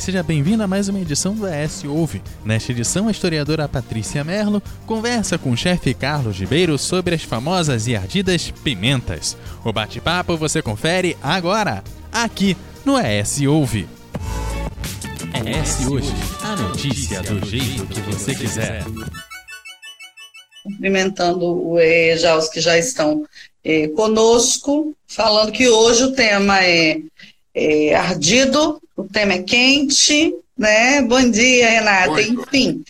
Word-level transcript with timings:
seja 0.00 0.22
bem-vindo 0.22 0.62
a 0.62 0.66
mais 0.66 0.88
uma 0.88 0.98
edição 0.98 1.34
do 1.34 1.46
ES 1.46 1.84
Ouve. 1.84 2.22
Nesta 2.42 2.72
edição, 2.72 3.06
a 3.06 3.10
historiadora 3.10 3.68
Patrícia 3.68 4.24
Merlo 4.24 4.62
conversa 4.86 5.36
com 5.36 5.50
o 5.50 5.56
chefe 5.56 5.92
Carlos 5.92 6.38
Ribeiro 6.38 6.78
sobre 6.78 7.14
as 7.14 7.22
famosas 7.22 7.86
e 7.86 7.94
ardidas 7.94 8.50
pimentas. 8.64 9.36
O 9.62 9.70
bate-papo 9.70 10.38
você 10.38 10.62
confere 10.62 11.18
agora, 11.22 11.84
aqui 12.10 12.56
no 12.82 12.98
ES 12.98 13.42
Ouve. 13.42 13.86
ES 15.34 15.86
Hoje, 15.86 16.12
a 16.42 16.56
notícia 16.56 17.20
do 17.22 17.44
jeito 17.46 17.86
que 17.86 18.00
você 18.00 18.34
quiser. 18.34 18.82
Cumprimentando 20.64 21.78
eh, 21.78 22.16
já 22.16 22.36
os 22.36 22.48
que 22.48 22.60
já 22.60 22.78
estão 22.78 23.26
eh, 23.62 23.88
conosco, 23.88 24.94
falando 25.06 25.52
que 25.52 25.68
hoje 25.68 26.04
o 26.04 26.12
tema 26.12 26.64
é, 26.64 27.00
é 27.54 27.94
ardido, 27.94 28.80
o 28.96 29.04
tema 29.04 29.34
é 29.34 29.42
quente, 29.42 30.34
né? 30.56 31.02
Bom 31.02 31.30
dia, 31.30 31.70
Renata. 31.70 32.20
Enfim, 32.22 32.84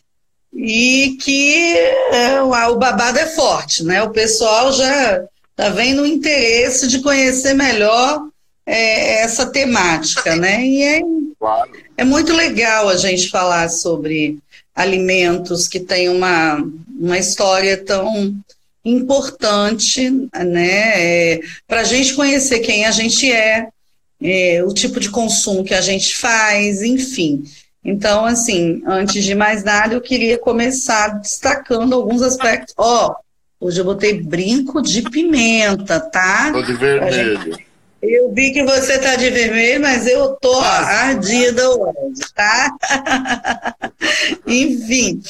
e 0.53 1.17
que 1.21 1.77
é, 2.13 2.43
o, 2.43 2.77
babado 2.77 3.19
é 3.19 3.27
forte, 3.27 3.85
né? 3.85 4.03
O 4.03 4.11
pessoal 4.11 4.73
já 4.73 5.25
já 5.59 5.69
vem 5.69 5.93
no 5.93 6.07
interesse 6.07 6.89
de 6.89 7.01
conhecer 7.01 7.53
melhor 7.53 8.27
é, 8.65 9.23
essa 9.23 9.45
temática, 9.45 10.35
né? 10.35 10.65
E 10.65 10.83
é, 10.83 11.03
Claro. 11.39 11.71
é 11.97 12.05
muito 12.05 12.35
legal 12.35 12.89
a 12.89 12.97
gente 12.97 13.31
falar 13.31 13.69
sobre 13.71 14.39
alimentos 14.75 15.67
que 15.67 15.81
têm 15.81 16.09
uma, 16.09 16.63
uma 16.99 17.19
história 17.19 17.77
tão 17.77 18.35
importante, 18.85 20.11
né? 20.35 21.39
Para 21.67 21.81
a 21.81 21.85
gente 21.85 22.15
conhecer 22.15 22.61
quem 22.61 22.87
a 22.87 22.91
gente 22.91 23.31
é, 23.31 23.69
é, 24.21 24.63
o 24.65 24.73
tipo 24.73 25.01
de 25.01 25.11
consumo 25.11 25.65
que 25.65 25.75
a 25.75 25.81
gente 25.81 26.17
faz, 26.17 26.83
enfim. 26.83 27.45
Então, 27.85 28.25
assim, 28.25 28.83
antes 28.87 29.25
de 29.25 29.35
mais 29.35 29.65
nada, 29.65 29.95
eu 29.95 30.01
queria 30.01 30.39
começar 30.39 31.21
destacando 31.21 31.95
alguns 31.95 32.21
aspectos. 32.21 32.75
Ó, 32.77 33.15
hoje 33.59 33.81
eu 33.81 33.85
botei 33.85 34.23
brinco 34.23 34.83
de 34.83 35.03
pimenta, 35.03 35.99
tá? 35.99 36.53
Tô 36.53 36.63
de 36.63 36.75
vermelho. 36.75 37.59
Eu 38.03 38.33
vi 38.33 38.53
que 38.53 38.65
você 38.65 38.99
tá 38.99 39.17
de 39.17 39.29
vermelho, 39.31 39.81
mas 39.81 40.07
eu 40.07 40.35
tô 40.41 40.59
ardida 40.59 41.69
hoje, 41.71 42.23
tá? 42.35 42.77
Enfim, 44.47 45.21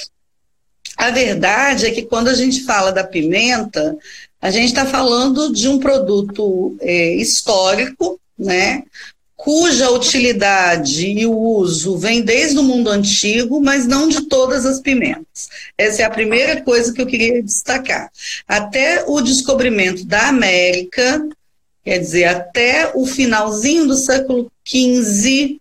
a 0.97 1.11
verdade 1.11 1.87
é 1.87 1.91
que 1.91 2.03
quando 2.03 2.29
a 2.29 2.35
gente 2.35 2.63
fala 2.63 2.93
da 2.93 3.03
pimenta, 3.03 3.97
a 4.41 4.51
gente 4.51 4.67
está 4.67 4.87
falando 4.87 5.53
de 5.53 5.69
um 5.69 5.81
produto 5.81 6.77
é, 6.81 7.15
histórico, 7.15 8.21
né? 8.41 8.83
Cuja 9.37 9.91
utilidade 9.91 11.07
e 11.07 11.25
o 11.25 11.33
uso 11.33 11.97
vem 11.97 12.21
desde 12.21 12.59
o 12.59 12.63
mundo 12.63 12.91
antigo, 12.91 13.61
mas 13.61 13.87
não 13.87 14.09
de 14.09 14.23
todas 14.23 14.67
as 14.67 14.81
pimentas. 14.81 15.49
Essa 15.79 16.03
é 16.03 16.05
a 16.05 16.11
primeira 16.11 16.61
coisa 16.61 16.93
que 16.93 17.01
eu 17.01 17.07
queria 17.07 17.43
destacar. 17.43 18.11
Até 18.47 19.05
o 19.07 19.21
descobrimento 19.21 20.05
da 20.05 20.29
América, 20.29 21.27
Quer 21.83 21.99
dizer, 21.99 22.25
até 22.25 22.93
o 22.95 23.07
finalzinho 23.07 23.87
do 23.87 23.97
século 23.97 24.53
XV, 24.67 25.59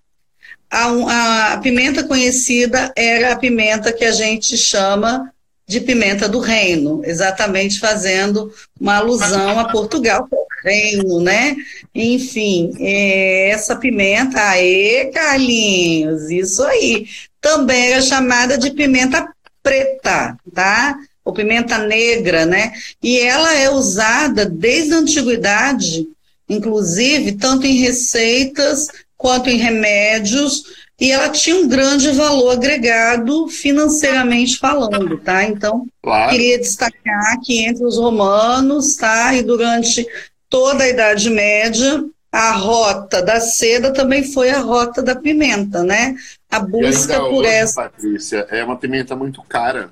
a, 0.69 1.53
a, 1.53 1.57
pimenta 1.57 2.03
conhecida 2.03 2.91
era 2.95 3.31
a 3.31 3.35
pimenta 3.37 3.91
que 3.91 4.03
a 4.03 4.11
gente 4.11 4.57
chama 4.57 5.31
de 5.65 5.79
pimenta 5.79 6.27
do 6.27 6.39
reino, 6.39 7.01
exatamente 7.05 7.79
fazendo 7.79 8.53
uma 8.79 8.97
alusão 8.97 9.59
a 9.59 9.71
Portugal, 9.71 10.27
é 10.65 10.69
reino, 10.69 11.21
né? 11.21 11.55
Enfim, 11.93 12.71
é, 12.79 13.49
essa 13.49 13.75
pimenta, 13.75 14.39
aê, 14.41 15.11
Carlinhos, 15.13 16.29
isso 16.29 16.63
aí, 16.63 17.07
também 17.41 17.91
era 17.93 18.01
chamada 18.01 18.57
de 18.57 18.71
pimenta 18.71 19.27
preta, 19.63 20.37
tá? 20.53 20.97
ou 21.29 21.33
pimenta 21.33 21.77
negra, 21.77 22.45
né? 22.45 22.73
E 23.01 23.19
ela 23.19 23.53
é 23.55 23.69
usada 23.69 24.45
desde 24.45 24.93
a 24.93 24.97
antiguidade, 24.97 26.07
inclusive, 26.47 27.33
tanto 27.33 27.67
em 27.67 27.75
receitas 27.75 28.87
quanto 29.15 29.49
em 29.49 29.57
remédios, 29.57 30.63
e 30.99 31.11
ela 31.11 31.29
tinha 31.29 31.55
um 31.55 31.67
grande 31.67 32.11
valor 32.11 32.51
agregado 32.51 33.47
financeiramente 33.47 34.57
falando, 34.57 35.17
tá? 35.17 35.43
Então, 35.45 35.85
Claro. 36.01 36.31
queria 36.31 36.57
destacar 36.57 37.39
que 37.43 37.63
entre 37.63 37.85
os 37.85 37.97
romanos, 37.97 38.95
tá? 38.95 39.33
E 39.33 39.43
durante 39.43 40.05
toda 40.49 40.83
a 40.83 40.87
Idade 40.89 41.29
Média, 41.29 42.03
a 42.31 42.51
rota 42.51 43.21
da 43.21 43.39
seda 43.39 43.93
também 43.93 44.23
foi 44.31 44.49
a 44.49 44.59
rota 44.59 45.01
da 45.01 45.15
pimenta, 45.15 45.83
né? 45.83 46.15
A 46.49 46.59
busca 46.59 47.19
por 47.19 47.43
hoje, 47.43 47.49
essa. 47.49 47.83
Patrícia, 47.83 48.47
é 48.49 48.63
uma 48.63 48.77
pimenta 48.77 49.15
muito 49.15 49.41
cara. 49.43 49.91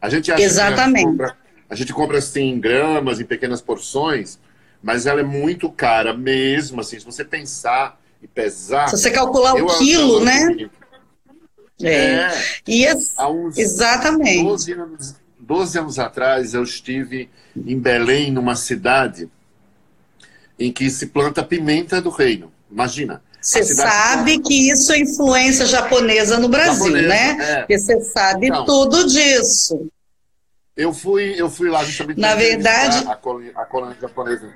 A 0.00 0.08
gente 0.08 0.32
acha 0.32 0.42
Exatamente. 0.42 1.04
Que 1.16 1.22
a, 1.22 1.26
gente 1.26 1.32
compra, 1.32 1.36
a 1.68 1.74
gente 1.74 1.92
compra 1.92 2.18
assim 2.18 2.42
em 2.42 2.60
gramas, 2.60 3.20
em 3.20 3.24
pequenas 3.24 3.60
porções, 3.60 4.38
mas 4.82 5.06
ela 5.06 5.20
é 5.20 5.24
muito 5.24 5.70
cara 5.70 6.14
mesmo, 6.14 6.80
assim, 6.80 6.98
se 6.98 7.04
você 7.04 7.24
pensar 7.24 7.98
e 8.22 8.26
pesar. 8.26 8.88
Se 8.88 8.96
você 8.98 9.10
calcular 9.10 9.54
o 9.54 9.78
quilo, 9.78 10.16
adoro 10.16 10.24
né? 10.24 10.46
pimenta. 10.46 10.80
É. 11.82 11.94
É, 11.94 12.30
E 12.68 12.86
as- 12.86 13.18
há 13.18 13.28
uns 13.30 13.56
exatamente. 13.56 14.44
12 14.44 14.72
anos, 14.72 15.14
12 15.38 15.78
anos 15.78 15.98
atrás 15.98 16.52
eu 16.52 16.62
estive 16.62 17.30
em 17.56 17.78
Belém, 17.78 18.30
numa 18.30 18.54
cidade 18.54 19.30
em 20.60 20.70
que 20.70 20.90
se 20.90 21.06
planta 21.06 21.42
pimenta 21.42 22.00
do 22.02 22.10
reino. 22.10 22.52
Imagina. 22.70 23.22
Você 23.40 23.64
sabe 23.64 24.38
que 24.40 24.70
isso 24.70 24.92
é 24.92 24.98
influência 24.98 25.64
japonesa 25.64 26.38
no 26.38 26.46
Brasil, 26.48 26.84
Japonesa, 26.84 27.08
né? 27.08 27.36
é. 27.40 27.56
Porque 27.60 27.78
você 27.78 28.00
sabe 28.02 28.48
Então. 28.48 28.66
tudo 28.66 29.06
disso. 29.06 29.90
Eu 30.76 30.92
fui, 30.92 31.34
eu 31.40 31.48
fui 31.50 31.70
lá 31.70 31.82
justamente 31.82 32.20
Na 32.20 32.34
verdade- 32.34 33.06
a 33.08 33.16
colônia, 33.16 33.52
a 33.56 33.64
colônia 33.64 33.96
japonesa 34.00 34.52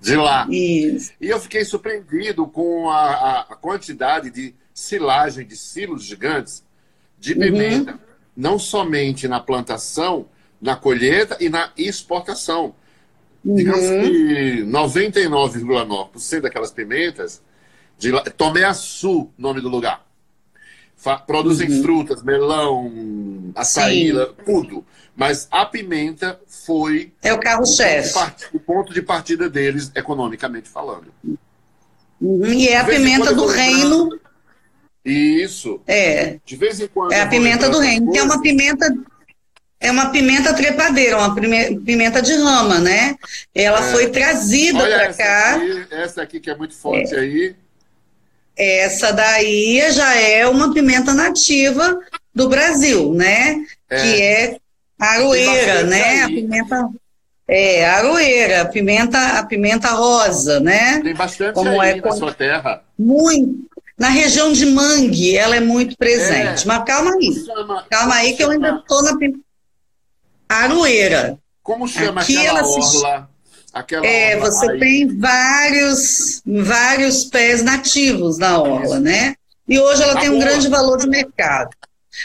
de 0.00 0.16
lá. 0.16 0.46
Isso. 0.50 1.12
E 1.20 1.28
eu 1.28 1.38
fiquei 1.38 1.64
surpreendido 1.64 2.46
com 2.46 2.88
a, 2.90 3.40
a- 3.50 3.56
quantidade 3.56 4.30
de 4.30 4.54
silagem, 4.72 5.46
de 5.46 5.56
silos 5.56 6.02
gigantes 6.04 6.64
de 7.18 7.34
Uhum. 7.34 7.40
pimenta. 7.40 7.98
Não 8.36 8.58
somente 8.58 9.28
na 9.28 9.38
plantação, 9.38 10.26
na 10.60 10.74
colheita 10.74 11.36
e 11.40 11.48
na 11.50 11.70
exportação. 11.76 12.74
Digamos 13.44 13.80
Uhum. 13.84 14.02
que 14.02 14.62
99,9% 14.64 16.40
daquelas 16.42 16.70
pimentas, 16.70 17.42
de 17.98 18.10
lá, 18.10 18.22
Tomeaçu, 18.22 19.30
nome 19.36 19.60
do 19.60 19.68
lugar. 19.68 20.04
Fa- 20.96 21.18
produzem 21.18 21.82
frutas, 21.82 22.22
melão, 22.22 23.52
açaí, 23.54 24.12
Uhum. 24.12 24.24
Sim. 24.26 24.34
tudo. 24.46 24.86
Mas 25.14 25.46
a 25.50 25.66
pimenta 25.66 26.40
foi 26.46 27.12
É 27.22 27.32
o 27.32 27.38
carro-chefe. 27.38 28.14
part- 28.14 28.48
o 28.54 28.58
ponto 28.58 28.92
de 28.94 29.02
partida 29.02 29.48
deles, 29.50 29.92
economicamente 29.94 30.68
falando. 30.68 31.08
Uhum. 32.20 32.46
E 32.46 32.68
é 32.68 32.78
a 32.78 32.84
pimenta 32.84 33.34
do 33.34 33.46
reino. 33.46 34.08
Isso. 35.04 35.80
É, 35.86 36.38
De 36.46 36.56
vez 36.56 36.80
em 36.80 36.88
quando. 36.88 37.12
é 37.12 37.20
a 37.20 37.26
pimenta 37.28 37.68
do 37.68 37.78
reino. 37.78 38.10
Que 38.10 38.18
é 38.18 38.22
uma 38.22 38.38
coisas. 38.38 38.56
pimenta. 38.58 38.86
É 39.80 39.90
uma 39.90 40.10
pimenta 40.10 40.54
trepadeira, 40.54 41.18
uma 41.18 41.34
pimenta 41.34 42.22
de 42.22 42.32
rama, 42.34 42.78
né? 42.78 43.16
Ela 43.54 43.86
É. 43.88 43.92
foi 43.92 44.08
trazida 44.08 44.78
para 44.78 45.12
cá. 45.12 45.56
aqui, 45.56 45.86
essa 45.90 46.22
aqui 46.22 46.40
que 46.40 46.48
é 46.50 46.56
muito 46.56 46.74
forte 46.74 47.14
aí. 47.14 47.54
Essa 48.56 49.12
daí 49.12 49.82
já 49.92 50.14
é 50.16 50.46
uma 50.46 50.72
pimenta 50.72 51.12
nativa 51.12 51.98
do 52.34 52.48
Brasil, 52.48 53.12
né? 53.12 53.56
É. 53.90 53.96
Que 54.00 54.22
é 54.22 54.56
aroeira, 54.98 55.82
né? 55.82 56.22
A 56.22 56.26
aí. 56.26 56.34
pimenta 56.34 56.88
é 57.48 57.84
aroeira, 57.86 58.62
a 58.62 58.64
pimenta, 58.64 59.18
a 59.38 59.44
pimenta 59.44 59.88
rosa, 59.88 60.60
né? 60.60 61.00
Tem 61.02 61.14
bastante 61.14 61.52
Como 61.54 61.78
aí 61.80 61.90
é 61.90 61.96
na 61.96 62.02
com- 62.02 62.12
sua 62.16 62.32
terra. 62.32 62.82
Muito. 62.98 63.64
Na 63.98 64.08
região 64.08 64.50
de 64.52 64.66
Mangue, 64.66 65.36
ela 65.36 65.56
é 65.56 65.60
muito 65.60 65.96
presente. 65.96 66.62
É. 66.64 66.66
Mas 66.66 66.84
calma 66.84 67.12
aí, 67.14 67.44
Chama- 67.44 67.84
calma 67.90 68.14
aí 68.16 68.32
que 68.34 68.42
eu 68.42 68.50
ainda 68.50 68.76
estou 68.76 69.02
na 69.02 69.16
pimenta 69.18 69.40
aroeira. 70.48 71.38
Como 71.62 71.86
chama 71.88 72.20
Aqui 72.20 72.36
aquela 72.36 72.58
ela 72.60 72.64
se- 72.82 72.96
orla? 72.96 73.30
Aquela 73.72 74.06
É, 74.06 74.36
orla 74.36 74.50
você 74.50 74.70
aí? 74.70 74.78
tem 74.78 75.18
vários, 75.18 76.42
vários 76.46 77.24
pés 77.24 77.62
nativos 77.62 78.38
na 78.38 78.58
orla, 78.60 79.00
né? 79.00 79.34
E 79.68 79.78
hoje 79.80 80.02
ela 80.02 80.14
Tá 80.14 80.20
tem 80.20 80.30
um 80.30 80.38
grande 80.38 80.68
valor 80.68 80.98
de 80.98 81.08
mercado. 81.08 81.70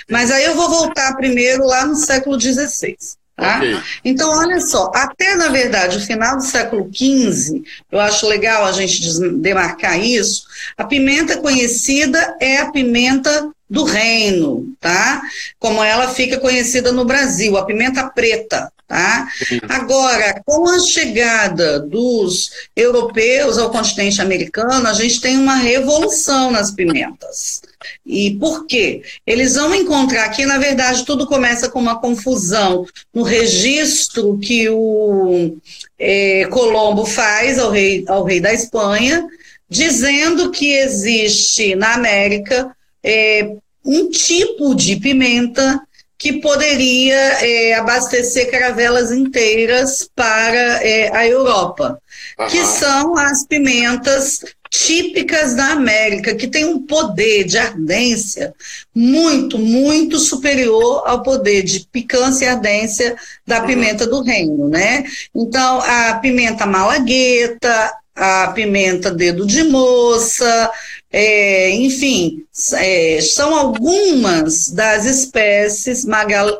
Mas 0.09 0.29
aí 0.29 0.43
eu 0.45 0.55
vou 0.55 0.69
voltar 0.69 1.15
primeiro 1.15 1.65
lá 1.65 1.85
no 1.85 1.95
século 1.95 2.39
XVI. 2.39 2.95
Tá? 3.35 3.55
Ok. 3.57 3.79
Então, 4.03 4.29
olha 4.37 4.59
só, 4.59 4.91
até 4.93 5.33
na 5.35 5.47
verdade 5.47 5.97
o 5.97 6.01
final 6.05 6.35
do 6.35 6.43
século 6.43 6.89
XV, 6.93 7.63
eu 7.89 7.97
acho 7.99 8.27
legal 8.27 8.65
a 8.65 8.73
gente 8.73 8.99
demarcar 9.37 9.97
isso, 9.97 10.43
a 10.77 10.83
pimenta 10.83 11.37
conhecida 11.37 12.35
é 12.41 12.57
a 12.57 12.69
pimenta 12.69 13.49
do 13.69 13.83
reino, 13.83 14.73
tá? 14.79 15.21
Como 15.59 15.83
ela 15.83 16.07
fica 16.09 16.39
conhecida 16.39 16.91
no 16.91 17.05
Brasil, 17.05 17.55
a 17.55 17.65
pimenta 17.65 18.09
preta, 18.09 18.71
tá? 18.87 19.27
Agora, 19.69 20.41
com 20.43 20.67
a 20.67 20.79
chegada 20.79 21.79
dos 21.79 22.49
europeus 22.75 23.59
ao 23.59 23.69
continente 23.69 24.19
americano, 24.21 24.87
a 24.87 24.93
gente 24.93 25.21
tem 25.21 25.37
uma 25.37 25.55
revolução 25.55 26.49
nas 26.49 26.71
pimentas. 26.71 27.61
E 28.03 28.31
por 28.39 28.65
quê? 28.65 29.03
Eles 29.25 29.53
vão 29.53 29.73
encontrar 29.75 30.27
que, 30.29 30.45
na 30.45 30.57
verdade, 30.57 31.05
tudo 31.05 31.27
começa 31.27 31.69
com 31.69 31.79
uma 31.79 32.01
confusão 32.01 32.85
no 33.13 33.21
registro 33.21 34.39
que 34.39 34.67
o 34.67 35.55
é, 35.97 36.45
Colombo 36.49 37.05
faz 37.05 37.59
ao 37.59 37.69
rei, 37.69 38.03
ao 38.07 38.23
rei 38.23 38.41
da 38.41 38.51
Espanha, 38.51 39.27
dizendo 39.69 40.49
que 40.49 40.73
existe 40.73 41.75
na 41.75 41.93
América 41.93 42.75
é, 43.03 43.55
um 43.85 44.09
tipo 44.09 44.75
de 44.75 44.95
pimenta 44.97 45.81
que 46.17 46.33
poderia 46.33 47.15
é, 47.15 47.75
abastecer 47.75 48.51
caravelas 48.51 49.09
inteiras 49.09 50.09
para 50.13 50.85
é, 50.85 51.15
a 51.15 51.25
Europa, 51.25 51.97
uhum. 52.37 52.47
que 52.47 52.65
são 52.65 53.17
as 53.17 53.45
pimentas 53.45 54.41
típicas 54.69 55.55
da 55.55 55.71
América, 55.71 56.35
que 56.35 56.47
tem 56.47 56.65
um 56.65 56.85
poder 56.85 57.45
de 57.45 57.57
ardência 57.57 58.53
muito, 58.93 59.57
muito 59.57 60.19
superior 60.19 61.03
ao 61.07 61.23
poder 61.23 61.63
de 61.63 61.87
picância 61.91 62.45
e 62.45 62.47
ardência 62.49 63.15
da 63.47 63.61
pimenta 63.61 64.05
do 64.05 64.21
reino, 64.21 64.69
né? 64.69 65.05
Então, 65.33 65.81
a 65.81 66.15
pimenta 66.15 66.65
malagueta, 66.65 67.93
a 68.15 68.51
pimenta 68.53 69.09
dedo 69.09 69.45
de 69.45 69.63
moça, 69.63 70.71
é, 71.11 71.71
enfim, 71.71 72.43
é, 72.73 73.19
são 73.21 73.55
algumas 73.55 74.69
das 74.69 75.05
espécies, 75.05 76.05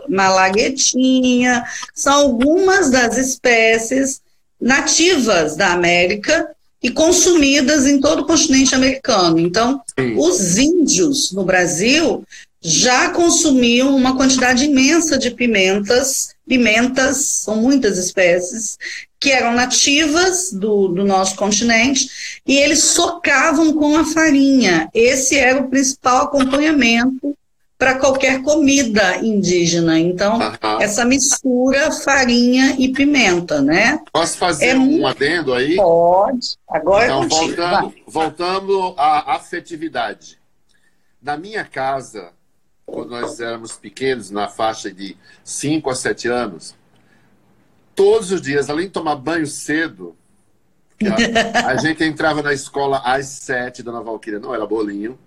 malaguetinha, 0.10 1.64
são 1.94 2.14
algumas 2.14 2.90
das 2.90 3.18
espécies 3.18 4.22
nativas 4.60 5.56
da 5.56 5.72
América 5.74 6.50
e 6.82 6.90
consumidas 6.90 7.86
em 7.86 8.00
todo 8.00 8.22
o 8.22 8.26
continente 8.26 8.74
americano. 8.74 9.38
Então, 9.40 9.82
Sim. 9.98 10.16
os 10.18 10.58
índios 10.58 11.32
no 11.32 11.44
Brasil 11.44 12.24
já 12.62 13.10
consumiam 13.12 13.96
uma 13.96 14.18
quantidade 14.18 14.66
imensa 14.66 15.18
de 15.18 15.32
pimentas, 15.32 16.34
pimentas, 16.48 17.26
são 17.26 17.56
muitas 17.56 17.98
espécies, 17.98 18.78
que 19.20 19.32
eram 19.32 19.54
nativas 19.54 20.52
do, 20.52 20.88
do 20.88 21.04
nosso 21.04 21.36
continente, 21.36 22.42
e 22.48 22.58
eles 22.58 22.84
socavam 22.84 23.74
com 23.74 23.98
a 23.98 24.06
farinha. 24.06 24.90
Esse 24.94 25.38
era 25.38 25.60
o 25.60 25.70
principal 25.70 26.26
acompanhamento 26.26 27.36
para 27.78 27.98
qualquer 27.98 28.42
comida 28.42 29.18
indígena. 29.18 30.00
Então, 30.00 30.38
essa 30.82 31.06
mistura 31.06 31.92
farinha 31.92 32.76
e 32.78 32.92
pimenta, 32.92 33.62
né? 33.62 34.00
Posso 34.12 34.38
fazer 34.38 34.68
é 34.68 34.78
um 34.78 35.08
adendo 35.08 35.54
aí? 35.54 35.76
Pode. 35.76 36.58
Agora 36.68 37.06
então, 37.06 37.24
é 37.24 37.28
voltando, 37.28 37.94
voltando 38.06 38.94
à 38.98 39.36
afetividade. 39.36 40.38
Na 41.22 41.38
minha 41.38 41.64
casa, 41.64 42.32
quando 42.86 43.12
nós 43.12 43.40
éramos 43.40 43.74
pequenos, 43.74 44.30
na 44.30 44.48
faixa 44.50 44.92
de 44.92 45.16
5 45.44 45.90
a 45.90 45.96
7 45.96 46.28
anos, 46.28 46.76
todos 48.00 48.32
os 48.32 48.42
dias, 48.42 48.70
além 48.70 48.86
de 48.86 48.94
tomar 48.94 49.18
banho 49.18 49.46
cedo, 49.46 50.16
a, 51.04 51.72
a 51.72 51.76
gente 51.84 52.02
entrava 52.02 52.42
na 52.42 52.54
escola 52.54 53.02
às 53.04 53.26
7, 53.26 53.84
Dona 53.84 54.02
Valquíria 54.02 54.40
não 54.40 54.56
era 54.56 54.66
bolinho, 54.66 55.20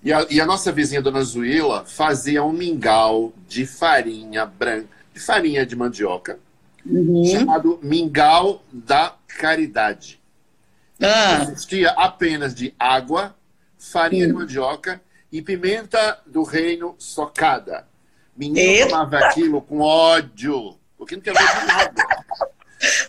e 0.00 0.12
a, 0.12 0.24
e 0.30 0.40
a, 0.40 0.46
nossa 0.46 0.70
vizinha, 0.70 1.02
Dona 1.02 1.24
Zuila, 1.24 1.84
fazia 1.84 2.44
um 2.44 2.52
mingau 2.52 3.32
de 3.48 3.66
farinha 3.66 4.46
branca, 4.46 4.86
de 5.12 5.18
farinha 5.18 5.66
de 5.66 5.74
mandioca, 5.74 6.38
uhum. 6.86 7.24
chamado 7.24 7.80
Mingau 7.82 8.62
da 8.72 9.16
Caridade. 9.26 10.20
Ah. 11.02 11.42
Existia 11.42 11.90
apenas 11.90 12.54
de 12.54 12.72
água, 12.78 13.34
farinha 13.76 14.26
uhum. 14.26 14.32
de 14.32 14.38
mandioca 14.38 15.02
e 15.32 15.42
pimenta 15.42 16.20
do 16.24 16.44
reino 16.44 16.94
socada. 16.98 17.84
Menino 18.36 18.88
tomava 18.88 19.18
aquilo 19.18 19.60
com 19.60 19.80
ódio, 19.80 20.76
porque 21.04 21.16
não 21.16 21.22
tinha 21.22 21.34
ver 21.34 21.66
nada. 21.66 22.06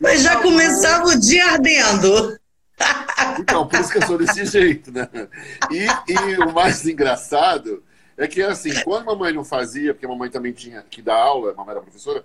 Mas 0.01 0.21
já 0.21 0.41
começava 0.41 1.05
o 1.05 1.19
dia 1.19 1.45
ardendo. 1.51 2.37
Então, 3.39 3.67
por 3.67 3.79
isso 3.79 3.91
que 3.91 3.97
eu 3.97 4.05
sou 4.05 4.17
desse 4.17 4.45
jeito, 4.45 4.91
né? 4.91 5.07
E, 5.71 6.11
e 6.11 6.37
o 6.37 6.53
mais 6.53 6.85
engraçado 6.85 7.83
é 8.17 8.27
que, 8.27 8.41
assim, 8.41 8.73
quando 8.83 9.09
a 9.09 9.13
mamãe 9.13 9.33
não 9.33 9.43
fazia, 9.43 9.93
porque 9.93 10.05
a 10.05 10.09
mamãe 10.09 10.29
também 10.29 10.51
tinha 10.51 10.83
que 10.89 11.01
dar 11.01 11.15
aula, 11.15 11.51
a 11.51 11.55
mamãe 11.55 11.71
era 11.71 11.81
professora, 11.81 12.23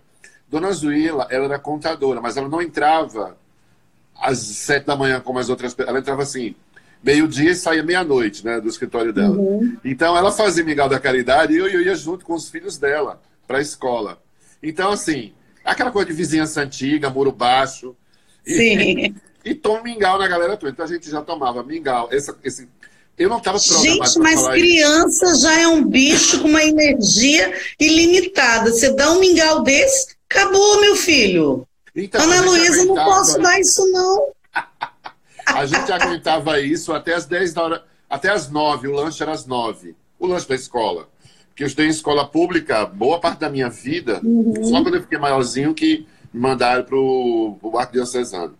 Dona 0.48 0.72
Zuila, 0.72 1.26
ela 1.30 1.44
era 1.44 1.58
contadora, 1.58 2.20
mas 2.20 2.36
ela 2.36 2.48
não 2.48 2.60
entrava 2.60 3.36
às 4.20 4.38
sete 4.38 4.86
da 4.86 4.96
manhã 4.96 5.20
como 5.20 5.38
as 5.38 5.48
outras 5.48 5.74
Ela 5.78 6.00
entrava 6.00 6.22
assim, 6.22 6.54
meio-dia 7.02 7.52
e 7.52 7.54
saía 7.54 7.82
meia-noite, 7.82 8.44
né, 8.44 8.60
do 8.60 8.68
escritório 8.68 9.12
dela. 9.12 9.36
Uhum. 9.36 9.76
Então 9.84 10.16
ela 10.16 10.32
fazia 10.32 10.64
Miguel 10.64 10.88
da 10.88 11.00
Caridade 11.00 11.54
e 11.54 11.56
eu, 11.56 11.68
eu 11.68 11.82
ia 11.82 11.94
junto 11.94 12.24
com 12.24 12.34
os 12.34 12.50
filhos 12.50 12.76
dela 12.76 13.20
para 13.46 13.58
a 13.58 13.62
escola. 13.62 14.20
Então, 14.62 14.90
assim, 14.90 15.32
aquela 15.72 15.90
coisa 15.90 16.08
de 16.08 16.14
vizinhança 16.14 16.62
antiga, 16.62 17.10
muro 17.10 17.32
baixo. 17.32 17.96
Sim. 18.44 18.78
E, 18.78 19.14
e 19.50 19.54
toma 19.54 19.82
mingau 19.82 20.18
na 20.18 20.28
galera 20.28 20.56
toda. 20.56 20.72
Então 20.72 20.84
a 20.84 20.88
gente 20.88 21.10
já 21.10 21.22
tomava 21.22 21.62
mingau. 21.62 22.08
Esse, 22.12 22.34
esse, 22.42 22.68
eu 23.18 23.28
não 23.28 23.38
estava 23.38 23.58
Gente, 23.58 24.18
mas 24.18 24.48
criança 24.48 25.26
isso. 25.26 25.42
já 25.42 25.60
é 25.60 25.68
um 25.68 25.84
bicho 25.84 26.40
com 26.40 26.48
uma 26.48 26.62
energia 26.62 27.54
ilimitada. 27.78 28.72
Você 28.72 28.92
dá 28.94 29.12
um 29.12 29.20
mingau 29.20 29.62
desse, 29.62 30.16
acabou, 30.28 30.80
meu 30.80 30.96
filho. 30.96 31.66
Então, 31.94 32.22
Ana 32.22 32.40
Luísa, 32.42 32.84
não 32.84 32.94
posso 32.94 33.38
dar 33.38 33.60
isso, 33.60 33.86
não. 33.92 34.32
A 35.46 35.66
gente 35.66 35.90
aguentava 35.92 36.60
isso 36.60 36.92
até 36.92 37.14
as 37.14 37.26
10 37.26 37.52
da 37.52 37.62
hora, 37.62 37.84
até 38.08 38.30
as 38.30 38.48
9, 38.48 38.86
o 38.86 38.92
lanche 38.92 39.20
era 39.22 39.32
às 39.32 39.46
9, 39.46 39.96
o 40.18 40.26
lanche 40.26 40.48
da 40.48 40.54
escola. 40.54 41.08
Porque 41.50 41.64
eu 41.64 41.66
estudei 41.66 41.86
em 41.86 41.90
escola 41.90 42.26
pública 42.26 42.86
boa 42.86 43.20
parte 43.20 43.40
da 43.40 43.50
minha 43.50 43.68
vida, 43.68 44.20
uhum. 44.24 44.64
só 44.64 44.82
quando 44.82 44.94
eu 44.94 45.02
fiquei 45.02 45.18
maiorzinho 45.18 45.74
que 45.74 46.06
me 46.32 46.40
mandaram 46.40 46.84
para 46.84 46.96
o 46.96 47.74
Arco 47.76 47.92
Diocesano. 47.92 48.54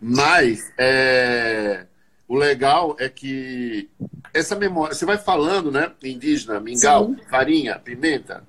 Mas 0.00 0.72
é, 0.76 1.86
o 2.26 2.36
legal 2.36 2.96
é 2.98 3.08
que 3.08 3.88
essa 4.34 4.56
memória, 4.56 4.94
você 4.94 5.04
vai 5.04 5.18
falando, 5.18 5.70
né? 5.70 5.92
Indígena, 6.02 6.58
mingau, 6.58 7.08
Sim. 7.08 7.16
farinha, 7.30 7.78
pimenta. 7.78 8.42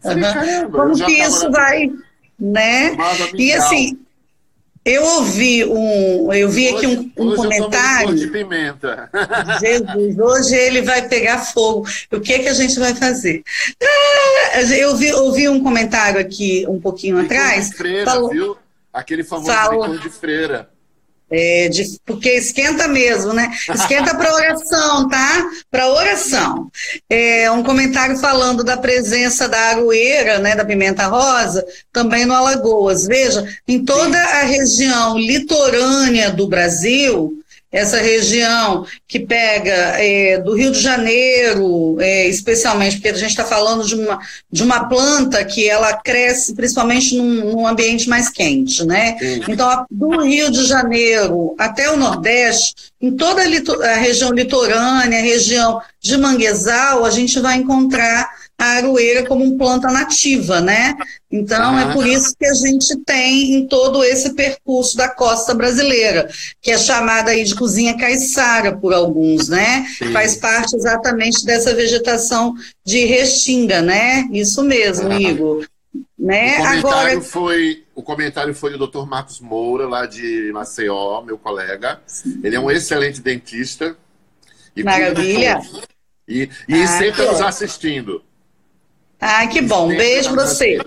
Falei, 0.00 0.24
uhum. 0.24 0.32
caramba, 0.32 0.78
Como 0.78 1.06
que 1.06 1.12
isso 1.12 1.50
vai, 1.50 1.92
né? 2.38 2.96
E 3.34 3.52
assim, 3.52 3.98
eu 4.86 5.02
ouvi 5.02 5.64
um, 5.64 6.32
eu 6.32 6.48
vi 6.48 6.72
hoje, 6.72 6.76
aqui 6.76 7.12
um, 7.18 7.32
um 7.32 7.34
comentário. 7.34 8.14
de 8.14 8.28
pimenta. 8.28 9.10
Jesus, 9.58 10.16
hoje 10.16 10.54
ele 10.54 10.82
vai 10.82 11.08
pegar 11.08 11.38
fogo. 11.38 11.88
O 12.12 12.20
que 12.20 12.34
é 12.34 12.38
que 12.38 12.48
a 12.48 12.54
gente 12.54 12.78
vai 12.78 12.94
fazer? 12.94 13.42
Ah, 13.82 14.62
eu 14.62 14.96
vi, 14.96 15.12
ouvi 15.12 15.48
um 15.48 15.60
comentário 15.60 16.20
aqui 16.20 16.64
um 16.68 16.80
pouquinho 16.80 17.18
atrás. 17.18 17.70
De 17.70 17.76
freira, 17.76 18.12
falou, 18.12 18.30
viu? 18.30 18.56
Aquele 18.92 19.24
famoso 19.24 19.50
falou, 19.50 19.98
de 19.98 20.08
freira. 20.08 20.70
É, 21.28 21.68
de, 21.68 21.98
porque 22.06 22.30
esquenta 22.30 22.86
mesmo, 22.86 23.32
né? 23.32 23.50
Esquenta 23.74 24.14
para 24.14 24.32
oração, 24.32 25.08
tá? 25.08 25.50
Para 25.70 25.88
oração. 25.88 26.70
É, 27.10 27.50
um 27.50 27.64
comentário 27.64 28.16
falando 28.18 28.62
da 28.62 28.76
presença 28.76 29.48
da 29.48 29.58
aroeira, 29.58 30.38
né, 30.38 30.54
da 30.54 30.64
pimenta 30.64 31.06
rosa, 31.06 31.66
também 31.92 32.24
no 32.24 32.34
Alagoas. 32.34 33.06
Veja, 33.06 33.44
em 33.66 33.84
toda 33.84 34.16
a 34.16 34.42
região 34.42 35.18
litorânea 35.18 36.30
do 36.30 36.46
Brasil, 36.46 37.42
essa 37.70 37.98
região 37.98 38.86
que 39.06 39.20
pega 39.20 39.72
é, 40.00 40.38
do 40.38 40.54
Rio 40.54 40.70
de 40.70 40.80
Janeiro, 40.80 41.96
é, 42.00 42.26
especialmente, 42.28 42.96
porque 42.96 43.08
a 43.08 43.14
gente 43.14 43.30
está 43.30 43.44
falando 43.44 43.84
de 43.84 43.94
uma, 43.94 44.18
de 44.50 44.62
uma 44.62 44.88
planta 44.88 45.44
que 45.44 45.68
ela 45.68 45.92
cresce 45.94 46.54
principalmente 46.54 47.16
num, 47.16 47.52
num 47.52 47.66
ambiente 47.66 48.08
mais 48.08 48.28
quente, 48.28 48.84
né? 48.84 49.16
Sim. 49.18 49.42
Então, 49.48 49.84
do 49.90 50.22
Rio 50.22 50.50
de 50.50 50.64
Janeiro 50.64 51.54
até 51.58 51.90
o 51.90 51.96
Nordeste, 51.96 52.74
em 53.00 53.14
toda 53.14 53.42
a, 53.42 53.90
a 53.90 53.96
região 53.96 54.32
litorânea, 54.32 55.20
região 55.20 55.80
de 56.00 56.16
manguezal, 56.16 57.04
a 57.04 57.10
gente 57.10 57.38
vai 57.40 57.56
encontrar 57.56 58.30
a 58.58 58.64
aroeira 58.64 59.26
como 59.26 59.44
uma 59.44 59.58
planta 59.58 59.88
nativa, 59.88 60.60
né? 60.60 60.96
Então, 61.30 61.78
é 61.78 61.92
por 61.92 62.06
isso 62.06 62.34
que 62.38 62.46
a 62.46 62.54
gente 62.54 62.96
tem 63.04 63.54
em 63.54 63.66
todo 63.66 64.02
esse 64.02 64.32
percurso 64.34 64.96
da 64.96 65.08
costa 65.08 65.54
brasileira, 65.54 66.28
que 66.62 66.70
é 66.70 66.78
chamada 66.78 67.32
aí 67.32 67.44
de 67.44 67.54
cozinha 67.54 67.98
caiçara 67.98 68.74
por 68.74 68.94
alguns, 68.94 69.48
né? 69.48 69.86
Sim. 69.98 70.12
Faz 70.12 70.36
parte 70.36 70.74
exatamente 70.74 71.44
dessa 71.44 71.74
vegetação 71.74 72.54
de 72.84 73.04
restinga, 73.04 73.82
né? 73.82 74.26
Isso 74.32 74.62
mesmo, 74.62 75.12
Igor. 75.12 75.66
Né? 76.18 76.54
O 76.54 76.56
comentário, 76.56 76.78
Agora... 76.78 77.20
foi, 77.20 77.84
o 77.94 78.02
comentário 78.02 78.54
foi 78.54 78.76
do 78.76 78.86
Dr. 78.86 79.06
Marcos 79.06 79.38
Moura, 79.38 79.86
lá 79.86 80.06
de 80.06 80.50
Maceió, 80.52 81.20
meu 81.20 81.36
colega. 81.36 82.00
Sim. 82.06 82.40
Ele 82.42 82.56
é 82.56 82.60
um 82.60 82.70
excelente 82.70 83.20
dentista. 83.20 83.96
Maravilha. 84.82 85.60
E, 86.26 86.48
e 86.68 86.82
ah, 86.82 86.86
sempre 86.86 87.24
nos 87.26 87.40
assistindo. 87.40 88.22
Ah, 89.20 89.46
que 89.46 89.60
bom. 89.60 89.88
Beijo 89.88 90.32
pra 90.32 90.46
você. 90.46 90.78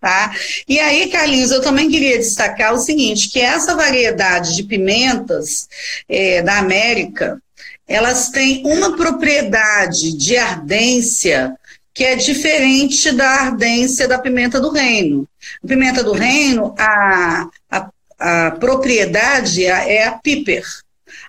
Tá? 0.00 0.34
E 0.68 0.78
aí, 0.78 1.08
Carlinhos, 1.08 1.50
eu 1.50 1.62
também 1.62 1.90
queria 1.90 2.18
destacar 2.18 2.74
o 2.74 2.78
seguinte, 2.78 3.28
que 3.28 3.40
essa 3.40 3.74
variedade 3.74 4.54
de 4.54 4.62
pimentas 4.62 5.68
é, 6.08 6.42
da 6.42 6.58
América, 6.58 7.40
elas 7.88 8.28
têm 8.28 8.62
uma 8.64 8.96
propriedade 8.96 10.16
de 10.16 10.36
ardência 10.36 11.56
que 11.94 12.04
é 12.04 12.14
diferente 12.14 13.10
da 13.12 13.26
ardência 13.26 14.06
da 14.06 14.18
pimenta 14.18 14.60
do 14.60 14.70
reino. 14.70 15.26
A 15.64 15.66
pimenta 15.66 16.04
do 16.04 16.12
reino, 16.12 16.74
a, 16.78 17.48
a, 17.70 17.88
a 18.18 18.50
propriedade 18.50 19.64
é 19.64 20.04
a 20.04 20.12
piper. 20.12 20.62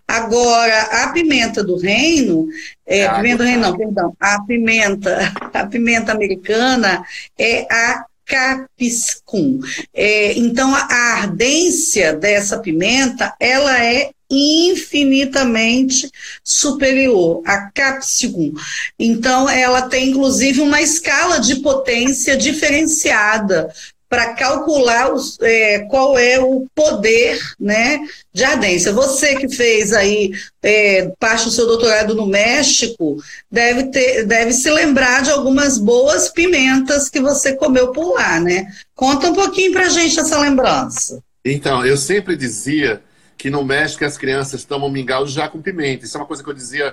Agora, 0.08 1.04
a 1.04 1.10
pimenta 1.10 1.64
do 1.64 1.76
reino, 1.76 2.48
é, 2.86 3.06
a 3.06 3.16
pimenta 3.16 3.38
do 3.38 3.44
reino 3.44 3.62
não, 3.62 3.78
perdão, 3.78 4.16
a 4.20 4.42
pimenta, 4.44 5.34
a 5.54 5.66
pimenta 5.66 6.12
americana 6.14 7.04
é 7.38 7.68
a 7.72 8.06
capsicum. 8.26 9.60
É, 9.94 10.34
então, 10.38 10.74
a 10.74 11.14
ardência 11.22 12.14
dessa 12.14 12.60
pimenta, 12.60 13.34
ela 13.40 13.84
é 13.84 14.12
infinitamente 14.30 16.12
superior 16.44 17.42
a 17.46 17.72
capsicum. 17.72 18.54
Então, 19.00 19.50
ela 19.50 19.84
tem 19.84 20.10
inclusive 20.10 20.60
uma 20.60 20.82
escala 20.82 21.40
de 21.40 21.58
potência 21.58 22.36
diferenciada 22.36 23.74
para 24.10 24.34
calcular 24.34 25.14
os, 25.14 25.38
é, 25.42 25.80
qual 25.90 26.18
é 26.18 26.40
o 26.40 26.66
poder 26.74 27.40
né, 27.60 28.00
de 28.34 28.44
ardência. 28.44 28.94
Você 28.94 29.36
que 29.36 29.50
fez 29.50 29.92
aí 29.94 30.32
é, 30.64 31.12
parte 31.20 31.46
do 31.46 31.52
seu 31.52 31.68
doutorado 31.68 32.16
no 32.16 32.26
México, 32.26 33.18
deve, 33.52 33.86
ter, 33.86 34.26
deve 34.26 34.54
se 34.54 34.70
lembrar 34.70 35.24
de 35.24 35.32
algumas 35.32 35.78
boas 35.78 36.30
pimentas 36.30 37.10
que 37.10 37.20
você 37.20 37.54
comeu 37.54 37.92
por 37.92 38.14
lá, 38.14 38.40
né? 38.40 38.68
Conta 38.96 39.30
um 39.30 39.34
pouquinho 39.34 39.74
para 39.74 39.88
a 39.88 39.90
gente 39.90 40.20
essa 40.20 40.40
lembrança. 40.40 41.22
Então, 41.44 41.86
eu 41.86 41.98
sempre 41.98 42.36
dizia 42.36 43.02
que 43.38 43.50
no 43.50 43.64
México 43.64 44.04
as 44.04 44.18
crianças 44.18 44.64
tomam 44.64 44.90
mingau 44.90 45.28
já 45.28 45.48
com 45.48 45.62
pimenta. 45.62 46.06
Isso 46.06 46.18
é 46.18 46.20
uma 46.20 46.26
coisa 46.26 46.44
que 46.44 46.50
eu 46.50 46.54
dizia 46.54 46.92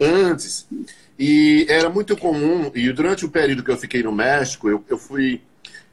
antes. 0.00 0.66
E 1.18 1.66
era 1.68 1.88
muito 1.88 2.16
comum, 2.16 2.70
e 2.74 2.92
durante 2.92 3.24
o 3.24 3.28
período 3.28 3.62
que 3.62 3.70
eu 3.70 3.76
fiquei 3.76 4.02
no 4.02 4.10
México, 4.10 4.68
eu, 4.68 4.84
eu 4.88 4.98
fui 4.98 5.40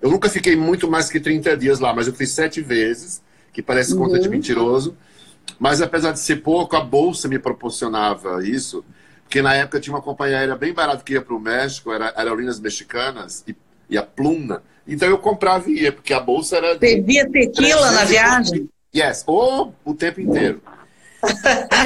eu 0.02 0.10
nunca 0.10 0.30
fiquei 0.30 0.56
muito 0.56 0.90
mais 0.90 1.10
que 1.10 1.20
30 1.20 1.56
dias 1.56 1.80
lá, 1.80 1.94
mas 1.94 2.08
eu 2.08 2.14
fui 2.14 2.26
sete 2.26 2.62
vezes, 2.62 3.22
que 3.54 3.62
parece 3.62 3.96
conta 3.96 4.16
uhum. 4.16 4.22
de 4.22 4.30
mentiroso. 4.30 4.98
Mas 5.60 5.82
apesar 5.82 6.12
de 6.12 6.20
ser 6.20 6.38
pouco, 6.38 6.76
a 6.76 6.82
bolsa 6.82 7.28
me 7.28 7.38
proporcionava 7.38 8.44
isso, 8.44 8.84
porque 9.24 9.42
na 9.42 9.54
época 9.54 9.80
tinha 9.80 9.96
uma 9.96 10.02
companhia 10.02 10.40
aérea 10.40 10.56
bem 10.56 10.74
barata 10.74 11.04
que 11.04 11.14
ia 11.14 11.22
para 11.22 11.36
o 11.36 11.40
México, 11.40 11.92
era 11.92 12.14
Aerolíneas 12.16 12.60
Mexicanas 12.60 13.44
e, 13.48 13.56
e, 13.90 13.98
a 13.98 14.04
Pluna. 14.04 14.64
Então 14.88 15.08
eu 15.08 15.18
comprava 15.18 15.70
e 15.70 15.84
ia, 15.84 15.92
porque 15.92 16.14
a 16.14 16.20
bolsa 16.20 16.58
era. 16.58 16.76
Bebia 16.78 17.30
tequila 17.30 17.92
na 17.92 18.04
viagem? 18.04 18.70
Yes, 18.94 19.24
ou 19.26 19.74
o 19.86 19.94
tempo 19.94 20.20
inteiro. 20.20 20.62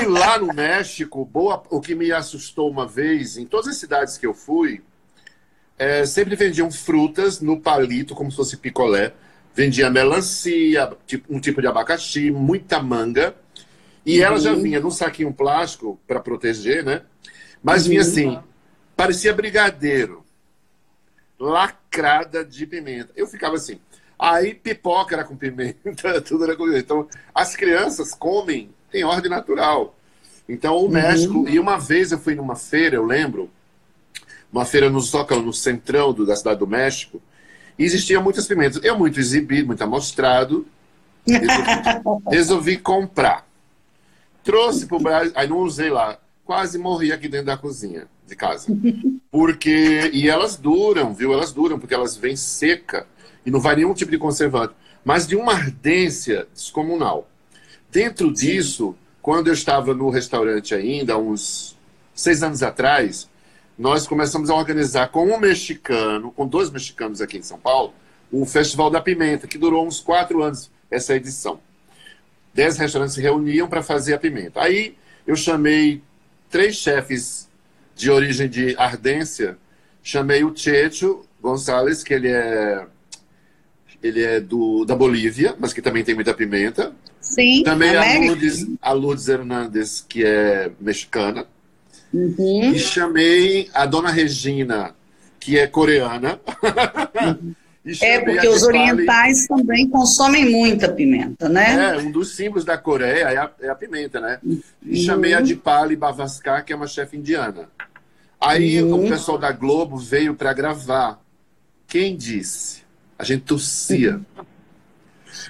e 0.02 0.06
lá 0.06 0.40
no 0.40 0.54
México, 0.54 1.26
boa, 1.26 1.62
o 1.70 1.82
que 1.82 1.94
me 1.94 2.12
assustou 2.12 2.70
uma 2.70 2.88
vez, 2.88 3.38
em 3.38 3.46
todas 3.46 3.68
as 3.68 3.78
cidades 3.78 4.18
que 4.18 4.26
eu 4.26 4.34
fui, 4.34 4.82
é, 5.78 6.06
sempre 6.06 6.36
vendiam 6.36 6.72
frutas 6.72 7.42
no 7.42 7.60
palito, 7.60 8.16
como 8.16 8.32
se 8.32 8.38
fosse 8.38 8.58
picolé. 8.58 9.14
Vendia 9.54 9.90
melancia, 9.90 10.92
tipo, 11.06 11.34
um 11.34 11.40
tipo 11.40 11.62
de 11.62 11.68
abacaxi, 11.68 12.32
muita 12.32 12.82
manga. 12.82 13.36
E 14.06 14.20
uhum. 14.20 14.26
ela 14.26 14.40
já 14.40 14.54
vinha 14.54 14.80
num 14.80 14.92
saquinho 14.92 15.34
plástico 15.34 16.00
para 16.08 16.20
proteger, 16.20 16.84
né? 16.84 17.02
Mas 17.64 17.84
uhum. 17.84 17.90
vinha 17.90 18.02
assim, 18.02 18.40
parecia 18.96 19.34
brigadeiro, 19.34 20.24
lacrada 21.40 22.44
de 22.44 22.66
pimenta. 22.66 23.12
Eu 23.16 23.28
ficava 23.28 23.56
assim. 23.56 23.80
Aí 24.18 24.54
pipoca 24.54 25.16
era 25.16 25.24
com 25.24 25.36
pimenta, 25.36 26.22
tudo 26.22 26.44
era 26.46 26.56
com 26.56 26.64
pimenta. 26.66 26.80
Então, 26.80 27.08
as 27.34 27.56
crianças 27.56 28.14
comem 28.14 28.70
em 28.94 29.04
ordem 29.04 29.30
natural. 29.30 29.98
Então, 30.48 30.76
o 30.76 30.84
uhum. 30.84 30.90
México. 30.90 31.50
E 31.50 31.60
uma 31.60 31.78
vez 31.78 32.12
eu 32.12 32.20
fui 32.20 32.36
numa 32.36 32.56
feira, 32.56 32.96
eu 32.96 33.06
lembro, 33.06 33.50
uma 34.56 34.66
feira 34.66 34.90
no 34.90 35.02
Zócalo, 35.02 35.42
no 35.42 35.52
centrão 35.52 36.14
do, 36.14 36.26
da 36.26 36.34
cidade 36.34 36.60
do 36.60 36.68
México, 36.68 37.22
e 37.78 37.84
existiam 37.84 38.24
muitas 38.24 38.48
pimentas. 38.48 38.82
Eu, 38.84 38.98
muito 38.98 39.20
exibido, 39.20 39.68
muito 39.68 39.84
amostrado, 39.84 40.66
resolvi, 41.28 42.24
resolvi 42.32 42.78
comprar. 42.78 43.46
Trouxe 44.46 44.86
para 44.86 44.96
o 44.96 45.00
Brasil, 45.02 45.34
aí 45.36 45.48
não 45.48 45.58
usei 45.58 45.90
lá, 45.90 46.18
quase 46.46 46.78
morri 46.78 47.12
aqui 47.12 47.28
dentro 47.28 47.48
da 47.48 47.58
cozinha 47.58 48.08
de 48.26 48.36
casa. 48.36 48.68
Porque, 49.30 50.10
e 50.14 50.30
elas 50.30 50.56
duram, 50.56 51.14
viu? 51.14 51.34
Elas 51.34 51.52
duram, 51.52 51.78
porque 51.78 51.94
elas 51.94 52.16
vêm 52.16 52.38
seca 52.38 53.06
e 53.46 53.52
não 53.52 53.60
vai 53.60 53.76
nenhum 53.76 53.94
tipo 53.94 54.12
de 54.12 54.18
conservante, 54.18 54.74
mas 55.04 55.28
de 55.28 55.36
uma 55.36 55.54
ardência 55.54 56.48
descomunal. 56.54 57.28
Dentro 57.92 58.32
disso, 58.32 58.96
quando 59.22 59.48
eu 59.48 59.54
estava 59.54 59.94
no 59.94 60.10
restaurante 60.10 60.74
ainda, 60.74 61.18
uns 61.18 61.76
seis 62.14 62.42
anos 62.42 62.64
atrás, 62.64 63.30
nós 63.78 64.08
começamos 64.08 64.50
a 64.50 64.56
organizar 64.56 65.10
com 65.10 65.26
um 65.28 65.40
mexicano, 65.40 66.32
com 66.32 66.48
dois 66.48 66.70
mexicanos 66.70 67.22
aqui 67.22 67.38
em 67.38 67.44
São 67.44 67.60
Paulo, 67.60 67.94
o 68.32 68.46
Festival 68.46 68.90
da 68.90 69.02
Pimenta, 69.02 69.48
que 69.48 69.58
durou 69.58 69.86
uns 69.86 70.00
quatro 70.00 70.42
anos 70.42 70.72
essa 70.90 71.16
edição. 71.16 71.60
Dez 72.54 72.78
restaurantes 72.78 73.16
se 73.16 73.22
reuniam 73.22 73.68
para 73.68 73.84
fazer 73.84 74.14
a 74.14 74.18
pimenta. 74.18 74.62
Aí 74.62 74.96
eu 75.28 75.36
chamei 75.36 76.02
três 76.50 76.78
chefes 76.78 77.50
de 77.96 78.10
origem 78.10 78.48
de 78.48 78.76
ardência. 78.78 79.58
Chamei 80.02 80.44
o 80.44 80.56
Checho 80.56 81.26
Gonçalves, 81.42 82.02
que 82.02 82.14
ele 82.14 82.30
é 82.30 82.88
ele 84.02 84.24
é 84.24 84.40
do, 84.40 84.86
da 84.86 84.96
Bolívia, 84.96 85.56
mas 85.60 85.74
que 85.74 85.82
também 85.82 86.04
tem 86.04 86.14
muita 86.14 86.34
pimenta. 86.34 86.94
Sim. 87.20 87.64
Também 87.64 87.96
a 87.96 88.20
Lourdes, 88.20 88.68
a 88.82 88.92
Lourdes 88.92 89.28
Hernandes, 89.28 90.06
que 90.08 90.24
é 90.24 90.72
mexicana. 90.80 91.48
Uhum. 92.16 92.72
E 92.72 92.80
chamei 92.80 93.70
a 93.74 93.86
dona 93.86 94.10
Regina, 94.10 94.96
que 95.38 95.60
é 95.60 95.68
coreana. 95.68 96.40
Uhum. 97.22 97.54
é, 98.02 98.22
porque 98.22 98.48
os 98.48 98.64
orientais 98.64 99.46
também 99.48 99.90
consomem 99.90 100.50
muita 100.50 100.88
pimenta, 100.88 101.50
né? 101.50 101.94
É, 101.94 101.98
um 101.98 102.10
dos 102.10 102.34
símbolos 102.34 102.64
da 102.64 102.78
Coreia 102.78 103.26
é 103.26 103.38
a, 103.38 103.52
é 103.60 103.70
a 103.70 103.76
pimenta, 103.76 104.22
né? 104.22 104.40
E 104.46 104.60
uhum. 104.86 104.96
chamei 104.96 105.34
a 105.34 105.42
Dipali 105.42 105.98
Bavaskar, 105.98 106.64
que 106.64 106.72
é 106.72 106.76
uma 106.76 106.88
chefe 106.88 107.18
indiana. 107.18 107.68
Aí 108.40 108.82
uhum. 108.82 109.06
o 109.06 109.10
pessoal 109.10 109.38
da 109.38 109.52
Globo 109.52 109.98
veio 109.98 110.36
para 110.36 110.54
gravar. 110.54 111.20
Quem 111.86 112.16
disse? 112.16 112.84
A 113.20 113.26
gente 113.26 113.44
tossia. 113.44 114.22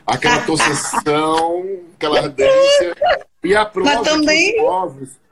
Aquela 0.05 0.41
tossição, 0.48 1.63
aquela 1.95 2.22
ardência. 2.22 2.95
E 3.43 3.55
a 3.55 3.65
prova 3.65 3.98
Mas 3.98 4.10
também... 4.10 4.53
que 4.53 4.60
os 4.60 4.65
povos 4.65 5.25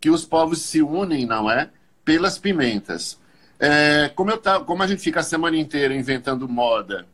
que 0.00 0.10
os 0.10 0.24
povos 0.24 0.62
se 0.62 0.80
unem, 0.80 1.26
não 1.26 1.50
é? 1.50 1.70
Pelas 2.04 2.38
pimentas. 2.38 3.18
É, 3.58 4.10
como, 4.14 4.30
eu 4.30 4.38
tá, 4.38 4.58
como 4.60 4.82
a 4.82 4.86
gente 4.86 5.02
fica 5.02 5.20
a 5.20 5.22
semana 5.22 5.56
inteira 5.56 5.94
inventando 5.94 6.48
moda 6.48 7.06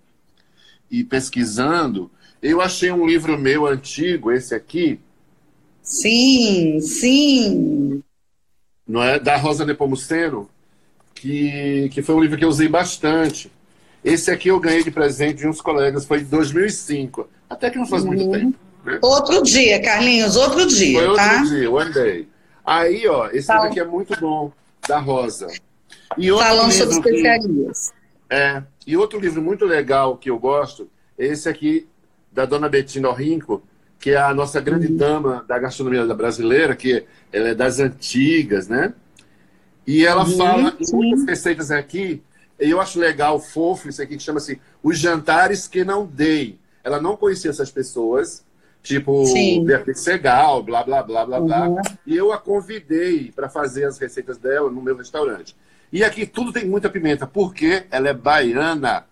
e 0.88 1.02
pesquisando, 1.02 2.08
eu 2.40 2.60
achei 2.60 2.92
um 2.92 3.04
livro 3.04 3.36
meu 3.36 3.66
antigo, 3.66 4.30
esse 4.30 4.54
aqui. 4.54 5.00
Sim, 5.82 6.80
sim. 6.80 8.02
Não 8.86 9.02
é? 9.02 9.18
Da 9.18 9.36
Rosa 9.36 9.64
Nepomuceno, 9.64 10.48
que, 11.12 11.88
que 11.92 12.02
foi 12.02 12.14
um 12.14 12.20
livro 12.20 12.38
que 12.38 12.44
eu 12.44 12.48
usei 12.48 12.68
bastante. 12.68 13.50
Esse 14.04 14.30
aqui 14.30 14.48
eu 14.48 14.60
ganhei 14.60 14.84
de 14.84 14.90
presente 14.92 15.38
de 15.38 15.48
uns 15.48 15.60
colegas, 15.60 16.04
foi 16.04 16.20
em 16.20 16.24
2005. 16.24 17.28
Até 17.50 17.70
que 17.70 17.78
não 17.78 17.86
faz 17.86 18.04
uhum. 18.04 18.08
muito 18.08 18.30
tempo. 18.30 18.58
Né? 18.84 18.98
Outro 19.02 19.42
dia, 19.42 19.82
Carlinhos, 19.82 20.36
outro 20.36 20.64
dia. 20.66 21.00
Foi 21.00 21.08
outro 21.08 21.24
tá? 21.24 21.42
dia, 21.42 21.70
one 21.70 21.92
day. 21.92 22.28
Aí, 22.66 23.06
ó, 23.06 23.28
esse 23.28 23.52
livro 23.52 23.68
aqui 23.68 23.78
é 23.78 23.84
muito 23.84 24.18
bom, 24.20 24.50
da 24.88 24.98
Rosa. 24.98 25.46
E 26.18 26.32
outro 26.32 26.46
Falando 26.48 26.72
sobre 26.72 26.94
especiarias. 26.96 27.90
Que, 28.28 28.34
é, 28.34 28.62
e 28.84 28.96
outro 28.96 29.20
livro 29.20 29.40
muito 29.40 29.64
legal 29.64 30.16
que 30.16 30.28
eu 30.28 30.38
gosto 30.38 30.90
é 31.16 31.26
esse 31.26 31.48
aqui, 31.48 31.86
da 32.32 32.44
dona 32.44 32.68
Bettina 32.68 33.08
Orrinco, 33.08 33.62
que 34.00 34.10
é 34.10 34.16
a 34.16 34.34
nossa 34.34 34.60
grande 34.60 34.88
uhum. 34.88 34.96
dama 34.96 35.44
da 35.46 35.58
gastronomia 35.58 36.04
brasileira, 36.14 36.74
que 36.74 37.04
ela 37.32 37.48
é 37.48 37.54
das 37.54 37.78
antigas, 37.78 38.68
né? 38.68 38.92
E 39.86 40.04
ela 40.04 40.24
uhum, 40.24 40.36
fala 40.36 40.76
em 40.80 40.92
muitas 40.92 41.24
receitas 41.24 41.70
aqui, 41.70 42.22
e 42.58 42.70
eu 42.70 42.80
acho 42.80 42.98
legal, 42.98 43.38
fofo, 43.38 43.88
isso 43.88 44.02
aqui 44.02 44.16
que 44.16 44.22
chama-se 44.22 44.60
Os 44.82 44.98
Jantares 44.98 45.68
que 45.68 45.84
Não 45.84 46.06
Dei. 46.06 46.58
Ela 46.82 47.00
não 47.00 47.16
conhecia 47.16 47.50
essas 47.50 47.70
pessoas, 47.70 48.44
tipo 48.86 49.24
Beatriz 49.64 50.00
Segal, 50.00 50.62
blá, 50.62 50.82
blá, 50.84 51.02
blá, 51.02 51.26
blá, 51.26 51.40
uhum. 51.40 51.74
blá. 51.74 51.82
E 52.06 52.16
eu 52.16 52.32
a 52.32 52.38
convidei 52.38 53.32
para 53.34 53.48
fazer 53.48 53.84
as 53.84 53.98
receitas 53.98 54.38
dela 54.38 54.70
no 54.70 54.80
meu 54.80 54.96
restaurante. 54.96 55.56
E 55.92 56.04
aqui 56.04 56.24
tudo 56.24 56.52
tem 56.52 56.64
muita 56.64 56.88
pimenta, 56.88 57.26
porque 57.26 57.84
ela 57.90 58.08
é 58.08 58.14
baiana. 58.14 59.04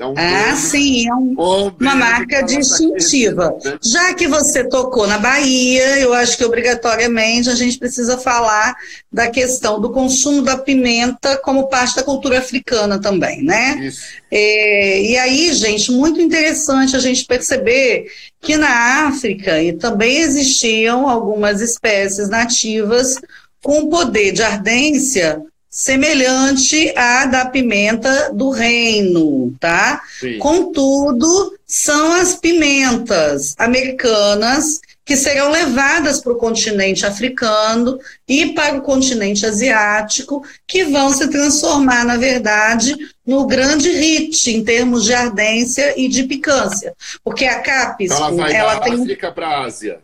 Então, 0.00 0.14
ah, 0.16 0.56
sim, 0.56 1.06
é 1.06 1.14
um, 1.14 1.34
uma 1.78 1.94
marca 1.94 2.40
distintiva. 2.42 3.54
Já 3.82 4.14
que 4.14 4.26
você 4.26 4.66
tocou 4.66 5.06
na 5.06 5.18
Bahia, 5.18 5.98
eu 5.98 6.14
acho 6.14 6.38
que 6.38 6.44
obrigatoriamente 6.44 7.50
a 7.50 7.54
gente 7.54 7.78
precisa 7.78 8.16
falar 8.16 8.74
da 9.12 9.28
questão 9.28 9.78
do 9.78 9.90
consumo 9.90 10.40
da 10.40 10.56
pimenta 10.56 11.36
como 11.44 11.68
parte 11.68 11.96
da 11.96 12.02
cultura 12.02 12.38
africana 12.38 12.98
também, 12.98 13.42
né? 13.42 13.78
Isso. 13.78 14.00
É, 14.30 15.02
e 15.02 15.18
aí, 15.18 15.52
gente, 15.52 15.92
muito 15.92 16.18
interessante 16.18 16.96
a 16.96 16.98
gente 16.98 17.26
perceber 17.26 18.06
que 18.40 18.56
na 18.56 19.06
África 19.06 19.62
e 19.62 19.74
também 19.74 20.16
existiam 20.16 21.10
algumas 21.10 21.60
espécies 21.60 22.30
nativas 22.30 23.20
com 23.62 23.90
poder 23.90 24.32
de 24.32 24.42
ardência 24.42 25.42
semelhante 25.70 26.92
à 26.96 27.26
da 27.26 27.46
pimenta 27.46 28.32
do 28.34 28.50
reino, 28.50 29.54
tá? 29.60 30.02
Sim. 30.18 30.38
Contudo, 30.38 31.56
são 31.64 32.12
as 32.14 32.34
pimentas 32.34 33.54
americanas 33.56 34.80
que 35.04 35.16
serão 35.16 35.50
levadas 35.50 36.20
para 36.20 36.32
o 36.32 36.36
continente 36.36 37.06
africano 37.06 37.98
e 38.28 38.52
para 38.52 38.76
o 38.76 38.82
continente 38.82 39.46
asiático, 39.46 40.44
que 40.66 40.84
vão 40.84 41.12
se 41.12 41.28
transformar, 41.28 42.04
na 42.04 42.16
verdade, 42.16 42.96
no 43.26 43.46
grande 43.46 43.90
hit 43.90 44.50
em 44.50 44.62
termos 44.62 45.04
de 45.04 45.14
ardência 45.14 45.94
e 45.96 46.08
de 46.08 46.24
picância. 46.24 46.94
Porque 47.24 47.44
a. 47.44 47.96
Então 47.98 48.16
ela 48.16 48.36
vai 48.36 48.52
ela 48.52 48.74
da 48.74 48.80
tem... 48.80 48.94
África 48.94 49.32
para 49.32 49.48
a 49.48 49.64
Ásia. 49.64 50.00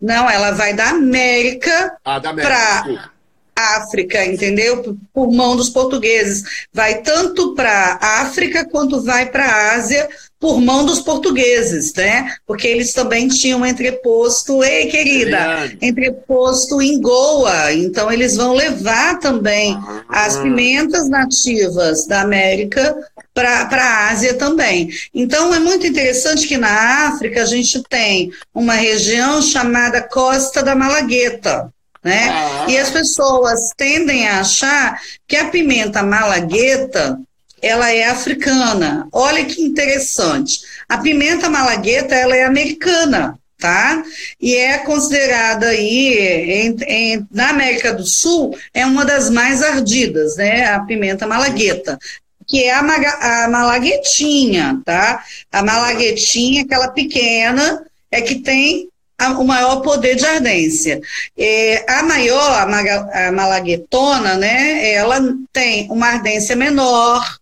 Não, 0.00 0.28
ela 0.28 0.52
vai 0.52 0.74
da 0.74 0.90
América, 0.90 1.96
ah, 2.04 2.20
para 2.20 3.10
África, 3.56 4.24
entendeu? 4.24 4.96
Por 5.12 5.30
mão 5.30 5.56
dos 5.56 5.68
portugueses. 5.68 6.66
Vai 6.72 7.02
tanto 7.02 7.54
para 7.54 7.98
África 8.00 8.64
quanto 8.68 9.02
vai 9.02 9.26
para 9.30 9.44
a 9.44 9.74
Ásia 9.74 10.08
por 10.44 10.60
mão 10.60 10.84
dos 10.84 11.00
portugueses, 11.00 11.94
né? 11.94 12.34
Porque 12.46 12.68
eles 12.68 12.92
também 12.92 13.28
tinham 13.28 13.64
entreposto, 13.64 14.62
ei, 14.62 14.88
querida, 14.88 15.72
entreposto 15.80 16.82
em 16.82 17.00
Goa. 17.00 17.72
Então 17.72 18.12
eles 18.12 18.36
vão 18.36 18.52
levar 18.52 19.18
também 19.20 19.74
ah. 19.74 20.04
as 20.08 20.36
pimentas 20.36 21.08
nativas 21.08 22.06
da 22.06 22.20
América 22.20 22.94
para 23.32 23.66
a 23.72 24.10
Ásia 24.10 24.34
também. 24.34 24.90
Então 25.14 25.54
é 25.54 25.58
muito 25.58 25.86
interessante 25.86 26.46
que 26.46 26.58
na 26.58 27.08
África 27.08 27.42
a 27.42 27.46
gente 27.46 27.82
tem 27.88 28.30
uma 28.54 28.74
região 28.74 29.40
chamada 29.40 30.02
Costa 30.02 30.62
da 30.62 30.74
Malagueta 30.74 31.72
né? 32.04 32.28
Ah. 32.28 32.66
E 32.68 32.78
as 32.78 32.90
pessoas 32.90 33.70
tendem 33.76 34.28
a 34.28 34.40
achar 34.40 35.00
que 35.26 35.36
a 35.36 35.48
pimenta 35.48 36.02
malagueta 36.02 37.18
ela 37.62 37.90
é 37.90 38.04
africana. 38.04 39.08
Olha 39.10 39.44
que 39.46 39.62
interessante. 39.62 40.60
A 40.86 40.98
pimenta 40.98 41.48
malagueta 41.48 42.14
ela 42.14 42.36
é 42.36 42.44
americana, 42.44 43.38
tá? 43.58 44.04
E 44.38 44.54
é 44.54 44.78
considerada 44.78 45.68
aí 45.68 46.18
em, 46.18 46.76
em, 46.86 47.26
na 47.30 47.48
América 47.48 47.94
do 47.94 48.04
Sul 48.04 48.54
é 48.74 48.84
uma 48.84 49.06
das 49.06 49.30
mais 49.30 49.62
ardidas, 49.62 50.36
né? 50.36 50.66
A 50.66 50.80
pimenta 50.80 51.26
malagueta 51.26 51.98
que 52.46 52.62
é 52.62 52.74
a, 52.74 52.80
a 52.80 53.48
malaguetinha, 53.48 54.80
tá? 54.84 55.24
A 55.50 55.62
malaguetinha, 55.62 56.62
aquela 56.62 56.88
pequena, 56.88 57.82
é 58.10 58.20
que 58.20 58.36
tem 58.36 58.88
o 59.30 59.44
maior 59.44 59.80
poder 59.80 60.16
de 60.16 60.24
ardência. 60.24 61.00
É, 61.36 61.84
a 61.88 62.02
maior, 62.02 62.62
a, 62.62 62.66
maga, 62.66 63.28
a 63.28 63.32
malaguetona, 63.32 64.34
né, 64.34 64.92
ela 64.92 65.20
tem 65.52 65.90
uma 65.90 66.08
ardência 66.08 66.54
menor, 66.56 67.38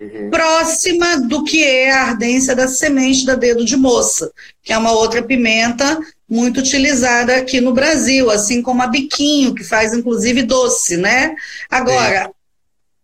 uhum. 0.00 0.30
próxima 0.30 1.18
do 1.20 1.44
que 1.44 1.62
é 1.62 1.90
a 1.90 2.04
ardência 2.04 2.54
da 2.54 2.68
semente 2.68 3.24
da 3.24 3.34
dedo 3.34 3.64
de 3.64 3.76
moça, 3.76 4.30
que 4.62 4.72
é 4.72 4.78
uma 4.78 4.92
outra 4.92 5.22
pimenta 5.22 5.98
muito 6.28 6.60
utilizada 6.60 7.36
aqui 7.36 7.60
no 7.60 7.72
Brasil, 7.72 8.30
assim 8.30 8.60
como 8.60 8.82
a 8.82 8.86
biquinho, 8.86 9.54
que 9.54 9.62
faz 9.62 9.94
inclusive 9.94 10.42
doce, 10.42 10.96
né? 10.96 11.34
Agora, 11.70 12.14
é. 12.14 12.30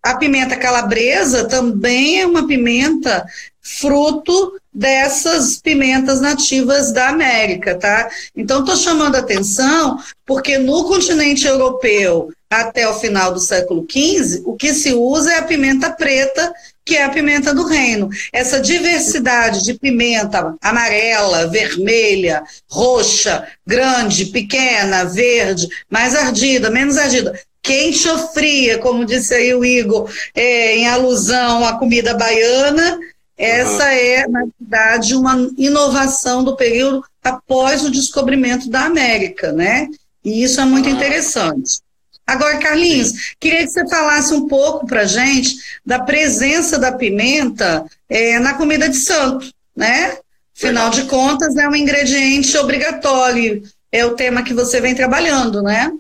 a 0.03 0.17
pimenta 0.17 0.57
calabresa 0.57 1.45
também 1.45 2.21
é 2.21 2.27
uma 2.27 2.47
pimenta 2.47 3.25
fruto 3.61 4.61
dessas 4.73 5.61
pimentas 5.61 6.21
nativas 6.21 6.93
da 6.93 7.09
América, 7.09 7.75
tá? 7.75 8.09
Então, 8.35 8.61
estou 8.61 8.77
chamando 8.77 9.17
a 9.17 9.19
atenção 9.19 9.99
porque 10.25 10.57
no 10.57 10.85
continente 10.85 11.47
europeu, 11.47 12.31
até 12.49 12.89
o 12.89 12.99
final 12.99 13.33
do 13.33 13.41
século 13.41 13.87
XV, 13.89 14.43
o 14.45 14.55
que 14.55 14.73
se 14.73 14.93
usa 14.93 15.33
é 15.33 15.39
a 15.39 15.43
pimenta 15.43 15.91
preta, 15.91 16.53
que 16.85 16.97
é 16.97 17.05
a 17.05 17.11
pimenta 17.11 17.55
do 17.55 17.67
reino. 17.67 18.09
Essa 18.33 18.61
diversidade 18.61 19.65
de 19.65 19.75
pimenta 19.75 20.55
amarela, 20.61 21.49
vermelha, 21.49 22.43
roxa, 22.71 23.47
grande, 23.67 24.27
pequena, 24.27 25.05
verde, 25.05 25.69
mais 25.89 26.15
ardida, 26.15 26.71
menos 26.71 26.97
ardida, 26.97 27.39
quente 27.63 28.09
ou 28.09 28.19
fria, 28.29 28.79
como 28.79 29.05
disse 29.05 29.35
aí 29.35 29.55
o 29.55 29.65
Igor, 29.65 30.11
é, 30.35 30.77
em 30.77 30.89
alusão 30.89 31.65
à 31.65 31.79
comida 31.79 32.15
baiana, 32.15 32.99
essa 33.43 33.85
uhum. 33.85 33.91
é, 33.91 34.29
na 34.29 34.45
verdade, 34.61 35.17
uma 35.17 35.35
inovação 35.59 36.45
do 36.45 36.55
período 36.55 37.05
após 37.25 37.85
o 37.85 37.91
descobrimento 37.91 38.71
da 38.71 38.85
América, 38.85 39.51
né? 39.51 39.89
E 40.25 40.45
isso 40.45 40.61
é 40.61 40.65
muito 40.65 40.89
uhum. 40.89 40.95
interessante. 40.95 41.81
Agora, 42.25 42.59
Carlinhos, 42.59 43.09
Sim. 43.09 43.17
queria 43.41 43.65
que 43.65 43.73
você 43.73 43.89
falasse 43.89 44.33
um 44.33 44.47
pouco 44.47 44.87
para 44.87 45.05
gente 45.05 45.57
da 45.85 45.99
presença 45.99 46.79
da 46.79 46.93
pimenta 46.93 47.85
é, 48.09 48.39
na 48.39 48.55
comida 48.55 48.89
de 48.89 48.97
santo, 48.97 49.51
né? 49.75 50.19
Afinal 50.57 50.91
de 50.91 51.05
contas, 51.07 51.57
é 51.57 51.69
um 51.69 51.75
ingrediente 51.75 52.57
obrigatório. 52.57 53.65
É 53.91 54.07
o 54.07 54.15
tema 54.15 54.45
que 54.45 54.55
você 54.55 54.81
vem 54.81 54.95
trabalhando, 54.95 55.63
né? 55.63 55.93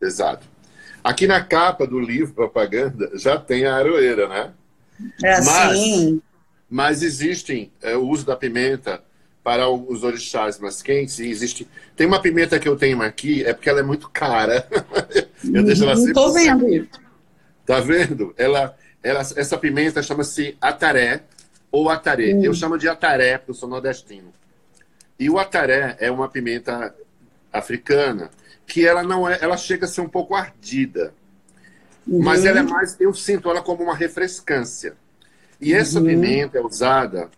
Exato. 0.00 0.46
Aqui 1.02 1.26
na 1.26 1.42
capa 1.42 1.86
do 1.86 1.98
livro 1.98 2.34
propaganda 2.34 3.10
já 3.14 3.38
tem 3.38 3.64
a 3.64 3.76
aroeira, 3.76 4.28
né? 4.28 4.50
É 5.24 5.32
assim. 5.32 6.20
Mas 6.68 7.02
existem 7.02 7.70
é, 7.80 7.96
o 7.96 8.08
uso 8.08 8.26
da 8.26 8.36
pimenta 8.36 9.02
para 9.42 9.68
os 9.68 10.02
orixás 10.02 10.58
mais 10.58 10.82
quentes. 10.82 11.18
E 11.18 11.28
existe... 11.28 11.68
Tem 11.94 12.06
uma 12.06 12.20
pimenta 12.20 12.58
que 12.58 12.68
eu 12.68 12.76
tenho 12.76 13.00
aqui, 13.02 13.44
é 13.44 13.52
porque 13.52 13.68
ela 13.68 13.80
é 13.80 13.84
muito 13.84 14.08
cara. 14.10 14.66
eu 15.44 15.62
deixo 15.62 15.84
ela 15.84 15.96
sempre. 15.96 16.10
Estou 16.10 16.32
vendo 16.32 16.68
isso. 16.68 16.90
Tá 17.64 17.80
vendo? 17.80 18.34
Ela, 18.36 18.76
ela, 19.02 19.20
essa 19.20 19.56
pimenta 19.56 20.02
chama-se 20.02 20.56
ataré 20.60 21.22
ou 21.70 21.88
ataré. 21.88 22.34
Hum. 22.34 22.44
Eu 22.44 22.54
chamo 22.54 22.78
de 22.78 22.88
ataré 22.88 23.38
porque 23.38 23.52
eu 23.52 23.54
sou 23.54 23.68
nordestino. 23.68 24.32
E 25.18 25.30
o 25.30 25.38
ataré 25.38 25.96
é 26.00 26.10
uma 26.10 26.28
pimenta 26.28 26.94
africana 27.52 28.30
que 28.66 28.86
ela 28.86 29.02
não 29.02 29.28
é, 29.28 29.38
ela 29.40 29.56
chega 29.56 29.86
a 29.86 29.88
ser 29.88 30.00
um 30.00 30.08
pouco 30.08 30.34
ardida. 30.34 31.14
Uhum. 32.06 32.22
Mas 32.22 32.44
ela 32.44 32.60
é 32.60 32.62
mais, 32.62 32.96
eu 33.00 33.14
sinto 33.14 33.48
ela 33.48 33.62
como 33.62 33.82
uma 33.82 33.94
refrescância. 33.94 34.94
E 35.60 35.72
essa 35.72 35.98
uhum. 35.98 36.06
pimenta 36.06 36.58
é 36.58 36.60
usada, 36.60 37.30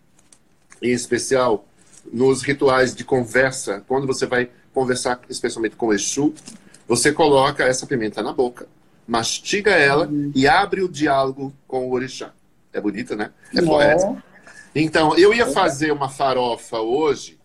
em 0.83 0.91
especial, 0.91 1.67
nos 2.13 2.43
rituais 2.43 2.95
de 2.95 3.05
conversa, 3.05 3.83
quando 3.87 4.07
você 4.07 4.27
vai 4.27 4.51
conversar 4.73 5.21
especialmente 5.29 5.77
com 5.77 5.89
o 5.89 5.93
Exu, 5.93 6.35
você 6.87 7.13
coloca 7.13 7.65
essa 7.65 7.87
pimenta 7.87 8.23
na 8.23 8.33
boca, 8.33 8.67
mastiga 9.07 9.73
ela 9.73 10.07
uhum. 10.07 10.33
e 10.35 10.49
abre 10.49 10.83
o 10.83 10.89
diálogo 10.89 11.53
com 11.67 11.87
o 11.87 11.93
orixá. 11.93 12.33
É 12.73 12.81
bonita, 12.81 13.17
né? 13.17 13.31
É 13.55 13.63
poética. 13.63 14.23
Então, 14.75 15.17
eu 15.17 15.33
ia 15.33 15.47
fazer 15.47 15.91
uma 15.93 16.09
farofa 16.09 16.79
hoje, 16.79 17.39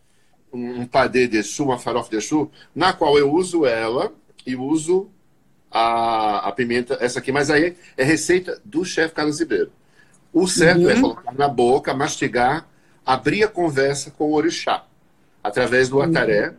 um 0.52 0.86
padê 0.86 1.28
de 1.28 1.38
Exu, 1.38 1.64
uma 1.64 1.80
farofa 1.80 2.10
de 2.10 2.18
Exu, 2.18 2.52
na 2.76 2.94
qual 2.94 3.18
eu 3.18 3.32
uso 3.32 3.66
ela 3.66 4.14
e 4.46 4.56
uso 4.56 5.10
a, 5.72 6.48
a 6.48 6.52
pimenta, 6.52 6.98
essa 7.02 7.20
aqui, 7.20 7.32
mas 7.32 7.50
aí 7.50 7.76
é 7.98 8.04
receita 8.04 8.62
do 8.64 8.86
chefe 8.86 9.16
Carlos 9.16 9.40
Ribeiro. 9.40 9.72
O 10.34 10.48
certo 10.48 10.82
é 10.90 10.94
uhum. 10.94 10.98
é 10.98 11.02
colocar 11.02 11.34
na 11.34 11.48
boca, 11.48 11.94
mastigar, 11.94 12.68
abrir 13.06 13.44
a 13.44 13.48
conversa 13.48 14.12
com 14.12 14.26
o 14.26 14.34
orixá. 14.34 14.84
Através 15.44 15.90
do 15.90 16.02
ataré, 16.02 16.50
uhum. 16.50 16.56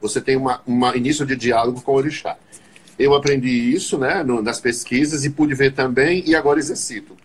você 0.00 0.20
tem 0.20 0.36
uma, 0.36 0.60
uma 0.66 0.96
início 0.96 1.24
de 1.24 1.34
diálogo 1.34 1.80
com 1.80 1.92
o 1.92 1.96
orixá. 1.96 2.36
Eu 2.98 3.14
aprendi 3.14 3.48
isso 3.48 3.98
né, 3.98 4.22
no, 4.22 4.42
nas 4.42 4.60
pesquisas 4.60 5.24
e 5.24 5.30
pude 5.30 5.54
ver 5.54 5.72
também, 5.72 6.22
e 6.26 6.34
agora 6.36 6.58
exercito. 6.58 7.16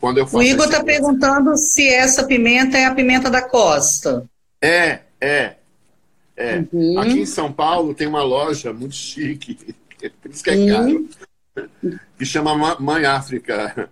Quando 0.00 0.18
eu 0.18 0.26
o 0.32 0.42
Igor 0.42 0.64
está 0.64 0.82
perguntando 0.82 1.56
se 1.56 1.86
essa 1.88 2.24
pimenta 2.24 2.76
é 2.76 2.86
a 2.86 2.94
pimenta 2.94 3.30
da 3.30 3.42
costa. 3.42 4.24
É, 4.60 5.00
é. 5.20 5.54
é. 6.36 6.64
Uhum. 6.72 6.98
Aqui 6.98 7.20
em 7.20 7.26
São 7.26 7.52
Paulo 7.52 7.94
tem 7.94 8.08
uma 8.08 8.22
loja 8.22 8.72
muito 8.72 8.94
chique, 8.94 9.54
por 10.20 10.30
isso 10.30 10.42
que 10.42 10.50
é 10.50 10.66
caro, 10.66 11.08
que 12.18 12.24
chama 12.24 12.76
Mãe 12.80 13.04
África. 13.04 13.90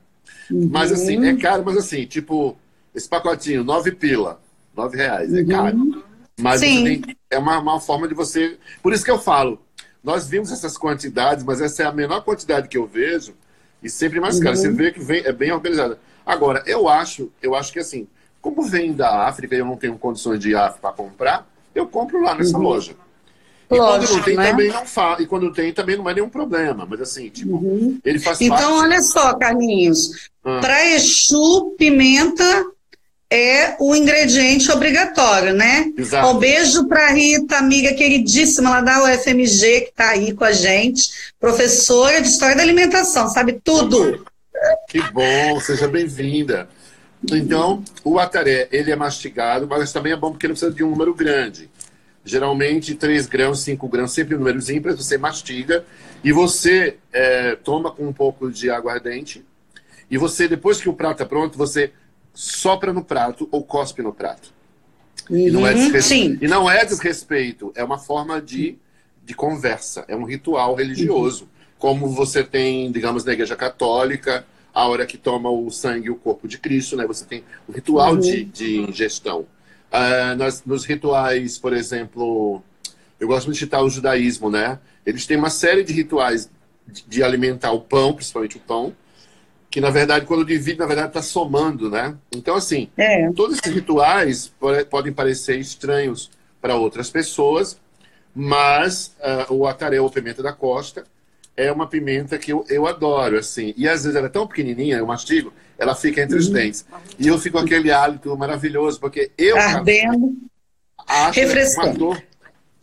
Uhum. 0.50 0.68
Mas 0.70 0.92
assim, 0.92 1.24
é 1.26 1.36
caro, 1.36 1.62
mas 1.64 1.76
assim, 1.76 2.06
tipo, 2.06 2.56
esse 2.94 3.08
pacotinho, 3.08 3.64
nove 3.64 3.92
pila, 3.92 4.40
nove 4.76 4.96
reais, 4.96 5.32
é 5.34 5.44
caro. 5.44 5.76
Uhum. 5.76 6.02
Mas 6.38 6.60
tem, 6.60 7.02
é 7.30 7.38
uma, 7.38 7.58
uma 7.58 7.80
forma 7.80 8.08
de 8.08 8.14
você. 8.14 8.58
Por 8.82 8.92
isso 8.92 9.04
que 9.04 9.10
eu 9.10 9.18
falo, 9.18 9.60
nós 10.02 10.26
vimos 10.26 10.50
essas 10.50 10.76
quantidades, 10.76 11.44
mas 11.44 11.60
essa 11.60 11.82
é 11.82 11.86
a 11.86 11.92
menor 11.92 12.22
quantidade 12.22 12.68
que 12.68 12.78
eu 12.78 12.86
vejo 12.86 13.34
e 13.82 13.88
sempre 13.88 14.20
mais 14.20 14.38
cara. 14.38 14.56
Uhum. 14.56 14.62
Você 14.62 14.70
vê 14.70 14.92
que 14.92 15.00
vem, 15.00 15.22
é 15.24 15.32
bem 15.32 15.52
organizada. 15.52 15.98
Agora, 16.24 16.62
eu 16.66 16.88
acho, 16.88 17.30
eu 17.42 17.54
acho 17.54 17.72
que 17.72 17.78
assim, 17.78 18.06
como 18.40 18.62
vem 18.62 18.92
da 18.92 19.26
África 19.26 19.54
e 19.54 19.58
eu 19.58 19.66
não 19.66 19.76
tenho 19.76 19.98
condições 19.98 20.40
de 20.40 20.50
ir 20.50 20.72
para 20.80 20.92
comprar, 20.92 21.46
eu 21.74 21.86
compro 21.86 22.22
lá 22.22 22.34
nessa 22.34 22.56
uhum. 22.56 22.62
loja. 22.62 22.94
E 23.70 23.76
Lógico, 23.76 24.12
quando 24.12 24.16
não 24.16 24.24
tem, 24.24 24.36
né? 24.36 24.50
também 24.50 24.68
não 24.68 24.86
fa... 24.86 25.16
E 25.20 25.26
quando 25.26 25.52
tem, 25.52 25.72
também 25.72 25.96
não 25.96 26.10
é 26.10 26.14
nenhum 26.14 26.28
problema. 26.28 26.86
Mas 26.88 27.00
assim, 27.00 27.28
tipo, 27.28 27.56
uhum. 27.56 27.98
ele 28.04 28.18
faz 28.18 28.40
Então, 28.40 28.56
parte... 28.56 28.72
olha 28.72 29.02
só, 29.02 29.34
Carlinhos. 29.34 30.30
Ah. 30.44 30.58
Para 30.60 30.86
Exu, 30.94 31.74
pimenta 31.78 32.66
é 33.30 33.76
o 33.78 33.94
ingrediente 33.94 34.70
obrigatório, 34.72 35.54
né? 35.54 35.92
Exato. 35.96 36.28
Um 36.28 36.38
beijo 36.38 36.88
para 36.88 37.12
Rita, 37.12 37.58
amiga 37.58 37.94
queridíssima 37.94 38.70
lá 38.70 38.80
da 38.80 39.04
UFMG, 39.04 39.82
que 39.82 39.90
está 39.90 40.10
aí 40.10 40.34
com 40.34 40.42
a 40.42 40.50
gente, 40.50 41.08
professora 41.38 42.20
de 42.20 42.26
História 42.26 42.56
da 42.56 42.62
Alimentação, 42.62 43.28
sabe 43.28 43.60
tudo. 43.62 44.26
Que 44.88 45.00
bom, 45.12 45.60
seja 45.60 45.86
bem-vinda. 45.86 46.68
Então, 47.30 47.84
o 48.02 48.18
ataré, 48.18 48.66
ele 48.72 48.90
é 48.90 48.96
mastigado, 48.96 49.66
mas 49.68 49.92
também 49.92 50.12
é 50.12 50.16
bom 50.16 50.32
porque 50.32 50.46
ele 50.46 50.54
precisa 50.54 50.72
de 50.72 50.82
um 50.82 50.90
número 50.90 51.14
grande. 51.14 51.70
Geralmente, 52.24 52.94
3 52.94 53.26
grãos, 53.26 53.60
5 53.60 53.88
grãos, 53.88 54.12
sempre 54.12 54.36
números 54.36 54.68
ímpares, 54.68 54.98
você 54.98 55.16
mastiga 55.16 55.84
e 56.22 56.32
você 56.32 56.98
é, 57.12 57.56
toma 57.56 57.90
com 57.90 58.06
um 58.06 58.12
pouco 58.12 58.50
de 58.50 58.70
aguardente. 58.70 59.44
E 60.10 60.18
você, 60.18 60.46
depois 60.46 60.80
que 60.80 60.88
o 60.88 60.92
prato 60.92 61.22
está 61.22 61.26
pronto, 61.26 61.56
você 61.56 61.92
sopra 62.34 62.92
no 62.92 63.02
prato 63.02 63.48
ou 63.50 63.64
cospe 63.64 64.02
no 64.02 64.12
prato. 64.12 64.52
Uhum, 65.30 65.38
e, 65.38 65.50
não 65.50 65.66
é 65.66 65.74
uhum, 65.74 66.00
sim. 66.02 66.38
e 66.40 66.48
não 66.48 66.70
é 66.70 66.84
desrespeito, 66.84 67.72
é 67.74 67.84
uma 67.84 67.98
forma 67.98 68.40
de, 68.40 68.76
de 69.24 69.34
conversa, 69.34 70.04
é 70.08 70.16
um 70.16 70.24
ritual 70.24 70.74
religioso. 70.74 71.44
Uhum. 71.44 71.50
Como 71.78 72.08
você 72.08 72.44
tem, 72.44 72.92
digamos, 72.92 73.24
na 73.24 73.32
Igreja 73.32 73.56
Católica, 73.56 74.44
a 74.74 74.86
hora 74.86 75.06
que 75.06 75.16
toma 75.16 75.50
o 75.50 75.70
sangue 75.70 76.08
e 76.08 76.10
o 76.10 76.16
corpo 76.16 76.46
de 76.46 76.58
Cristo, 76.58 76.96
né? 76.96 77.06
Você 77.06 77.24
tem 77.24 77.44
um 77.68 77.72
ritual 77.72 78.12
uhum. 78.12 78.20
de, 78.20 78.44
de 78.44 78.78
ingestão. 78.78 79.46
Uh, 79.92 80.36
nas, 80.36 80.64
nos 80.64 80.84
rituais, 80.84 81.58
por 81.58 81.72
exemplo, 81.72 82.62
eu 83.18 83.26
gosto 83.26 83.46
muito 83.46 83.58
de 83.58 83.64
citar 83.64 83.82
o 83.82 83.90
judaísmo, 83.90 84.48
né? 84.50 84.78
Eles 85.04 85.26
têm 85.26 85.36
uma 85.36 85.50
série 85.50 85.82
de 85.82 85.92
rituais 85.92 86.48
de, 86.86 87.04
de 87.06 87.22
alimentar 87.22 87.72
o 87.72 87.80
pão, 87.80 88.12
principalmente 88.12 88.56
o 88.56 88.60
pão, 88.60 88.94
que 89.70 89.80
na 89.80 89.90
verdade, 89.90 90.26
quando 90.26 90.44
divide, 90.44 90.78
na 90.78 90.86
verdade 90.86 91.08
está 91.08 91.22
somando, 91.22 91.88
né? 91.88 92.16
Então, 92.32 92.56
assim, 92.56 92.88
é. 92.96 93.30
todos 93.32 93.58
esses 93.58 93.72
rituais 93.72 94.52
podem 94.88 95.12
parecer 95.12 95.58
estranhos 95.58 96.30
para 96.60 96.74
outras 96.74 97.10
pessoas, 97.10 97.80
mas 98.34 99.16
uh, 99.48 99.54
o 99.54 99.66
ataré, 99.66 100.00
ou 100.00 100.10
pimenta 100.10 100.42
da 100.42 100.52
costa, 100.52 101.04
é 101.56 101.70
uma 101.70 101.86
pimenta 101.86 102.38
que 102.38 102.52
eu, 102.52 102.64
eu 102.68 102.86
adoro, 102.86 103.38
assim. 103.38 103.74
E 103.76 103.88
às 103.88 104.02
vezes 104.02 104.16
ela 104.16 104.26
é 104.26 104.30
tão 104.30 104.46
pequenininha, 104.46 104.98
eu 104.98 105.06
mastigo, 105.06 105.52
ela 105.80 105.94
fica 105.96 106.22
entre 106.22 106.38
os 106.38 106.46
uhum. 106.46 106.52
dentes. 106.52 106.84
E 107.18 107.26
eu 107.26 107.38
fico 107.38 107.58
com 107.58 107.64
aquele 107.64 107.90
hálito 107.90 108.36
maravilhoso, 108.36 109.00
porque 109.00 109.32
eu... 109.36 109.56
Ardendo. 109.56 110.36
Acho 111.08 111.40
refrescante. 111.40 111.98
Dor 111.98 112.22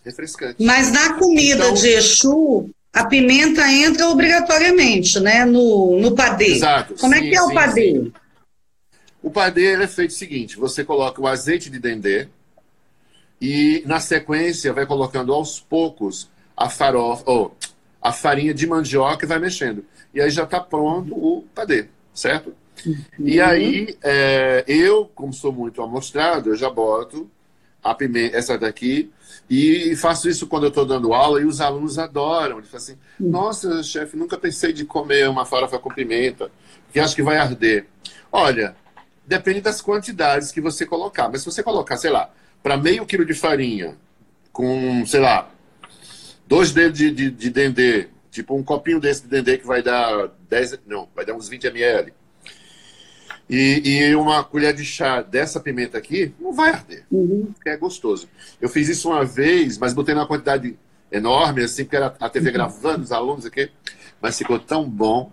refrescante. 0.04 0.64
Mas 0.64 0.92
na 0.92 1.14
comida 1.14 1.66
então, 1.66 1.74
de 1.74 1.90
Exu, 1.90 2.70
a 2.92 3.06
pimenta 3.06 3.70
entra 3.72 4.10
obrigatoriamente, 4.10 5.20
né? 5.20 5.46
No, 5.46 6.00
no 6.00 6.16
padê. 6.16 6.54
Exato. 6.54 6.96
Como 6.96 7.14
sim, 7.14 7.20
é 7.20 7.24
que 7.24 7.36
é 7.36 7.40
sim, 7.40 7.46
o 7.46 7.54
padê? 7.54 7.92
Sim. 7.92 8.14
O 9.22 9.30
padê 9.30 9.74
é 9.74 9.88
feito 9.88 10.12
o 10.12 10.14
seguinte: 10.14 10.58
você 10.58 10.84
coloca 10.84 11.22
o 11.22 11.28
azeite 11.28 11.70
de 11.70 11.80
dendê 11.80 12.28
e, 13.40 13.84
na 13.86 14.00
sequência, 14.00 14.74
vai 14.74 14.86
colocando 14.86 15.34
aos 15.34 15.60
poucos 15.60 16.30
a 16.56 16.70
farofa, 16.70 17.24
ou 17.26 17.56
a 18.02 18.12
farinha 18.12 18.54
de 18.54 18.66
mandioca 18.66 19.26
e 19.26 19.28
vai 19.28 19.40
mexendo. 19.40 19.86
E 20.14 20.22
aí 20.22 20.30
já 20.30 20.44
está 20.44 20.60
pronto 20.60 21.14
o 21.14 21.44
padê, 21.54 21.88
certo? 22.14 22.56
Uhum. 22.86 22.96
E 23.20 23.42
aí, 23.42 23.98
é, 24.04 24.64
eu, 24.68 25.06
como 25.14 25.34
sou 25.34 25.52
muito 25.52 25.82
amostrado, 25.82 26.50
eu 26.50 26.56
já 26.56 26.70
boto 26.70 27.30
a 27.84 27.94
pimenta, 27.94 28.38
essa 28.38 28.58
daqui, 28.58 29.12
e 29.50 29.96
faço 29.96 30.28
isso 30.28 30.48
quando 30.48 30.64
eu 30.64 30.70
estou 30.70 30.86
dando 30.86 31.14
aula 31.14 31.42
e 31.42 31.46
os 31.46 31.62
alunos 31.62 31.98
adoram. 31.98 32.58
Eles 32.58 32.70
falam 32.70 32.84
assim: 32.84 32.98
hum. 33.20 33.30
Nossa, 33.30 33.82
chefe, 33.84 34.18
nunca 34.18 34.38
pensei 34.38 34.74
de 34.74 34.86
comer 34.86 35.30
uma 35.30 35.46
farofa 35.46 35.80
com 35.80 35.90
pimenta, 35.90 36.52
porque 36.86 37.00
acho 37.00 37.16
que 37.16 37.24
vai 37.24 37.38
arder. 37.38 37.88
Olha, 38.32 38.76
depende 39.26 39.62
das 39.62 39.82
quantidades 39.82 40.52
que 40.52 40.62
você 40.62 40.86
colocar. 40.86 41.30
Mas 41.30 41.42
se 41.42 41.46
você 41.46 41.64
colocar, 41.64 41.98
sei 41.98 42.12
lá, 42.12 42.30
para 42.62 42.78
meio 42.78 43.06
quilo 43.06 43.26
de 43.26 43.34
farinha, 43.34 43.96
com, 44.52 45.06
sei 45.06 45.22
lá, 45.22 45.50
dois 46.46 46.72
dedos 46.72 46.98
de, 46.98 47.12
de, 47.12 47.32
de 47.32 47.50
dendê, 47.50 48.08
tipo 48.32 48.56
um 48.56 48.64
copinho 48.64 49.00
desse 49.00 49.24
de 49.24 49.30
dendê 49.30 49.58
que 49.58 49.66
vai 49.66 49.82
dar 49.82 50.30
10, 50.50 50.80
não, 50.86 51.08
vai 51.16 51.26
dar 51.26 51.34
uns 51.34 51.48
20 51.48 51.66
ml. 51.68 52.14
E, 53.50 53.82
e, 53.86 54.16
uma 54.16 54.44
colher 54.44 54.74
de 54.74 54.84
chá 54.84 55.22
dessa 55.22 55.60
pimenta 55.60 55.98
aqui, 55.98 56.34
não 56.40 56.52
vai 56.52 56.72
arder, 56.72 57.06
uhum. 57.10 57.50
porque 57.54 57.70
é 57.70 57.78
gostoso. 57.78 58.28
Eu 58.60 58.68
fiz 58.68 58.90
isso 58.90 59.10
uma 59.10 59.24
vez, 59.24 59.78
mas 59.78 59.94
botei 59.94 60.14
numa 60.14 60.28
quantidade 60.28 60.78
enorme, 61.10 61.64
assim, 61.64 61.86
porque 61.86 61.96
era 61.96 62.14
a 62.20 62.30
TV 62.30 62.48
uhum. 62.48 62.54
gravando 62.54 63.04
os 63.04 63.12
alunos 63.12 63.46
aqui, 63.46 63.70
mas 64.22 64.38
ficou 64.38 64.60
tão 64.60 64.90
bom. 64.90 65.32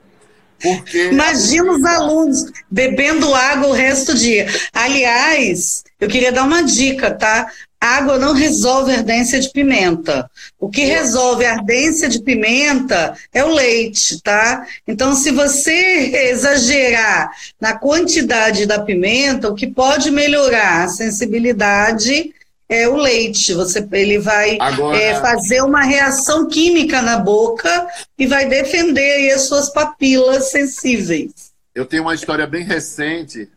Porque... 0.62 1.11
Imagina 1.11 1.72
os 1.72 1.85
alunos 1.85 2.44
bebendo 2.70 3.35
água 3.35 3.68
o 3.68 3.72
resto 3.72 4.12
do 4.12 4.18
dia. 4.18 4.46
Aliás, 4.72 5.83
eu 6.00 6.09
queria 6.09 6.31
dar 6.31 6.44
uma 6.44 6.62
dica, 6.62 7.11
tá? 7.11 7.50
Água 7.85 8.18
não 8.18 8.33
resolve 8.33 8.92
a 8.92 8.97
ardência 8.97 9.38
de 9.38 9.51
pimenta. 9.51 10.31
O 10.59 10.70
que 10.70 10.85
resolve 10.85 11.44
a 11.44 11.53
ardência 11.53 12.09
de 12.09 12.23
pimenta 12.23 13.14
é 13.33 13.44
o 13.44 13.53
leite, 13.53 14.20
tá? 14.23 14.66
Então, 14.88 15.14
se 15.14 15.31
você 15.31 15.73
exagerar 16.31 17.31
na 17.61 17.77
quantidade 17.77 18.64
da 18.64 18.81
pimenta, 18.81 19.51
o 19.51 19.55
que 19.55 19.66
pode 19.66 20.11
melhorar 20.11 20.85
a 20.85 20.88
sensibilidade 20.88 22.33
é 22.68 22.88
o 22.88 22.97
leite. 22.97 23.53
Você, 23.53 23.87
ele 23.92 24.18
vai 24.18 24.57
Agora... 24.59 24.97
é, 24.97 25.20
fazer 25.20 25.62
uma 25.62 25.83
reação 25.83 26.49
química 26.49 27.03
na 27.03 27.18
boca 27.18 27.87
e 28.18 28.27
vai 28.27 28.49
defender 28.49 29.31
as 29.33 29.42
suas 29.42 29.68
papilas 29.68 30.51
sensíveis. 30.51 31.53
Eu 31.75 31.85
tenho 31.85 32.05
uma 32.05 32.14
história 32.14 32.47
bem 32.47 32.64
recente 32.64 33.49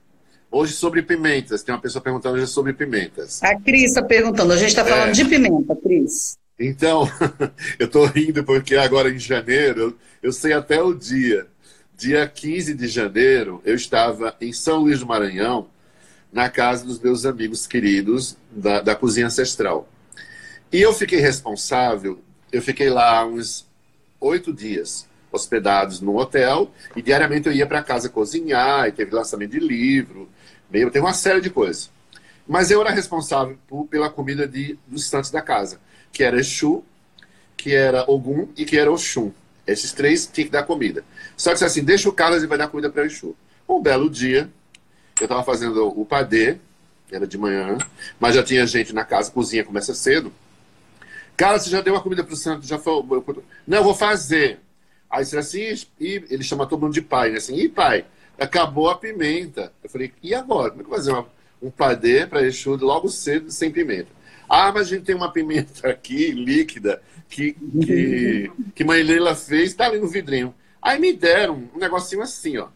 Hoje 0.50 0.74
sobre 0.74 1.02
pimentas. 1.02 1.62
Tem 1.62 1.74
uma 1.76 1.82
pessoa 1.82 2.02
perguntando 2.02 2.36
hoje 2.36 2.48
sobre 2.48 2.74
pimentas. 2.74 3.44
A 3.44 3.56
Cris 3.60 3.90
está 3.90 4.02
perguntando. 4.02 4.54
A 4.54 4.58
gente 4.58 4.70
está 4.70 4.86
falando 4.86 5.10
é... 5.10 5.12
de 5.12 5.26
pimenta, 5.26 5.76
Cris. 5.76 6.38
Então, 6.60 7.08
eu 7.78 7.86
estou 7.86 8.06
rindo 8.06 8.44
porque 8.44 8.76
agora 8.76 9.10
em 9.12 9.20
janeiro, 9.20 9.98
eu 10.24 10.32
sei 10.32 10.54
até 10.54 10.82
o 10.82 10.94
dia. 10.94 11.48
Dia 11.96 12.28
15 12.28 12.74
de 12.74 12.88
janeiro, 12.88 13.62
eu 13.66 13.76
estava 13.76 14.36
em 14.40 14.54
São 14.54 14.80
Luís 14.80 15.00
do 15.00 15.06
Maranhão, 15.06 15.68
na 16.32 16.50
casa 16.50 16.86
dos 16.86 17.00
meus 17.00 17.26
amigos 17.26 17.66
queridos 17.66 18.38
da, 18.52 18.82
da 18.82 18.96
cozinha 18.96 19.28
ancestral. 19.28 19.90
E 20.72 20.82
eu 20.82 20.94
fiquei 20.94 21.20
responsável, 21.20 22.20
eu 22.52 22.62
fiquei 22.62 22.90
lá 22.90 23.26
uns 23.26 23.66
oito 24.20 24.54
dias 24.54 25.08
hospedados 25.32 26.02
no 26.02 26.18
hotel 26.18 26.72
e 26.96 27.02
diariamente 27.02 27.48
eu 27.48 27.54
ia 27.54 27.66
para 27.66 27.84
casa 27.84 28.10
cozinhar 28.10 28.88
e 28.88 28.92
teve 28.92 29.16
lançamento 29.16 29.52
de 29.52 29.60
livro, 29.60 30.30
meio, 30.70 30.92
teve 30.92 31.06
uma 31.06 31.14
série 31.14 31.42
de 31.42 31.50
coisas. 31.50 31.90
Mas 32.48 32.72
eu 32.72 32.80
era 32.82 32.92
responsável 32.92 33.58
por, 33.68 33.86
pela 33.88 34.10
comida 34.10 34.48
de, 34.48 34.78
dos 34.88 35.08
santos 35.08 35.30
da 35.30 35.42
casa, 35.42 35.80
que 36.12 36.24
era 36.24 36.40
Exu, 36.40 36.84
que 37.56 37.76
era 37.76 38.10
Ogum 38.10 38.48
e 38.56 38.66
que 38.66 38.78
era 38.78 38.92
Oxum. 38.92 39.32
Esses 39.66 39.92
três 39.92 40.26
tinham 40.26 40.46
que 40.46 40.52
dar 40.52 40.64
comida. 40.64 41.04
Só 41.36 41.54
que 41.54 41.64
assim, 41.64 41.84
deixa 41.84 42.08
o 42.08 42.14
Carlos 42.14 42.42
e 42.42 42.48
vai 42.48 42.58
dar 42.58 42.70
comida 42.70 42.90
para 42.90 43.06
Exu. 43.06 43.36
Um 43.68 43.82
belo 43.82 44.10
dia, 44.10 44.50
eu 45.20 45.26
estava 45.26 45.44
fazendo 45.44 45.88
o 46.00 46.06
padê, 46.06 46.58
era 47.12 47.28
de 47.28 47.38
manhã, 47.38 47.78
mas 48.20 48.36
já 48.36 48.44
tinha 48.44 48.66
gente 48.66 48.94
na 48.94 49.04
casa, 49.04 49.32
cozinha 49.32 49.64
começa 49.64 49.94
cedo. 49.94 50.32
Carlos, 51.36 51.64
você 51.64 51.70
já 51.70 51.82
deu 51.82 51.96
a 51.96 52.02
comida 52.02 52.24
para 52.24 52.34
o 52.34 52.38
santo? 52.38 52.66
Já. 52.66 52.80
Não, 53.68 53.78
eu 53.78 53.84
vou 53.84 53.94
fazer. 53.94 54.60
Aí 55.10 55.24
você 55.24 55.38
assim, 55.38 55.86
e 56.00 56.26
ele 56.30 56.44
chama 56.44 56.66
todo 56.66 56.82
mundo 56.82 56.94
de 56.94 57.02
pai, 57.02 57.30
né? 57.30 57.38
Assim, 57.38 57.56
e 57.56 57.70
pai, 57.70 58.06
acabou 58.40 58.90
a 58.90 58.98
pimenta. 58.98 59.72
Eu 59.84 59.90
falei, 59.90 60.14
e 60.22 60.34
agora? 60.34 60.72
Como 60.72 60.82
é 60.82 60.84
que 60.84 60.90
eu 60.90 60.90
vou 60.90 60.98
fazer 60.98 61.12
uma, 61.12 61.28
um 61.62 61.72
padê 61.72 62.26
para 62.26 62.46
Exu 62.46 62.76
logo 62.76 63.10
cedo 63.10 63.52
sem 63.52 63.72
pimenta? 63.72 64.10
Ah, 64.50 64.72
mas 64.72 64.88
a 64.88 64.90
gente 64.92 65.04
tem 65.04 65.16
uma 65.16 65.32
pimenta 65.32 65.90
aqui, 65.90 66.32
líquida, 66.32 67.02
que, 67.28 67.54
que, 67.54 68.52
que 68.74 68.84
mãe 68.84 69.04
Leila 69.04 69.36
fez, 69.36 69.74
tá 69.74 69.86
ali 69.86 70.00
no 70.00 70.08
vidrinho. 70.08 70.56
Aí 70.82 71.00
me 71.00 71.12
deram 71.12 71.70
um 71.76 71.80
negocinho 71.80 72.22
assim, 72.22 72.58
ó. 72.58 72.70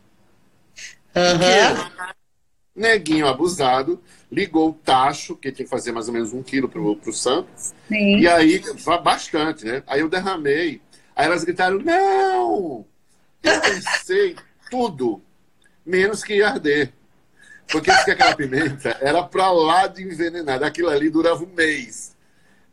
Uhum. 1.15 2.13
Neguinho 2.75 3.27
abusado, 3.27 4.01
ligou 4.31 4.69
o 4.69 4.73
tacho, 4.73 5.35
que 5.35 5.51
tinha 5.51 5.65
que 5.65 5.69
fazer 5.69 5.91
mais 5.91 6.07
ou 6.07 6.13
menos 6.13 6.33
um 6.33 6.41
quilo 6.41 6.67
pro, 6.67 6.95
pro 6.95 7.13
Santos. 7.13 7.73
Sim. 7.87 8.19
E 8.19 8.27
aí, 8.27 8.61
bastante, 9.03 9.65
né? 9.65 9.83
Aí 9.87 10.01
eu 10.01 10.09
derramei. 10.09 10.81
Aí 11.15 11.25
elas 11.25 11.43
gritaram, 11.43 11.79
não! 11.79 12.85
Eu 13.43 13.61
pensei 13.61 14.35
tudo, 14.69 15.21
menos 15.85 16.23
que 16.23 16.35
ia 16.35 16.49
arder. 16.49 16.91
Porque 17.71 17.91
que 18.03 18.11
aquela 18.11 18.35
pimenta 18.35 18.97
era 18.99 19.23
pra 19.23 19.51
lá 19.51 19.87
de 19.87 20.03
envenenada. 20.03 20.65
Aquilo 20.65 20.89
ali 20.89 21.09
durava 21.09 21.43
um 21.43 21.47
mês. 21.47 22.15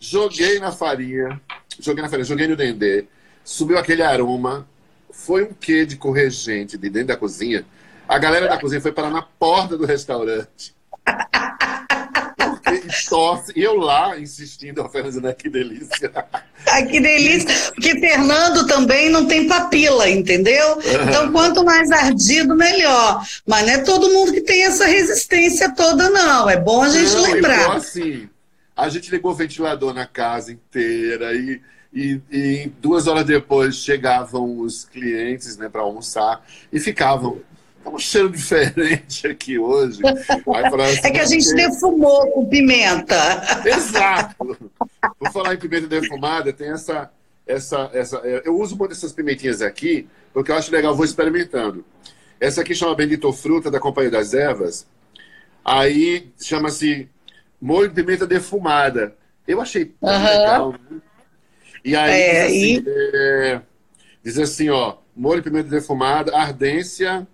Joguei 0.01 0.59
na 0.59 0.73
farinha, 0.73 1.41
joguei 1.79 2.03
na 2.03 2.09
farinha, 2.09 2.25
joguei 2.25 2.47
no 2.47 2.57
dendê, 2.57 3.07
subiu 3.45 3.79
aquele 3.79 4.03
aroma. 4.03 4.67
Foi 5.11 5.45
um 5.45 5.53
quê 5.53 5.85
de 5.85 5.97
corregente 5.97 6.77
de 6.77 6.89
dentro 6.89 7.09
da 7.09 7.17
cozinha. 7.17 7.65
A 8.09 8.19
galera 8.19 8.49
da 8.49 8.59
cozinha 8.59 8.81
foi 8.81 8.93
parar 8.93 9.11
na 9.11 9.23
porta 9.23 9.77
do 9.77 9.85
restaurante. 9.85 10.75
E 12.89 13.09
tosse. 13.09 13.53
E 13.55 13.63
eu 13.63 13.77
lá 13.77 14.19
insistindo, 14.19 14.83
oferecendo 14.83 15.33
que 15.35 15.49
delícia. 15.49 16.13
Ai, 16.67 16.87
que 16.87 17.01
delícia. 17.01 17.73
Porque 17.73 17.99
Fernando 17.99 18.67
também 18.67 19.09
não 19.11 19.27
tem 19.27 19.47
papila, 19.47 20.09
entendeu? 20.09 20.79
Então, 21.09 21.31
quanto 21.33 21.65
mais 21.65 21.91
ardido, 21.91 22.55
melhor. 22.55 23.25
Mas 23.47 23.67
não 23.67 23.73
é 23.73 23.79
todo 23.79 24.13
mundo 24.13 24.33
que 24.33 24.41
tem 24.41 24.65
essa 24.65 24.87
resistência 24.87 25.75
toda, 25.75 26.11
não. 26.11 26.49
É 26.49 26.57
bom 26.57 26.83
a 26.83 26.89
gente 26.89 27.13
não, 27.13 27.23
lembrar. 27.23 27.61
Então, 27.61 27.73
assim, 27.73 28.29
a 28.77 28.89
gente 28.89 29.11
ligou 29.11 29.33
o 29.33 29.35
ventilador 29.35 29.93
na 29.95 30.07
casa 30.07 30.53
inteira 30.53 31.35
e, 31.35 31.61
e, 31.93 32.21
e 32.31 32.73
duas 32.81 33.07
horas 33.07 33.25
depois 33.25 33.77
chegavam 33.77 34.61
os 34.61 34.85
clientes 34.85 35.57
né, 35.57 35.69
para 35.69 35.83
almoçar 35.83 36.45
e 36.73 36.79
ficavam 36.79 37.41
Tá 37.89 37.95
um 37.95 37.99
cheiro 37.99 38.31
diferente 38.31 39.27
aqui 39.27 39.59
hoje. 39.59 40.01
Assim, 40.07 41.01
é 41.07 41.11
que 41.11 41.19
a 41.19 41.25
gente 41.25 41.55
defumou 41.55 42.31
com 42.33 42.47
pimenta. 42.47 43.17
Exato. 43.65 44.57
Por 45.19 45.33
falar 45.33 45.55
em 45.55 45.59
pimenta 45.59 45.87
defumada, 45.87 46.53
tem 46.53 46.71
essa, 46.71 47.11
essa, 47.47 47.91
essa. 47.95 48.21
É, 48.25 48.43
eu 48.45 48.59
uso 48.59 48.77
uma 48.77 48.89
dessas 48.89 49.13
pimentinhas 49.13 49.63
aqui, 49.63 50.07
porque 50.35 50.51
eu 50.51 50.57
acho 50.57 50.71
legal, 50.71 50.95
vou 50.95 51.05
experimentando. 51.05 51.85
Essa 52.39 52.61
aqui 52.61 52.75
chama 52.75 52.95
Bendito 52.95 53.33
Fruta, 53.33 53.71
da 53.71 53.81
Companhia 53.81 54.11
das 54.11 54.35
Ervas. 54.35 54.87
Aí 55.65 56.31
chama-se 56.41 57.09
molho 57.61 57.89
de 57.89 57.95
pimenta 57.95 58.27
defumada. 58.27 59.17
Eu 59.47 59.61
achei 59.63 59.87
tão 59.87 60.11
uhum. 60.11 60.25
legal. 60.25 60.73
Né? 60.73 61.01
E 61.85 61.97
aí, 61.97 62.13
é, 62.13 62.47
diz, 62.47 62.47
assim, 62.47 62.85
e... 62.85 62.85
É, 63.15 63.63
diz 64.23 64.39
assim, 64.39 64.69
ó, 64.69 64.97
molho 65.17 65.41
de 65.41 65.51
pimenta 65.51 65.71
defumada, 65.71 66.37
ardência 66.37 67.27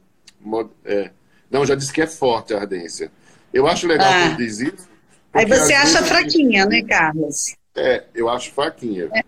é. 0.85 1.11
Não, 1.51 1.65
já 1.65 1.75
disse 1.75 1.93
que 1.93 2.03
é 2.03 2.07
forte 2.07 2.55
a 2.55 2.59
ardência. 2.59 3.11
Eu 3.53 3.67
acho 3.67 3.87
legal 3.87 4.11
ah. 4.11 4.29
quando 4.29 4.39
diz 4.39 4.61
isso. 4.61 4.89
Aí 5.33 5.47
você 5.47 5.73
acha 5.73 6.03
fraquinha, 6.03 6.65
né, 6.67 6.83
Carlos? 6.83 7.55
É, 7.77 8.05
eu 8.15 8.29
acho 8.29 8.53
fraquinha. 8.53 9.09
É. 9.13 9.23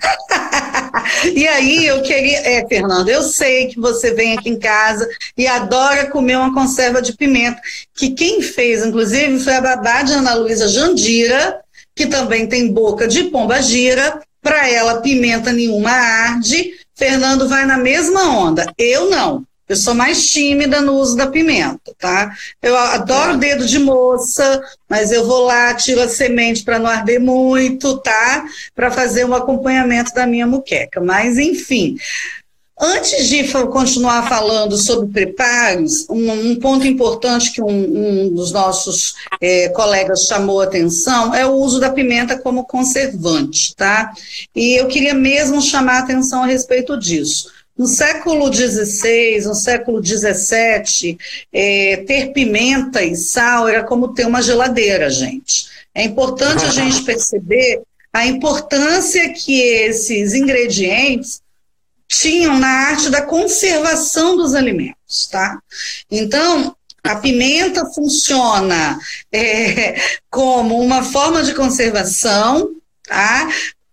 e 1.34 1.48
aí 1.48 1.86
eu 1.86 2.02
queria, 2.02 2.38
é, 2.38 2.66
Fernando, 2.68 3.08
eu 3.08 3.22
sei 3.22 3.66
que 3.66 3.80
você 3.80 4.14
vem 4.14 4.38
aqui 4.38 4.48
em 4.48 4.58
casa 4.58 5.08
e 5.36 5.46
adora 5.46 6.06
comer 6.06 6.36
uma 6.36 6.54
conserva 6.54 7.02
de 7.02 7.16
pimenta, 7.16 7.60
que 7.94 8.10
quem 8.10 8.40
fez, 8.40 8.84
inclusive, 8.84 9.40
foi 9.40 9.54
a 9.54 9.60
babá 9.60 10.02
de 10.02 10.12
Ana 10.12 10.34
Luísa 10.34 10.68
Jandira, 10.68 11.60
que 11.94 12.06
também 12.06 12.46
tem 12.46 12.72
boca 12.72 13.08
de 13.08 13.24
pomba 13.24 13.60
gira. 13.60 14.22
Para 14.40 14.70
ela, 14.70 15.00
pimenta 15.00 15.52
nenhuma 15.52 15.90
arde. 15.90 16.74
Fernando 16.94 17.48
vai 17.48 17.66
na 17.66 17.76
mesma 17.76 18.38
onda. 18.38 18.72
Eu 18.78 19.10
não. 19.10 19.44
Eu 19.68 19.76
sou 19.76 19.94
mais 19.94 20.30
tímida 20.30 20.80
no 20.80 20.94
uso 20.94 21.14
da 21.14 21.26
pimenta, 21.26 21.94
tá? 21.98 22.32
Eu 22.62 22.76
adoro 22.76 23.36
dedo 23.36 23.66
de 23.66 23.78
moça, 23.78 24.62
mas 24.88 25.12
eu 25.12 25.26
vou 25.26 25.44
lá, 25.44 25.74
tiro 25.74 26.00
a 26.00 26.08
semente 26.08 26.64
para 26.64 26.78
não 26.78 26.88
arder 26.88 27.20
muito, 27.20 27.98
tá? 27.98 28.46
Para 28.74 28.90
fazer 28.90 29.26
um 29.26 29.34
acompanhamento 29.34 30.14
da 30.14 30.26
minha 30.26 30.46
muqueca. 30.46 31.00
Mas, 31.00 31.36
enfim. 31.36 31.96
Antes 32.80 33.28
de 33.28 33.42
continuar 33.66 34.28
falando 34.28 34.78
sobre 34.78 35.08
preparos, 35.08 36.06
um, 36.08 36.30
um 36.30 36.56
ponto 36.56 36.86
importante 36.86 37.50
que 37.50 37.60
um, 37.60 37.66
um 37.68 38.32
dos 38.32 38.52
nossos 38.52 39.16
é, 39.40 39.68
colegas 39.70 40.26
chamou 40.26 40.60
a 40.60 40.64
atenção 40.64 41.34
é 41.34 41.44
o 41.44 41.54
uso 41.54 41.80
da 41.80 41.90
pimenta 41.90 42.38
como 42.38 42.64
conservante, 42.64 43.74
tá? 43.74 44.12
E 44.54 44.80
eu 44.80 44.86
queria 44.86 45.12
mesmo 45.12 45.60
chamar 45.60 45.96
a 45.96 45.98
atenção 46.04 46.44
a 46.44 46.46
respeito 46.46 46.96
disso. 46.96 47.57
No 47.78 47.86
século 47.86 48.52
XVI, 48.52 49.40
no 49.46 49.54
século 49.54 50.04
XVII, 50.04 51.16
é, 51.52 51.98
ter 51.98 52.32
pimenta 52.32 53.02
e 53.04 53.14
sal 53.14 53.68
era 53.68 53.84
como 53.84 54.12
ter 54.12 54.26
uma 54.26 54.42
geladeira, 54.42 55.08
gente. 55.08 55.68
É 55.94 56.02
importante 56.02 56.64
a 56.64 56.70
gente 56.70 57.02
perceber 57.06 57.82
a 58.12 58.26
importância 58.26 59.32
que 59.32 59.60
esses 59.60 60.34
ingredientes 60.34 61.40
tinham 62.08 62.58
na 62.58 62.68
arte 62.68 63.10
da 63.10 63.22
conservação 63.22 64.36
dos 64.36 64.54
alimentos, 64.54 65.28
tá? 65.30 65.60
Então, 66.10 66.74
a 67.04 67.16
pimenta 67.16 67.86
funciona 67.86 68.98
é, 69.30 70.00
como 70.28 70.80
uma 70.80 71.04
forma 71.04 71.42
de 71.42 71.54
conservação, 71.54 72.70
tá? 73.06 73.48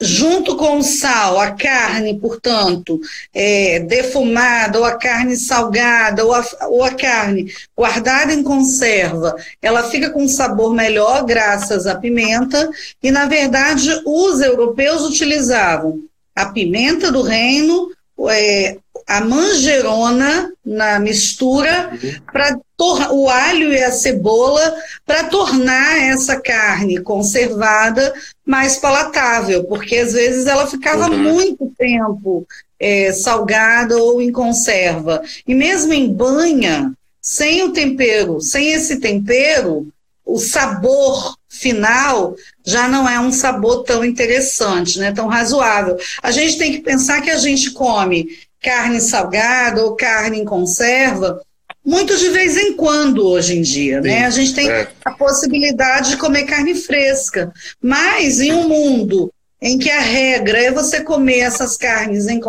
Junto 0.06 0.56
com 0.56 0.78
o 0.78 0.84
sal, 0.84 1.40
a 1.40 1.52
carne, 1.52 2.20
portanto, 2.20 3.00
é, 3.34 3.80
defumada, 3.80 4.80
ou 4.80 4.86
a 4.86 4.96
carne 4.98 5.36
salgada, 5.36 6.24
ou 6.24 6.34
a, 6.34 6.46
ou 6.70 6.84
a 6.84 6.92
carne 6.92 7.52
guardada 7.76 8.34
em 8.34 8.44
conserva, 8.44 9.36
ela 9.62 9.90
fica 9.90 10.10
com 10.12 10.24
um 10.24 10.28
sabor 10.28 10.74
melhor 10.74 11.26
graças 11.26 11.88
à 11.88 11.96
pimenta, 11.96 12.70
e 13.02 13.12
na 13.12 13.26
verdade 13.26 13.90
os 14.06 14.40
europeus 14.42 15.02
utilizavam 15.02 16.02
a 16.36 16.46
pimenta 16.48 17.12
do 17.12 17.22
reino, 17.22 17.92
é, 18.30 18.78
a 19.08 19.22
manjerona 19.22 20.52
na 20.66 21.00
mistura 21.00 21.92
para 22.32 22.58
o 22.78 23.30
alho 23.30 23.72
e 23.72 23.82
a 23.82 23.92
cebola 23.92 24.76
para 25.06 25.26
tornar 25.26 25.98
essa 26.02 26.40
carne 26.40 27.00
conservada 27.00 28.14
mais 28.46 28.78
palatável, 28.78 29.64
porque 29.64 29.98
às 29.98 30.14
vezes 30.14 30.46
ela 30.46 30.68
ficava 30.68 31.10
uhum. 31.10 31.18
muito 31.18 31.72
tempo 31.78 32.46
é, 32.80 33.12
salgada 33.14 33.98
ou 33.98 34.22
em 34.22 34.32
conserva. 34.32 35.22
E 35.48 35.56
mesmo 35.56 35.94
em 35.94 36.12
banha, 36.12 36.92
sem 37.22 37.64
o 37.64 37.72
tempero, 37.72 38.42
sem 38.42 38.74
esse 38.74 39.00
tempero, 39.00 39.88
o 40.26 40.38
sabor 40.38 41.38
final 41.48 42.36
já 42.66 42.88
não 42.88 43.08
é 43.08 43.20
um 43.20 43.32
sabor 43.32 43.84
tão 43.84 44.04
interessante, 44.04 45.00
né, 45.00 45.14
tão 45.14 45.28
razoável. 45.28 45.98
A 46.22 46.32
gente 46.32 46.58
tem 46.58 46.74
que 46.74 46.82
pensar 46.82 47.22
que 47.22 47.30
a 47.30 47.38
gente 47.38 47.72
come 47.72 48.28
carne 48.62 49.00
salgada 49.00 49.84
ou 49.84 49.96
carne 49.96 50.40
em 50.40 50.46
conserva 50.46 51.40
muito 51.86 52.18
de 52.18 52.30
vez 52.30 52.58
em 52.58 52.74
quando 52.74 53.28
hoje 53.28 53.58
em 53.58 53.62
dia, 53.62 54.02
né? 54.02 54.10
Sim, 54.10 54.16
né? 54.16 54.26
A 54.26 54.30
gente 54.30 54.54
tem 54.54 54.70
é. 54.70 54.88
a 55.04 55.12
possibilidade 55.12 56.12
de 56.12 56.18
comer 56.18 56.44
carne 56.46 56.74
fresca, 56.74 57.54
mas 57.82 58.42
em 58.42 58.52
um 58.52 58.68
mundo 58.68 59.32
em 59.62 59.78
que 59.78 59.90
a 59.90 60.02
regra 60.02 60.60
é 60.60 60.72
você 60.72 61.02
comer 61.02 61.40
essas 61.40 61.78
carnes 61.78 62.28
em, 62.28 62.40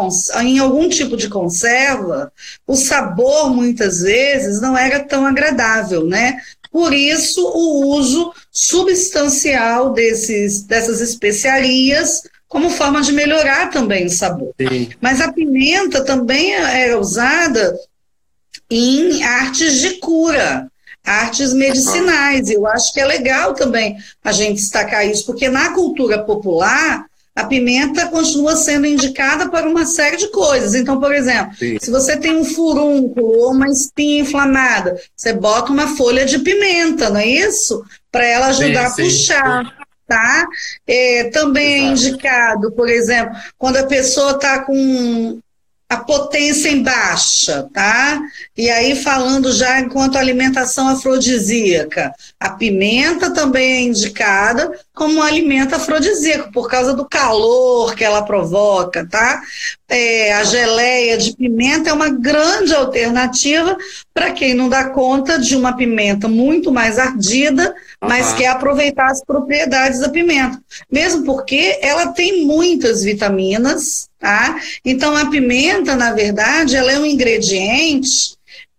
em 0.42 0.59
algum 0.59 0.88
tipo 0.88 1.16
de 1.16 1.29
conserva, 1.29 2.33
o 2.66 2.75
sabor 2.75 3.51
muitas 3.51 4.01
vezes 4.01 4.61
não 4.61 4.77
era 4.77 5.01
tão 5.01 5.25
agradável, 5.25 6.05
né? 6.05 6.38
Por 6.70 6.92
isso, 6.92 7.40
o 7.42 7.96
uso 7.96 8.35
substancial 8.51 9.92
desses, 9.92 10.62
dessas 10.62 11.01
especiarias 11.01 12.22
como 12.49 12.70
forma 12.70 13.01
de 13.01 13.12
melhorar 13.12 13.70
também 13.70 14.07
o 14.07 14.11
sabor. 14.11 14.53
Sim. 14.61 14.90
Mas 15.01 15.20
a 15.20 15.33
pimenta 15.33 16.05
também 16.05 16.55
é 16.55 16.96
usada 16.96 17.75
em 18.71 19.23
artes 19.23 19.81
de 19.81 19.95
cura, 19.99 20.71
artes 21.05 21.53
medicinais. 21.53 22.51
Eu 22.51 22.67
acho 22.67 22.93
que 22.93 23.01
é 23.01 23.05
legal 23.05 23.55
também 23.55 23.97
a 24.25 24.33
gente 24.33 24.57
destacar 24.57 25.07
isso, 25.07 25.25
porque 25.25 25.49
na 25.49 25.71
cultura 25.71 26.23
popular 26.23 27.07
a 27.37 27.45
pimenta 27.45 28.07
continua 28.07 28.57
sendo 28.57 28.87
indicada 28.87 29.51
para 29.51 29.69
uma 29.69 29.85
série 29.85 30.17
de 30.17 30.29
coisas. 30.29 30.75
Então, 30.75 30.99
por 30.99 31.15
exemplo, 31.15 31.55
Sim. 31.59 31.79
se 31.79 31.91
você 31.91 32.17
tem 32.17 32.35
um 32.35 32.45
furúnculo 32.45 33.27
ou 33.27 33.53
uma 33.53 33.69
espinha 33.69 34.23
inflamada, 34.23 34.99
você 35.15 35.35
bota 35.35 35.71
uma 35.71 35.95
folha 35.97 36.25
de 36.25 36.39
pimenta, 36.39 37.11
não 37.11 37.21
é 37.21 37.27
isso? 37.27 37.85
Para 38.11 38.25
ela 38.25 38.47
ajudar 38.47 38.89
sim, 38.89 39.03
a 39.03 39.05
puxar. 39.05 39.77
Tá? 40.09 40.47
É, 40.87 41.25
também 41.25 41.65
é 41.65 41.77
Exato. 41.79 41.89
é 41.89 42.09
indicado, 42.09 42.73
por 42.73 42.89
exemplo, 42.89 43.37
quando 43.59 43.77
a 43.77 43.87
pessoa 43.87 44.31
está 44.33 44.61
com 44.61 45.41
a 45.88 45.99
potência 45.99 46.68
em 46.68 46.83
baixa, 46.83 47.68
tá? 47.72 48.20
E 48.57 48.68
aí 48.68 48.96
falando 48.96 49.53
já 49.53 49.79
enquanto 49.79 50.16
alimentação 50.16 50.88
afrodisíaca, 50.88 52.12
a 52.40 52.51
pimenta 52.51 53.33
também 53.33 53.72
é 53.72 53.81
indicada 53.83 54.72
como 54.92 55.14
um 55.14 55.22
alimento 55.22 55.77
afrodisíaco 55.77 56.51
por 56.51 56.68
causa 56.68 56.92
do 56.92 57.09
calor 57.09 57.94
que 57.94 58.03
ela 58.03 58.22
provoca, 58.22 59.07
tá? 59.09 59.40
É, 59.88 60.33
a 60.33 60.42
geleia 60.42 61.16
de 61.16 61.37
pimenta 61.37 61.90
é 61.90 61.92
uma 61.92 62.09
grande 62.09 62.75
alternativa 62.75 63.77
para 64.12 64.33
quem 64.33 64.55
não 64.55 64.68
dá 64.68 64.90
conta 64.90 65.38
de 65.38 65.55
uma 65.55 65.77
pimenta 65.77 66.27
muito 66.27 66.72
mais 66.72 66.99
ardida, 66.99 67.72
mas 68.01 68.33
quer 68.35 68.49
aproveitar 68.49 69.11
as 69.11 69.25
propriedades 69.25 70.01
da 70.01 70.09
pimenta. 70.09 70.61
Mesmo 70.91 71.25
porque 71.25 71.79
ela 71.81 72.09
tem 72.09 72.45
muitas 72.45 73.03
vitaminas, 73.03 74.09
tá? 74.19 74.61
Então 74.85 75.17
a 75.17 75.27
pimenta, 75.31 75.97
na 75.97 76.13
verdade, 76.13 76.77
ela 76.77 76.93
é 76.93 76.99
um 76.99 77.07
ingrediente 77.07 78.37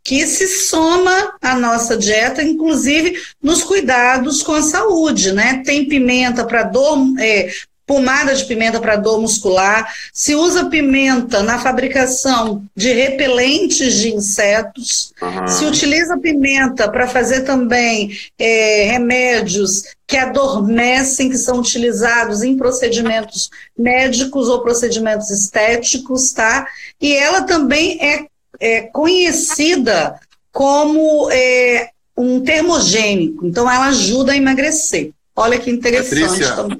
que 0.07 0.25
se 0.25 0.47
soma 0.47 1.35
à 1.41 1.59
nossa 1.59 1.97
dieta, 1.97 2.41
inclusive 2.41 3.21
nos 3.43 3.61
cuidados 3.61 4.41
com 4.41 4.53
a 4.53 4.61
saúde, 4.61 5.33
né? 5.33 5.61
Tem 5.65 5.85
pimenta 5.85 6.45
para 6.45 6.63
dor, 6.63 6.97
é, 7.19 7.51
pomada 7.87 8.35
de 8.35 8.43
pimenta 8.43 8.81
para 8.81 8.97
dor 8.97 9.21
muscular, 9.21 9.91
se 10.11 10.35
usa 10.35 10.65
pimenta 10.65 11.41
na 11.41 11.57
fabricação 11.57 12.61
de 12.75 12.91
repelentes 12.91 13.93
de 13.93 14.13
insetos, 14.13 15.13
uhum. 15.21 15.47
se 15.47 15.65
utiliza 15.65 16.17
pimenta 16.17 16.91
para 16.91 17.07
fazer 17.07 17.41
também 17.41 18.11
é, 18.37 18.89
remédios 18.91 19.83
que 20.05 20.17
adormecem, 20.17 21.29
que 21.29 21.37
são 21.37 21.59
utilizados 21.59 22.43
em 22.43 22.57
procedimentos 22.57 23.49
médicos 23.77 24.49
ou 24.49 24.61
procedimentos 24.61 25.29
estéticos, 25.29 26.33
tá? 26.33 26.67
E 26.99 27.13
ela 27.13 27.43
também 27.43 27.97
é, 28.01 28.25
é 28.59 28.81
conhecida 28.81 30.19
como 30.51 31.29
é, 31.31 31.89
um 32.17 32.41
termogênico, 32.41 33.45
então 33.45 33.69
ela 33.71 33.87
ajuda 33.87 34.33
a 34.33 34.37
emagrecer. 34.37 35.11
Olha 35.33 35.57
que 35.57 35.69
interessante 35.69 36.21
Patrícia, 36.21 36.55
também. 36.55 36.79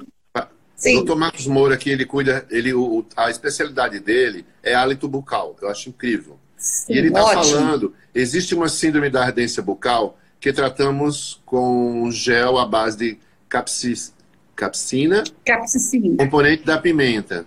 Sim. 0.78 0.98
O 0.98 1.04
Dr. 1.04 1.16
Marcos 1.16 1.46
Moura 1.48 1.74
aqui, 1.74 1.90
ele 1.90 2.06
cuida, 2.06 2.46
ele, 2.48 2.72
o, 2.72 3.04
a 3.16 3.28
especialidade 3.28 3.98
dele 3.98 4.46
é 4.62 4.74
hálito 4.74 5.08
bucal. 5.08 5.56
Eu 5.60 5.68
acho 5.68 5.88
incrível. 5.88 6.38
Sim, 6.56 6.94
e 6.94 6.98
ele 6.98 7.08
está 7.08 7.24
falando, 7.32 7.92
existe 8.14 8.54
uma 8.54 8.68
síndrome 8.68 9.10
da 9.10 9.24
ardência 9.24 9.60
bucal 9.60 10.16
que 10.38 10.52
tratamos 10.52 11.42
com 11.44 12.08
gel 12.12 12.58
à 12.58 12.64
base 12.64 12.96
de 12.96 13.18
capsis, 13.48 14.14
capsina, 14.54 15.24
capsicina, 15.44 16.16
componente 16.16 16.64
da 16.64 16.78
pimenta. 16.78 17.44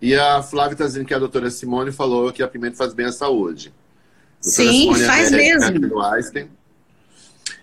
E 0.00 0.14
a 0.14 0.42
Flávia 0.42 0.72
está 0.72 0.86
dizendo 0.86 1.06
que 1.06 1.14
a 1.14 1.18
doutora 1.18 1.50
Simone 1.50 1.92
falou 1.92 2.32
que 2.32 2.42
a 2.42 2.48
pimenta 2.48 2.76
faz 2.76 2.94
bem 2.94 3.06
à 3.06 3.12
saúde. 3.12 3.72
Sim, 4.40 4.94
Simone 4.94 5.04
faz 5.04 5.30
é 5.30 5.36
mesmo. 5.36 6.50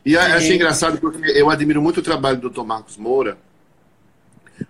E 0.06 0.16
é. 0.16 0.20
achei 0.20 0.56
engraçado 0.56 1.00
porque 1.00 1.32
eu 1.32 1.50
admiro 1.50 1.82
muito 1.82 2.00
o 2.00 2.04
trabalho 2.04 2.38
do 2.38 2.50
Dr. 2.50 2.64
Marcos 2.64 2.98
Moura, 2.98 3.38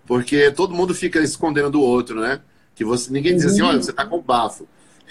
porque 0.05 0.51
todo 0.51 0.73
mundo 0.73 0.93
fica 0.93 1.19
escondendo 1.19 1.69
do 1.69 1.81
outro, 1.81 2.19
né? 2.19 2.39
Que 2.75 2.83
você, 2.83 3.11
ninguém 3.11 3.35
diz 3.35 3.45
assim, 3.45 3.61
uhum. 3.61 3.69
olha, 3.69 3.81
você 3.81 3.93
tá 3.93 4.05
com 4.05 4.21
bafo. 4.21 4.67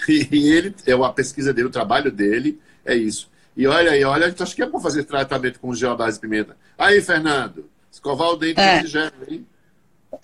E, 0.08 0.28
e 0.32 0.52
ele, 0.52 0.74
é 0.86 0.92
a 0.92 1.08
pesquisa 1.10 1.52
dele, 1.52 1.68
o 1.68 1.72
trabalho 1.72 2.10
dele 2.10 2.60
é 2.84 2.94
isso. 2.94 3.30
E 3.56 3.66
olha 3.66 3.92
aí, 3.92 4.02
olha, 4.04 4.34
acho 4.38 4.56
que 4.56 4.62
é 4.62 4.66
bom 4.66 4.80
fazer 4.80 5.04
tratamento 5.04 5.60
com 5.60 5.74
gel 5.74 5.92
à 5.92 5.96
base 5.96 6.16
de 6.16 6.22
pimenta. 6.22 6.56
Aí, 6.78 7.00
Fernando, 7.02 7.68
escovar 7.90 8.30
o 8.30 8.36
dente 8.36 8.60
é. 8.60 8.84
gel, 8.86 9.10
hein? 9.28 9.46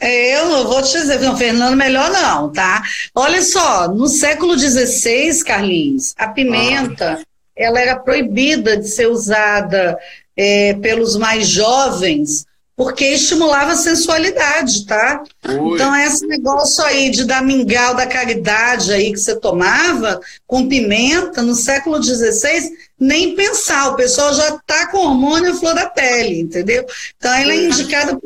Eu 0.00 0.48
não 0.50 0.64
vou 0.64 0.82
te 0.82 0.92
dizer, 0.92 1.18
não, 1.20 1.36
Fernando, 1.36 1.76
melhor 1.76 2.10
não, 2.10 2.52
tá? 2.52 2.82
Olha 3.14 3.40
só, 3.40 3.88
no 3.88 4.06
século 4.06 4.58
XVI, 4.58 5.42
Carlinhos, 5.44 6.14
a 6.18 6.28
pimenta, 6.28 7.18
ah. 7.18 7.24
ela 7.56 7.80
era 7.80 7.96
proibida 7.96 8.76
de 8.76 8.86
ser 8.86 9.08
usada 9.08 9.98
é, 10.36 10.74
pelos 10.74 11.16
mais 11.16 11.48
jovens 11.48 12.46
porque 12.78 13.06
estimulava 13.06 13.72
a 13.72 13.76
sensualidade, 13.76 14.86
tá? 14.86 15.24
Ui. 15.48 15.74
Então, 15.74 15.96
esse 15.96 16.24
negócio 16.28 16.84
aí 16.84 17.10
de 17.10 17.24
dar 17.24 17.42
mingau 17.42 17.96
da 17.96 18.06
caridade 18.06 18.92
aí 18.92 19.12
que 19.12 19.18
você 19.18 19.34
tomava 19.34 20.20
com 20.46 20.68
pimenta 20.68 21.42
no 21.42 21.56
século 21.56 22.00
XVI, 22.00 22.70
nem 22.98 23.34
pensar, 23.34 23.88
o 23.88 23.96
pessoal 23.96 24.32
já 24.32 24.60
tá 24.64 24.86
com 24.86 24.98
hormônio 24.98 25.56
flor 25.56 25.74
da 25.74 25.90
pele, 25.90 26.38
entendeu? 26.38 26.86
Então, 27.16 27.34
ela 27.34 27.52
é 27.52 27.64
indicada 27.64 28.16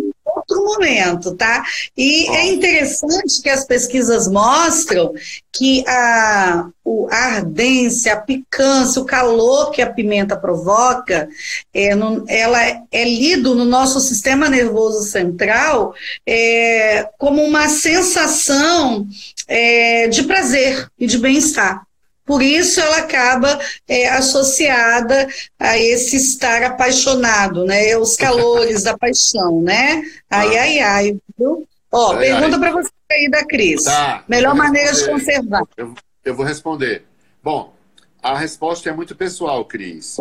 outro 0.52 0.64
momento, 0.64 1.34
tá? 1.34 1.64
E 1.96 2.28
é 2.28 2.46
interessante 2.46 3.40
que 3.42 3.48
as 3.48 3.64
pesquisas 3.64 4.28
mostram 4.28 5.12
que 5.50 5.84
a, 5.86 6.68
o, 6.84 7.08
a 7.10 7.16
ardência, 7.36 8.12
a 8.12 8.20
picância, 8.20 9.00
o 9.00 9.06
calor 9.06 9.70
que 9.70 9.82
a 9.82 9.90
pimenta 9.90 10.36
provoca, 10.36 11.28
é, 11.74 11.90
ela 12.28 12.60
é 12.90 13.04
lido 13.04 13.54
no 13.54 13.64
nosso 13.64 14.00
sistema 14.00 14.48
nervoso 14.48 15.02
central 15.02 15.94
é, 16.26 17.08
como 17.18 17.42
uma 17.42 17.68
sensação 17.68 19.06
é, 19.48 20.08
de 20.08 20.22
prazer 20.24 20.88
e 20.98 21.06
de 21.06 21.18
bem-estar. 21.18 21.86
Por 22.24 22.40
isso 22.40 22.80
ela 22.80 22.98
acaba 22.98 23.58
é, 23.88 24.08
associada 24.08 25.28
a 25.58 25.76
esse 25.76 26.16
estar 26.16 26.62
apaixonado, 26.62 27.64
né? 27.64 27.96
Os 27.96 28.16
calores 28.16 28.85
da 28.85 28.96
paixão, 28.96 29.61
né? 29.61 30.02
Ai, 30.30 30.56
ah. 30.56 30.62
ai, 30.62 30.78
ai. 30.78 31.16
Viu? 31.37 31.66
Ó, 31.90 32.12
ai, 32.12 32.18
pergunta 32.18 32.58
para 32.58 32.72
você 32.72 32.90
aí 33.11 33.28
da 33.28 33.44
Cris. 33.44 33.85
Tá, 33.85 34.24
Melhor 34.28 34.54
maneira 34.54 34.92
de 34.92 35.04
conservar. 35.04 35.62
Eu, 35.76 35.94
eu, 36.24 36.35
vou 36.35 36.46
responder. 36.46 37.04
Bom, 37.42 37.74
a 38.22 38.38
resposta 38.38 38.88
é 38.88 38.92
muito 38.92 39.16
pessoal, 39.16 39.64
Cris. 39.64 40.16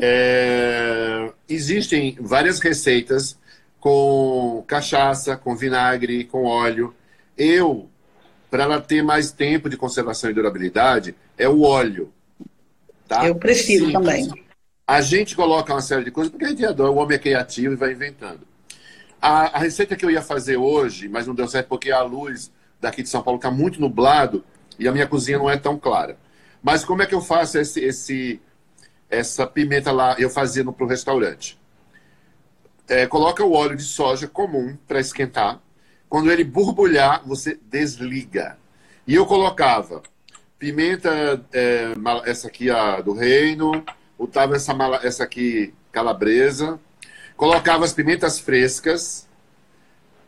É, 0.00 1.32
existem 1.48 2.18
várias 2.20 2.60
receitas 2.60 3.38
com 3.80 4.64
cachaça, 4.66 5.36
com 5.36 5.54
vinagre, 5.54 6.24
com 6.24 6.44
óleo. 6.44 6.94
Eu 7.38 7.88
para 8.56 8.64
ela 8.64 8.80
ter 8.80 9.02
mais 9.02 9.30
tempo 9.30 9.68
de 9.68 9.76
conservação 9.76 10.30
e 10.30 10.32
durabilidade, 10.32 11.14
é 11.36 11.46
o 11.46 11.60
óleo. 11.60 12.10
Tá? 13.06 13.26
Eu 13.26 13.34
prefiro 13.34 13.84
Simples. 13.84 13.92
também. 13.92 14.44
A 14.86 15.02
gente 15.02 15.36
coloca 15.36 15.74
uma 15.74 15.82
série 15.82 16.04
de 16.04 16.10
coisas 16.10 16.30
porque 16.30 16.46
a 16.46 16.48
gente 16.48 16.64
adora, 16.64 16.90
o 16.90 16.96
homem 16.96 17.16
é 17.16 17.18
criativo 17.18 17.74
e 17.74 17.76
vai 17.76 17.92
inventando. 17.92 18.40
A, 19.20 19.58
a, 19.58 19.58
receita 19.58 19.94
que 19.94 20.06
eu 20.06 20.10
ia 20.10 20.22
fazer 20.22 20.56
hoje, 20.56 21.06
mas 21.06 21.26
não 21.26 21.34
deu 21.34 21.46
certo 21.46 21.68
porque 21.68 21.90
a 21.90 22.00
luz 22.00 22.50
daqui 22.80 23.02
de 23.02 23.10
São 23.10 23.22
Paulo 23.22 23.36
está 23.36 23.50
muito 23.50 23.78
nublado 23.78 24.42
e 24.78 24.88
a 24.88 24.92
minha 24.92 25.06
cozinha 25.06 25.36
não 25.36 25.50
é 25.50 25.58
tão 25.58 25.78
clara. 25.78 26.16
Mas 26.62 26.82
como 26.82 27.02
é 27.02 27.06
que 27.06 27.14
eu 27.14 27.20
faço 27.20 27.58
esse, 27.58 27.80
esse 27.80 28.40
essa 29.10 29.46
pimenta 29.46 29.92
lá? 29.92 30.16
Eu 30.18 30.30
fazia 30.30 30.64
no 30.64 30.72
pro 30.72 30.86
restaurante. 30.86 31.58
É, 32.88 33.06
coloca 33.06 33.44
o 33.44 33.52
óleo 33.52 33.76
de 33.76 33.82
soja 33.82 34.26
comum 34.26 34.78
para 34.88 34.98
esquentar 34.98 35.60
quando 36.08 36.30
ele 36.30 36.44
borbulhar, 36.44 37.22
você 37.26 37.58
desliga. 37.68 38.58
E 39.06 39.14
eu 39.14 39.26
colocava 39.26 40.02
pimenta, 40.58 41.44
é, 41.52 41.92
essa 42.24 42.48
aqui 42.48 42.70
a 42.70 43.00
do 43.00 43.12
reino, 43.12 43.84
botava 44.18 44.56
essa, 44.56 44.72
essa 45.02 45.24
aqui 45.24 45.74
calabresa, 45.92 46.80
colocava 47.36 47.84
as 47.84 47.92
pimentas 47.92 48.38
frescas, 48.38 49.28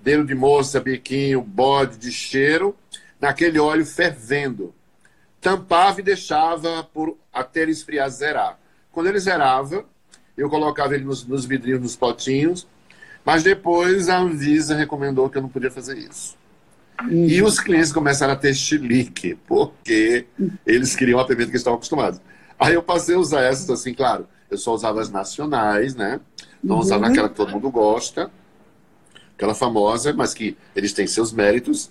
dedo 0.01 0.25
de 0.25 0.35
moça, 0.35 0.81
biquinho, 0.81 1.41
bode 1.41 1.97
de 1.97 2.13
cheiro, 2.13 2.77
naquele 3.21 3.59
óleo 3.59 3.87
fervendo. 3.87 4.75
Tampava 5.41 6.01
e 6.01 6.03
deixava 6.03 6.85
por, 6.85 7.17
até 7.33 7.63
ele 7.63 7.73
esfriar, 7.73 8.09
zerar. 8.11 8.59
Quando 8.93 9.07
ele 9.07 9.21
zerava, 9.21 9.85
eu 10.37 10.49
colocava 10.49 10.95
ele 10.95 11.05
nos, 11.05 11.25
nos 11.25 11.45
vidrinhos, 11.45 11.81
nos 11.81 11.97
potinhos, 11.97 12.67
mas 13.29 13.43
depois 13.43 14.09
a 14.09 14.21
Anvisa 14.21 14.75
recomendou 14.75 15.29
que 15.29 15.37
eu 15.37 15.43
não 15.43 15.51
podia 15.51 15.71
fazer 15.71 15.99
isso. 15.99 16.35
Uhum. 17.03 17.27
E 17.27 17.43
os 17.43 17.61
clientes 17.61 17.93
começaram 17.93 18.33
a 18.33 18.37
ter 18.37 18.55
chilique, 18.55 19.35
porque 19.47 20.25
eles 20.67 20.97
queriam 20.97 21.21
a 21.21 21.27
pimenta 21.27 21.45
que 21.45 21.51
eles 21.51 21.61
estavam 21.61 21.77
acostumados. 21.77 22.23
Aí 22.59 22.73
eu 22.73 22.83
passei 22.83 23.17
a 23.17 23.19
usar 23.19 23.43
essas 23.43 23.69
assim, 23.69 23.93
claro, 23.93 24.27
eu 24.51 24.57
só 24.57 24.73
usava 24.73 25.03
as 25.03 25.11
nacionais, 25.11 25.95
né? 25.95 26.19
Não 26.65 26.77
uhum. 26.77 26.81
usava 26.81 27.07
aquela 27.07 27.29
que 27.29 27.35
todo 27.35 27.53
mundo 27.53 27.71
gosta, 27.71 28.31
aquela 29.37 29.55
famosa, 29.55 30.11
mas 30.15 30.33
que 30.33 30.57
eles 30.75 30.95
têm 30.95 31.07
seus 31.07 31.31
méritos. 31.31 31.91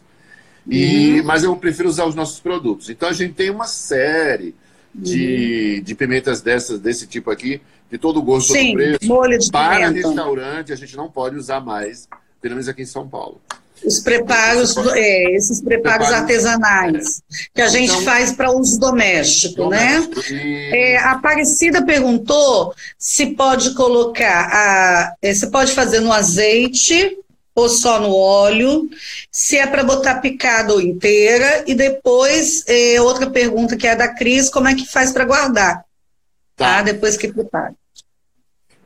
E, 0.68 1.20
uhum. 1.20 1.24
Mas 1.28 1.44
eu 1.44 1.56
prefiro 1.56 1.88
usar 1.88 2.06
os 2.08 2.16
nossos 2.16 2.40
produtos. 2.40 2.90
Então 2.90 3.10
a 3.10 3.14
gente 3.14 3.36
tem 3.36 3.52
uma 3.52 3.68
série 3.68 4.56
de, 4.92 5.76
uhum. 5.78 5.84
de 5.84 5.94
pimentas 5.94 6.42
dessas, 6.42 6.80
desse 6.80 7.06
tipo 7.06 7.30
aqui, 7.30 7.62
de 7.90 7.98
todo 7.98 8.22
gosto, 8.22 8.54
Sim, 8.54 8.68
todo 8.68 8.76
preço. 8.76 9.06
Molho 9.06 9.38
de 9.38 9.52
Para 9.52 9.88
pimenta. 9.90 10.08
restaurante, 10.08 10.74
a 10.74 10.76
gente 10.76 10.96
não 10.96 11.10
pode 11.10 11.36
usar 11.36 11.60
mais, 11.60 12.08
pelo 12.42 12.56
menos 12.56 12.68
aqui 12.68 12.82
em 12.82 12.86
São 12.86 13.08
Paulo. 13.08 13.42
Os 13.86 14.00
preparos, 14.00 14.76
é, 14.96 15.36
esses 15.36 15.62
preparos, 15.62 16.08
preparos 16.08 16.22
artesanais, 16.22 17.20
é. 17.20 17.36
que 17.54 17.62
a 17.62 17.68
gente 17.68 17.92
então, 17.92 18.02
faz 18.02 18.32
para 18.32 18.52
uso 18.52 18.80
doméstico, 18.80 19.70
né? 19.70 20.00
doméstico 20.00 20.34
né? 20.34 20.44
E... 20.44 20.76
É, 20.76 20.98
a 20.98 21.12
Aparecida 21.12 21.86
perguntou 21.86 22.74
se 22.98 23.28
pode 23.28 23.76
colocar, 23.76 24.50
a, 24.52 25.14
é, 25.22 25.34
se 25.34 25.48
pode 25.52 25.74
fazer 25.74 26.00
no 26.00 26.12
azeite 26.12 27.18
ou 27.54 27.70
só 27.70 28.00
no 28.00 28.16
óleo, 28.16 28.88
se 29.32 29.58
é 29.58 29.66
para 29.66 29.84
botar 29.84 30.22
picada 30.22 30.74
ou 30.74 30.82
inteira, 30.82 31.64
e 31.66 31.74
depois, 31.74 32.64
é, 32.68 33.02
outra 33.02 33.30
pergunta 33.30 33.76
que 33.76 33.88
é 33.88 33.96
da 33.96 34.08
Cris, 34.08 34.48
como 34.48 34.68
é 34.68 34.76
que 34.76 34.86
faz 34.86 35.12
para 35.12 35.26
guardar? 35.26 35.87
Tá. 36.58 36.78
tá. 36.78 36.82
Depois 36.82 37.16
que 37.16 37.32
prepara. 37.32 37.74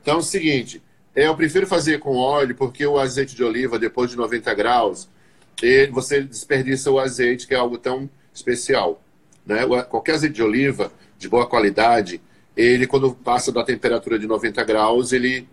Então 0.00 0.14
é 0.14 0.18
o 0.18 0.22
seguinte, 0.22 0.80
eu 1.14 1.34
prefiro 1.36 1.66
fazer 1.66 1.98
com 1.98 2.16
óleo, 2.16 2.54
porque 2.54 2.86
o 2.86 2.98
azeite 2.98 3.34
de 3.34 3.42
oliva, 3.42 3.78
depois 3.78 4.10
de 4.10 4.16
90 4.16 4.54
graus, 4.54 5.08
ele, 5.60 5.90
você 5.90 6.22
desperdiça 6.22 6.90
o 6.90 6.98
azeite, 6.98 7.46
que 7.46 7.54
é 7.54 7.58
algo 7.58 7.78
tão 7.78 8.08
especial. 8.32 9.02
Né? 9.44 9.58
Qualquer 9.88 10.14
azeite 10.14 10.36
de 10.36 10.42
oliva, 10.42 10.92
de 11.18 11.28
boa 11.28 11.46
qualidade, 11.46 12.20
ele, 12.56 12.86
quando 12.86 13.14
passa 13.14 13.50
da 13.50 13.64
temperatura 13.64 14.18
de 14.18 14.26
90 14.26 14.62
graus, 14.64 15.12
ele 15.12 15.48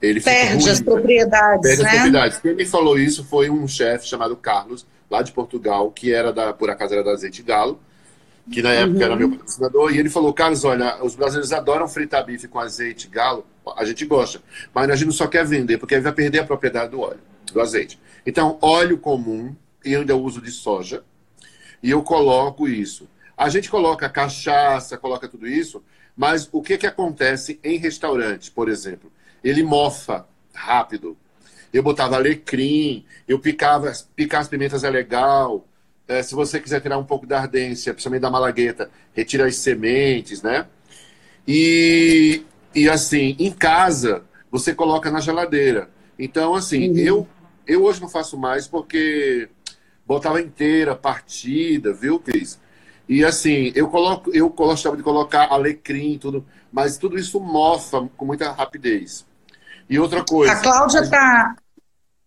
ele 0.00 0.20
perde 0.20 0.62
ruim, 0.62 0.70
as 0.70 0.80
propriedades. 0.80 1.60
Perde 1.60 1.82
né? 1.82 1.88
as 1.88 1.94
propriedades. 1.94 2.38
Quem 2.38 2.54
me 2.54 2.64
falou 2.64 2.96
isso 2.98 3.24
foi 3.24 3.50
um 3.50 3.66
chefe 3.66 4.06
chamado 4.06 4.36
Carlos, 4.36 4.86
lá 5.10 5.22
de 5.22 5.32
Portugal, 5.32 5.90
que 5.90 6.12
era 6.12 6.32
da, 6.32 6.52
por 6.52 6.70
acaso 6.70 6.94
era 6.94 7.02
da 7.02 7.12
Azeite 7.12 7.42
Galo, 7.42 7.80
que 8.50 8.62
na 8.62 8.70
época 8.70 8.98
uhum. 8.98 9.02
era 9.02 9.16
meu 9.16 9.30
patrocinador, 9.30 9.94
e 9.94 9.98
ele 9.98 10.10
falou: 10.10 10.32
Carlos, 10.32 10.64
olha, 10.64 11.02
os 11.02 11.14
brasileiros 11.14 11.52
adoram 11.52 11.88
fritar 11.88 12.24
bife 12.24 12.48
com 12.48 12.58
azeite 12.58 13.08
galo, 13.08 13.46
a 13.76 13.84
gente 13.84 14.04
gosta, 14.04 14.40
mas 14.74 14.90
a 14.90 14.96
gente 14.96 15.12
só 15.12 15.26
quer 15.26 15.44
vender, 15.44 15.78
porque 15.78 15.98
vai 16.00 16.12
perder 16.12 16.40
a 16.40 16.44
propriedade 16.44 16.90
do 16.90 17.00
óleo. 17.00 17.20
do 17.52 17.60
azeite. 17.60 17.98
Então, 18.26 18.58
óleo 18.60 18.98
comum, 18.98 19.54
e 19.84 19.94
ainda 19.94 20.16
uso 20.16 20.40
de 20.40 20.50
soja, 20.50 21.02
e 21.82 21.90
eu 21.90 22.02
coloco 22.02 22.68
isso. 22.68 23.08
A 23.36 23.48
gente 23.48 23.70
coloca 23.70 24.08
cachaça, 24.08 24.98
coloca 24.98 25.28
tudo 25.28 25.46
isso, 25.46 25.82
mas 26.16 26.48
o 26.50 26.60
que, 26.60 26.76
que 26.76 26.86
acontece 26.86 27.60
em 27.62 27.78
restaurante, 27.78 28.50
por 28.50 28.68
exemplo? 28.68 29.12
Ele 29.44 29.62
mofa 29.62 30.26
rápido. 30.52 31.16
Eu 31.72 31.82
botava 31.82 32.16
alecrim, 32.16 33.04
eu 33.28 33.38
picava, 33.38 33.92
picar 34.16 34.40
as 34.40 34.48
pimentas 34.48 34.82
é 34.82 34.90
legal. 34.90 35.64
É, 36.08 36.22
se 36.22 36.34
você 36.34 36.58
quiser 36.58 36.80
tirar 36.80 36.96
um 36.96 37.04
pouco 37.04 37.26
da 37.26 37.38
ardência, 37.38 37.92
principalmente 37.92 38.22
da 38.22 38.30
malagueta, 38.30 38.90
retira 39.12 39.46
as 39.46 39.56
sementes, 39.56 40.42
né? 40.42 40.66
E, 41.46 42.42
e 42.74 42.88
assim, 42.88 43.36
em 43.38 43.52
casa, 43.52 44.24
você 44.50 44.74
coloca 44.74 45.10
na 45.10 45.20
geladeira. 45.20 45.90
Então, 46.18 46.54
assim, 46.54 46.90
uhum. 46.90 46.96
eu, 46.96 47.28
eu 47.66 47.84
hoje 47.84 48.00
não 48.00 48.08
faço 48.08 48.38
mais 48.38 48.66
porque 48.66 49.50
botava 50.06 50.40
inteira, 50.40 50.96
partida, 50.96 51.92
viu, 51.92 52.18
Cris? 52.18 52.58
E 53.06 53.22
assim, 53.22 53.70
eu 53.74 53.88
coloco, 53.88 54.30
eu 54.34 54.48
gostava 54.48 54.96
de 54.96 55.02
colocar 55.02 55.52
alecrim, 55.52 56.18
tudo, 56.18 56.44
mas 56.72 56.96
tudo 56.96 57.18
isso 57.18 57.38
mofa 57.38 58.08
com 58.16 58.24
muita 58.24 58.50
rapidez. 58.50 59.26
E 59.88 59.98
outra 59.98 60.24
coisa. 60.24 60.52
A 60.52 60.60
Cláudia 60.60 61.00
está 61.00 61.54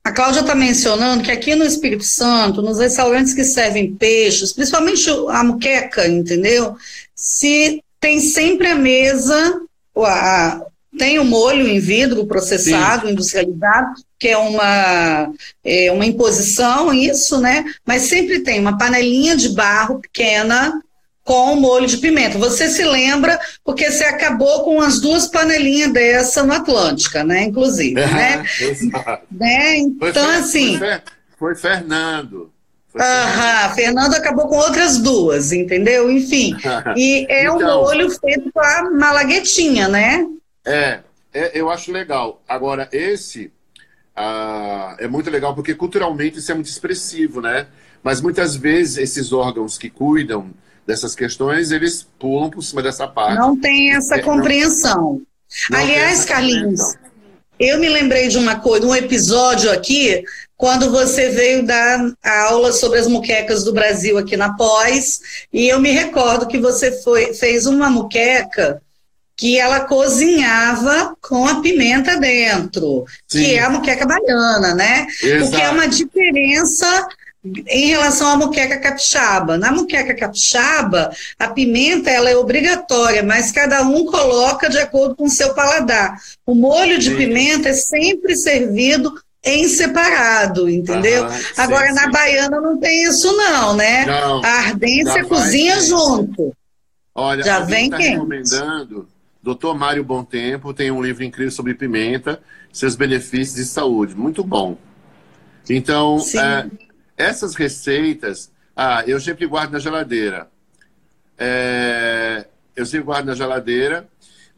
a 0.03 0.11
Cláudia 0.11 0.41
está 0.41 0.55
mencionando 0.55 1.23
que 1.23 1.31
aqui 1.31 1.53
no 1.55 1.65
Espírito 1.65 2.03
Santo, 2.03 2.61
nos 2.61 2.79
restaurantes 2.79 3.33
que 3.33 3.43
servem 3.43 3.95
peixes, 3.95 4.51
principalmente 4.51 5.09
a 5.29 5.43
muqueca, 5.43 6.07
entendeu? 6.07 6.75
Se 7.15 7.83
tem 7.99 8.19
sempre 8.19 8.67
a 8.67 8.75
mesa, 8.75 9.61
a, 9.97 10.61
tem 10.97 11.19
o 11.19 11.25
molho 11.25 11.67
em 11.67 11.79
vidro 11.79 12.25
processado, 12.25 13.05
Sim. 13.05 13.13
industrializado, 13.13 13.93
que 14.17 14.27
é 14.29 14.37
uma, 14.37 15.31
é 15.63 15.91
uma 15.91 16.05
imposição, 16.05 16.91
isso, 16.91 17.39
né? 17.39 17.63
Mas 17.85 18.03
sempre 18.03 18.39
tem 18.39 18.59
uma 18.59 18.77
panelinha 18.77 19.35
de 19.35 19.49
barro 19.49 19.99
pequena 19.99 20.81
com 21.23 21.55
molho 21.55 21.87
de 21.87 21.97
pimenta. 21.97 22.37
Você 22.37 22.67
se 22.67 22.83
lembra, 22.83 23.39
porque 23.63 23.91
você 23.91 24.03
acabou 24.03 24.63
com 24.63 24.81
as 24.81 24.99
duas 24.99 25.27
panelinhas 25.27 25.93
dessa 25.93 26.43
no 26.43 26.53
Atlântica, 26.53 27.23
né? 27.23 27.43
Inclusive, 27.43 27.99
é, 27.99 28.07
né? 28.07 28.45
né? 29.31 29.77
Então, 29.77 30.25
foi, 30.25 30.35
assim... 30.35 30.79
Foi, 30.79 31.01
foi 31.37 31.55
Fernando. 31.55 32.51
Aham, 32.99 33.73
Fernando 33.73 34.15
acabou 34.15 34.47
com 34.49 34.57
outras 34.57 34.97
duas, 34.97 35.53
entendeu? 35.53 36.11
Enfim, 36.11 36.55
e 36.97 37.25
é 37.29 37.45
então, 37.45 37.57
um 37.57 37.83
molho 37.83 38.09
feito 38.09 38.51
com 38.51 38.59
a 38.59 38.91
malaguetinha, 38.91 39.87
né? 39.87 40.27
É, 40.65 40.99
é 41.33 41.51
eu 41.57 41.69
acho 41.69 41.91
legal. 41.91 42.41
Agora, 42.47 42.89
esse 42.91 43.49
ah, 44.15 44.95
é 44.99 45.07
muito 45.07 45.29
legal 45.29 45.55
porque 45.55 45.73
culturalmente 45.73 46.39
isso 46.39 46.51
é 46.51 46.55
muito 46.55 46.67
expressivo, 46.67 47.41
né? 47.41 47.67
Mas 48.03 48.19
muitas 48.19 48.55
vezes 48.55 48.97
esses 48.97 49.31
órgãos 49.31 49.77
que 49.77 49.89
cuidam 49.89 50.51
dessas 50.85 51.15
questões, 51.15 51.71
eles 51.71 52.07
pulam 52.19 52.49
por 52.49 52.61
cima 52.61 52.81
dessa 52.81 53.07
parte. 53.07 53.37
Não 53.37 53.59
tem 53.59 53.93
essa 53.93 54.15
é, 54.15 54.19
compreensão. 54.19 55.21
Não, 55.69 55.79
Aliás, 55.79 56.19
essa 56.19 56.27
Carlinhos, 56.27 56.81
compreensão. 56.81 57.11
eu 57.59 57.79
me 57.79 57.89
lembrei 57.89 58.27
de 58.27 58.37
uma 58.37 58.55
coisa, 58.55 58.85
um 58.85 58.95
episódio 58.95 59.71
aqui, 59.71 60.23
quando 60.57 60.91
você 60.91 61.29
veio 61.29 61.65
dar 61.65 62.13
a 62.23 62.49
aula 62.49 62.71
sobre 62.71 62.99
as 62.99 63.07
muquecas 63.07 63.63
do 63.63 63.73
Brasil 63.73 64.17
aqui 64.17 64.37
na 64.37 64.53
Pós, 64.53 65.21
e 65.51 65.67
eu 65.67 65.79
me 65.79 65.91
recordo 65.91 66.47
que 66.47 66.59
você 66.59 66.91
foi, 67.01 67.33
fez 67.33 67.65
uma 67.65 67.89
muqueca 67.89 68.81
que 69.35 69.57
ela 69.57 69.79
cozinhava 69.79 71.15
com 71.19 71.47
a 71.47 71.61
pimenta 71.61 72.15
dentro, 72.19 73.05
Sim. 73.27 73.39
que 73.39 73.55
é 73.55 73.63
a 73.63 73.71
muqueca 73.71 74.05
baiana, 74.05 74.75
né? 74.75 75.07
Exato. 75.23 75.49
Porque 75.49 75.61
é 75.63 75.69
uma 75.69 75.87
diferença 75.87 77.07
em 77.43 77.87
relação 77.87 78.27
à 78.27 78.37
muqueca 78.37 78.79
capixaba. 78.79 79.57
Na 79.57 79.71
muqueca 79.71 80.13
capixaba, 80.13 81.11
a 81.39 81.47
pimenta 81.47 82.09
ela 82.09 82.29
é 82.29 82.35
obrigatória, 82.35 83.23
mas 83.23 83.51
cada 83.51 83.81
um 83.81 84.05
coloca 84.05 84.69
de 84.69 84.77
acordo 84.77 85.15
com 85.15 85.25
o 85.25 85.29
seu 85.29 85.53
paladar. 85.53 86.19
O 86.45 86.53
molho 86.53 86.99
de 86.99 87.11
pimenta 87.15 87.69
é 87.69 87.73
sempre 87.73 88.35
servido 88.35 89.13
em 89.43 89.67
separado, 89.67 90.69
entendeu? 90.69 91.25
Aham, 91.25 91.39
Agora, 91.57 91.87
sim, 91.87 91.95
na 91.95 92.03
sim. 92.03 92.11
baiana 92.11 92.61
não 92.61 92.79
tem 92.79 93.03
isso 93.03 93.35
não, 93.35 93.75
né? 93.75 94.05
Não, 94.05 94.43
a 94.43 94.49
ardência 94.49 95.25
cozinha 95.25 95.77
vai, 95.77 95.85
junto. 95.85 96.55
Olha, 97.13 97.43
já 97.43 97.59
vem 97.61 97.89
tá 97.89 97.97
quente. 97.97 98.11
recomendando, 98.11 99.07
doutor 99.41 99.75
Mário 99.75 100.03
Bom 100.03 100.23
Tempo 100.23 100.73
tem 100.75 100.91
um 100.91 101.01
livro 101.01 101.23
incrível 101.23 101.51
sobre 101.51 101.73
pimenta, 101.73 102.39
seus 102.71 102.95
benefícios 102.95 103.55
de 103.55 103.65
saúde, 103.65 104.13
muito 104.15 104.43
bom. 104.43 104.77
Então, 105.67 106.19
é, 106.35 106.69
essas 107.21 107.55
receitas, 107.55 108.51
ah, 108.75 109.03
eu 109.05 109.19
sempre 109.19 109.45
guardo 109.45 109.71
na 109.71 109.79
geladeira. 109.79 110.47
É, 111.37 112.45
eu 112.75 112.85
sempre 112.85 113.05
guardo 113.05 113.27
na 113.27 113.35
geladeira. 113.35 114.07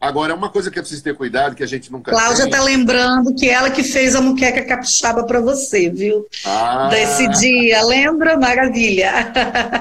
Agora, 0.00 0.34
uma 0.34 0.50
coisa 0.50 0.70
que 0.70 0.78
é 0.78 0.82
preciso 0.82 1.02
ter 1.02 1.14
cuidado, 1.14 1.54
que 1.54 1.62
a 1.62 1.66
gente 1.66 1.90
nunca 1.90 2.10
Cláudia 2.10 2.44
está 2.44 2.62
lembrando 2.62 3.34
que 3.34 3.48
ela 3.48 3.70
que 3.70 3.82
fez 3.82 4.14
a 4.14 4.20
muqueca 4.20 4.62
capixaba 4.62 5.24
para 5.24 5.40
você, 5.40 5.88
viu? 5.88 6.26
Ah. 6.44 6.88
Desse 6.90 7.26
dia, 7.28 7.82
lembra? 7.82 8.36
Maravilha. 8.36 9.32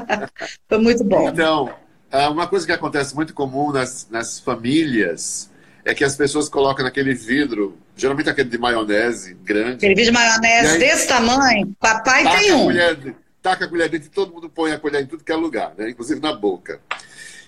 Foi 0.69 0.77
muito 0.77 1.03
bom. 1.03 1.27
Então, 1.27 1.73
ah, 2.09 2.29
uma 2.29 2.47
coisa 2.47 2.65
que 2.65 2.71
acontece 2.71 3.13
muito 3.13 3.33
comum 3.33 3.71
nas, 3.71 4.07
nas 4.09 4.39
famílias 4.39 5.49
é 5.83 5.93
que 5.93 6.03
as 6.03 6.15
pessoas 6.15 6.47
colocam 6.47 6.85
naquele 6.85 7.13
vidro, 7.13 7.77
geralmente 7.95 8.29
aquele 8.29 8.49
de 8.49 8.57
maionese 8.57 9.33
grande. 9.35 9.85
Aquele 9.85 10.03
de 10.03 10.11
maionese 10.11 10.73
aí, 10.73 10.79
desse 10.79 11.07
tamanho, 11.07 11.75
papai 11.79 12.23
tem 12.37 12.53
um. 12.53 12.65
Colher, 12.65 13.15
taca 13.41 13.65
a 13.65 13.67
colher 13.67 13.89
dentro 13.89 14.07
e 14.07 14.11
todo 14.11 14.33
mundo 14.33 14.49
põe 14.49 14.71
a 14.71 14.79
colher 14.79 15.03
em 15.03 15.05
tudo 15.05 15.23
que 15.23 15.31
é 15.31 15.35
lugar, 15.35 15.73
né? 15.77 15.89
inclusive 15.89 16.19
na 16.19 16.33
boca. 16.33 16.79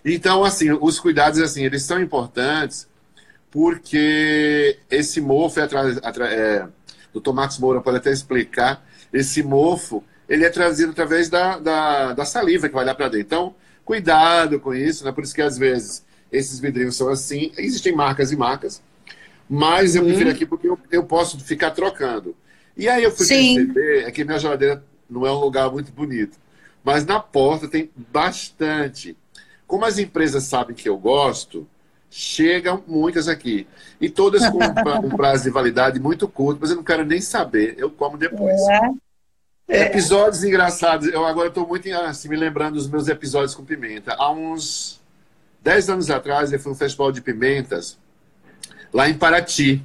Então, 0.04 0.44
assim, 0.44 0.72
os 0.72 1.00
cuidados, 1.00 1.40
assim, 1.42 1.64
eles 1.64 1.84
são 1.84 2.00
importantes 2.00 2.88
porque 3.50 4.78
esse 4.92 5.22
mofo, 5.22 5.60
é, 5.62 5.64
é, 5.64 6.68
o 7.14 7.22
Tomás 7.22 7.58
Moura 7.58 7.80
pode 7.80 7.98
até 7.98 8.12
explicar, 8.12 8.86
esse 9.14 9.42
mofo, 9.42 10.04
ele 10.28 10.44
é 10.44 10.50
trazido 10.50 10.92
através 10.92 11.30
da, 11.30 11.58
da, 11.58 12.14
da 12.14 12.26
saliva 12.26 12.68
que 12.68 12.76
vai 12.76 12.84
lá 12.84 12.94
para 12.94 13.08
dentro. 13.08 13.26
Então, 13.26 13.56
cuidado 13.86 14.60
com 14.60 14.74
isso, 14.74 15.06
né? 15.06 15.12
Por 15.14 15.24
isso 15.24 15.34
que 15.34 15.42
às 15.42 15.58
vezes 15.58 16.04
esses 16.32 16.60
vidrinhos 16.60 16.98
são 16.98 17.08
assim. 17.08 17.54
Existem 17.58 17.96
marcas 17.96 18.32
e 18.32 18.36
marcas, 18.36 18.82
mas 19.50 19.96
eu 19.96 20.02
uhum. 20.02 20.08
prefiro 20.08 20.30
aqui 20.30 20.46
porque 20.46 20.68
eu, 20.68 20.78
eu, 20.92 21.04
posso 21.04 21.40
ficar 21.40 21.72
trocando. 21.72 22.36
E 22.76 22.90
aí 22.90 23.04
eu 23.04 23.12
fui 23.12 23.26
Sim. 23.26 23.56
perceber 23.56 24.08
é 24.08 24.12
que 24.12 24.24
minha 24.24 24.40
geladeira 24.40 24.84
não 25.10 25.26
é 25.26 25.32
um 25.32 25.40
lugar 25.40 25.72
muito 25.72 25.92
bonito, 25.92 26.38
mas 26.84 27.06
na 27.06 27.20
porta 27.20 27.68
tem 27.68 27.90
bastante. 28.12 29.16
Como 29.68 29.86
as 29.86 29.98
empresas 29.98 30.44
sabem 30.44 30.76
que 30.76 30.88
eu 30.88 30.98
gosto, 30.98 31.68
chegam 32.10 32.84
muitas 32.88 33.28
aqui. 33.28 33.68
E 34.00 34.10
todas 34.10 34.48
com 34.50 34.60
um 34.64 35.10
prazo 35.16 35.44
de 35.44 35.50
validade 35.50 36.00
muito 36.00 36.28
curto, 36.28 36.60
mas 36.62 36.70
eu 36.70 36.76
não 36.76 36.84
quero 36.84 37.06
nem 37.06 37.22
saber, 37.22 37.76
eu 37.78 37.90
como 37.90 38.18
depois. 38.18 38.60
É. 38.70 38.80
É. 39.68 39.82
Episódios 39.88 40.44
engraçados. 40.44 41.08
Eu 41.08 41.26
agora 41.26 41.48
estou 41.48 41.68
muito 41.68 41.92
assim, 41.92 42.30
me 42.30 42.36
lembrando 42.36 42.76
dos 42.76 42.88
meus 42.88 43.08
episódios 43.08 43.56
com 43.56 43.66
pimenta. 43.66 44.14
Há 44.14 44.32
uns 44.32 45.04
Dez 45.66 45.90
anos 45.90 46.12
atrás, 46.12 46.54
eu 46.54 46.60
fui 46.60 46.74
um 46.74 46.76
festival 46.76 47.12
de 47.12 47.22
pimentas 47.22 47.98
lá 48.96 49.10
em 49.10 49.14
Paraty, 49.14 49.84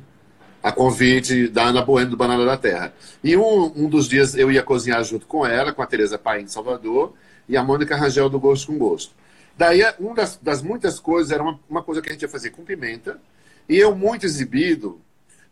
a 0.62 0.70
convite 0.70 1.48
da 1.48 1.64
Ana 1.64 1.82
Bueno 1.82 2.10
do 2.10 2.16
Banana 2.16 2.44
da 2.44 2.56
Terra. 2.56 2.94
E 3.24 3.36
um, 3.36 3.72
um 3.74 3.88
dos 3.88 4.08
dias 4.08 4.36
eu 4.36 4.52
ia 4.52 4.62
cozinhar 4.62 5.02
junto 5.02 5.26
com 5.26 5.44
ela, 5.44 5.72
com 5.72 5.82
a 5.82 5.86
Tereza 5.86 6.16
Paim 6.16 6.44
de 6.44 6.52
Salvador 6.52 7.14
e 7.48 7.56
a 7.56 7.62
Mônica 7.64 7.96
Rangel 7.96 8.30
do 8.30 8.38
Gosto 8.38 8.68
com 8.68 8.78
Gosto. 8.78 9.12
Daí, 9.58 9.82
uma 9.98 10.14
das, 10.14 10.38
das 10.40 10.62
muitas 10.62 11.00
coisas 11.00 11.32
era 11.32 11.42
uma, 11.42 11.58
uma, 11.68 11.82
coisa 11.82 12.00
que 12.00 12.08
a 12.08 12.12
gente 12.12 12.22
ia 12.22 12.28
fazer 12.28 12.50
com 12.50 12.62
pimenta. 12.62 13.20
E 13.68 13.76
eu, 13.76 13.96
muito 13.96 14.24
exibido, 14.24 15.00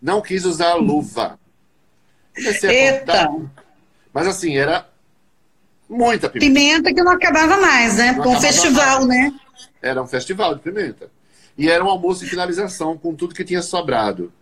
não 0.00 0.20
quis 0.20 0.44
usar 0.44 0.70
a 0.70 0.76
luva. 0.76 1.36
Eita! 2.36 3.28
Mas 4.14 4.28
assim, 4.28 4.56
era 4.56 4.88
muita 5.88 6.30
pimenta. 6.30 6.61
Pimenta 6.61 6.94
que 6.94 7.02
não 7.02 7.11
acabava 7.11 7.56
mais, 7.56 7.96
né? 7.96 8.14
Com 8.14 8.36
um 8.36 8.40
festival, 8.40 9.04
mais. 9.04 9.32
né? 9.32 9.40
Era 9.82 10.00
um 10.00 10.06
festival 10.06 10.54
de 10.54 10.61
pimenta. 10.61 11.11
E 11.59 11.68
era 11.68 11.84
um 11.84 11.88
almoço 11.88 12.24
de 12.24 12.30
finalização 12.30 12.96
com 12.96 13.12
tudo 13.16 13.34
que 13.34 13.44
tinha 13.44 13.61
sobrado. 13.61 14.32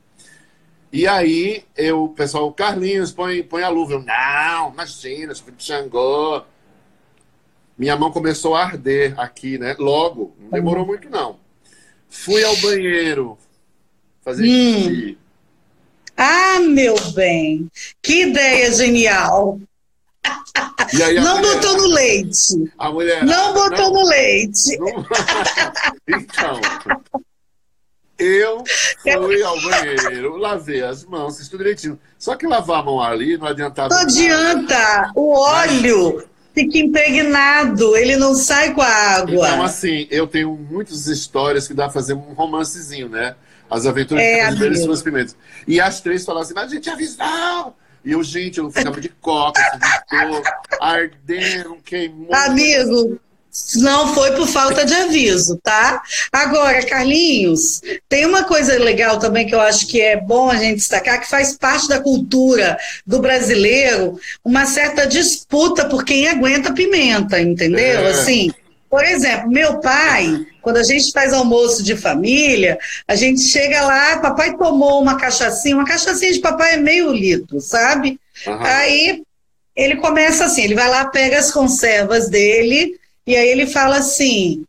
E 0.92 1.08
aí, 1.08 1.64
eu, 1.74 2.08
pessoal, 2.08 2.52
Carlinhos, 2.52 3.10
põe, 3.10 3.42
põe 3.42 3.62
a 3.62 3.70
luva. 3.70 3.94
Eu, 3.94 4.02
não, 4.02 4.72
imagina, 4.72 5.34
sou 5.34 5.50
de 5.50 5.64
Xangô. 5.64 6.42
Minha 7.76 7.96
mão 7.96 8.12
começou 8.12 8.54
a 8.54 8.64
arder 8.64 9.18
aqui, 9.18 9.58
né? 9.58 9.74
Logo, 9.78 10.36
não 10.38 10.50
demorou 10.50 10.82
uhum. 10.82 10.88
muito, 10.88 11.08
não. 11.08 11.38
Fui 12.08 12.44
ao 12.44 12.56
banheiro 12.58 13.38
fazer 14.22 14.44
hum. 14.44 14.84
xixi. 14.84 15.18
Ah, 16.16 16.60
meu 16.60 16.94
bem, 17.12 17.70
que 18.02 18.22
ideia 18.22 18.72
genial! 18.72 19.60
Não 21.22 21.38
mulher, 21.38 21.54
botou 21.54 21.76
no 21.76 21.86
leite. 21.88 22.72
A 22.78 22.90
mulher. 22.90 23.24
Não 23.24 23.54
botou 23.54 23.92
não, 23.92 23.92
no 23.92 24.08
leite. 24.08 24.78
Não, 24.78 25.06
então. 26.08 26.60
Eu 28.18 28.64
fui 29.02 29.42
ao 29.42 29.60
banheiro, 29.60 30.36
lavei 30.36 30.82
as 30.82 31.04
mãos, 31.04 31.36
fiz 31.36 31.48
tudo 31.48 31.58
direitinho. 31.58 31.98
Só 32.18 32.34
que 32.34 32.46
lavar 32.46 32.80
a 32.80 32.82
mão 32.82 33.00
ali 33.02 33.36
não 33.36 33.46
adiantava. 33.46 33.90
Não 33.90 33.98
adianta. 33.98 35.12
O 35.14 35.38
óleo 35.38 36.26
fica 36.54 36.78
impregnado, 36.78 37.94
ele 37.94 38.16
não 38.16 38.34
sai 38.34 38.72
com 38.72 38.80
a 38.80 38.88
água. 38.88 39.46
Então, 39.48 39.62
assim, 39.62 40.06
eu 40.10 40.26
tenho 40.26 40.56
muitas 40.56 41.06
histórias 41.06 41.68
que 41.68 41.74
dá 41.74 41.84
pra 41.84 41.92
fazer 41.92 42.14
um 42.14 42.32
romancezinho, 42.32 43.10
né? 43.10 43.36
As 43.68 43.84
aventuras 43.84 44.24
É, 44.24 44.50
de 44.50 44.78
suas 44.78 45.02
pimentas. 45.02 45.36
E 45.68 45.78
as 45.78 46.00
três 46.00 46.24
falavam 46.24 46.44
assim, 46.44 46.54
mas 46.54 46.70
a 46.70 46.74
gente 46.74 46.88
avisou! 46.88 47.76
E 48.06 48.12
eu, 48.12 48.22
gente, 48.22 48.58
eu 48.58 48.70
ficava 48.70 49.00
de 49.00 49.08
coca, 49.08 49.60
assim, 49.60 50.42
ardendo, 50.80 51.76
queimou. 51.84 52.32
Amigo, 52.32 53.18
não 53.78 54.14
foi 54.14 54.30
por 54.36 54.46
falta 54.46 54.86
de 54.86 54.94
aviso, 54.94 55.58
tá? 55.60 56.00
Agora, 56.32 56.86
Carlinhos, 56.86 57.80
tem 58.08 58.24
uma 58.24 58.44
coisa 58.44 58.78
legal 58.78 59.18
também 59.18 59.44
que 59.44 59.54
eu 59.56 59.60
acho 59.60 59.88
que 59.88 60.00
é 60.00 60.16
bom 60.20 60.48
a 60.48 60.54
gente 60.56 60.76
destacar, 60.76 61.20
que 61.20 61.28
faz 61.28 61.58
parte 61.58 61.88
da 61.88 61.98
cultura 61.98 62.78
do 63.04 63.18
brasileiro, 63.18 64.20
uma 64.44 64.66
certa 64.66 65.04
disputa 65.04 65.86
por 65.86 66.04
quem 66.04 66.28
aguenta 66.28 66.72
pimenta, 66.72 67.40
entendeu? 67.40 68.06
É. 68.06 68.10
Assim, 68.10 68.52
por 68.88 69.04
exemplo, 69.04 69.50
meu 69.50 69.80
pai, 69.80 70.46
quando 70.66 70.78
a 70.78 70.82
gente 70.82 71.12
faz 71.12 71.32
almoço 71.32 71.80
de 71.80 71.94
família, 71.94 72.76
a 73.06 73.14
gente 73.14 73.40
chega 73.40 73.82
lá, 73.82 74.18
papai 74.18 74.56
tomou 74.56 75.00
uma 75.00 75.16
cachaçinha, 75.16 75.76
uma 75.76 75.86
cachaçinha 75.86 76.32
de 76.32 76.40
papai 76.40 76.74
é 76.74 76.76
meio 76.76 77.12
litro, 77.12 77.60
sabe? 77.60 78.18
Aham. 78.44 78.64
Aí 78.64 79.22
ele 79.76 79.94
começa 79.98 80.44
assim, 80.44 80.64
ele 80.64 80.74
vai 80.74 80.88
lá, 80.88 81.04
pega 81.04 81.38
as 81.38 81.52
conservas 81.52 82.28
dele, 82.28 82.98
e 83.24 83.36
aí 83.36 83.48
ele 83.48 83.68
fala 83.68 83.98
assim: 83.98 84.64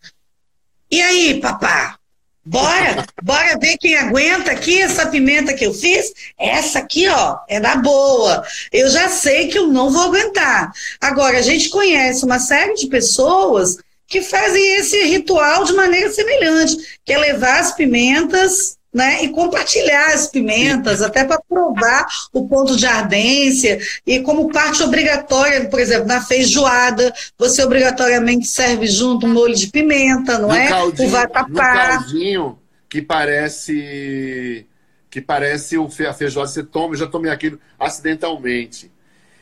E 0.92 1.02
aí, 1.02 1.42
papá? 1.42 1.98
Bora, 2.46 3.04
bora 3.24 3.58
ver 3.58 3.76
quem 3.80 3.96
aguenta 3.96 4.52
aqui 4.52 4.80
essa 4.80 5.08
pimenta 5.08 5.56
que 5.56 5.66
eu 5.66 5.74
fiz. 5.74 6.14
Essa 6.38 6.78
aqui, 6.78 7.08
ó, 7.08 7.40
é 7.50 7.60
da 7.60 7.76
boa. 7.76 8.46
Eu 8.72 8.88
já 8.88 9.10
sei 9.10 9.48
que 9.48 9.58
eu 9.58 9.66
não 9.66 9.90
vou 9.90 10.04
aguentar. 10.04 10.72
Agora, 11.02 11.40
a 11.40 11.42
gente 11.42 11.70
conhece 11.70 12.24
uma 12.24 12.38
série 12.38 12.76
de 12.76 12.86
pessoas 12.86 13.80
que 14.08 14.22
fazem 14.22 14.76
esse 14.78 15.04
ritual 15.04 15.66
de 15.66 15.74
maneira 15.74 16.10
semelhante, 16.12 17.00
que 17.04 17.14
é 17.14 17.18
levar 17.18 17.60
as 17.60 17.74
pimentas 17.74 18.78
né, 18.94 19.24
e 19.24 19.30
compartilhar 19.30 20.14
as 20.14 20.28
pimentas, 20.28 21.02
até 21.02 21.24
para 21.24 21.40
provar 21.48 22.08
o 22.34 22.48
ponto 22.48 22.76
de 22.76 22.86
ardência, 22.86 23.80
e 24.06 24.22
como 24.22 24.50
parte 24.50 24.82
obrigatória, 24.82 25.70
por 25.70 25.80
exemplo, 25.80 26.08
na 26.08 26.22
feijoada, 26.22 27.14
você 27.38 27.64
obrigatoriamente 27.64 28.48
serve 28.48 28.88
junto 28.88 29.28
um 29.28 29.34
molho 29.34 29.54
de 29.54 29.68
pimenta, 29.68 30.40
não 30.40 30.48
no 30.48 30.56
é? 30.56 30.68
caldinho, 30.68 31.08
o 31.08 31.12
no 31.12 31.18
vatapá. 31.18 31.74
caldinho 31.76 32.60
que 32.90 33.02
parece 33.02 34.66
que 35.10 35.22
parece 35.22 35.78
o 35.78 35.86
a 35.86 36.14
feijoada 36.14 36.50
você 36.50 36.64
toma, 36.64 36.94
eu 36.94 37.00
já 37.00 37.08
tomei 37.08 37.32
aquilo 37.32 37.60
acidentalmente. 37.80 38.92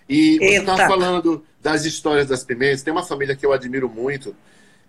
E 0.07 0.38
você 0.38 0.59
estava 0.59 0.88
falando 0.88 1.43
das 1.61 1.86
histórias 1.86 2.28
das 2.28 2.43
pimentas, 2.43 2.84
tem 2.84 2.93
uma 2.93 3.03
família 3.03 3.36
que 3.36 3.45
eu 3.45 3.51
admiro 3.51 3.89
muito, 3.89 4.36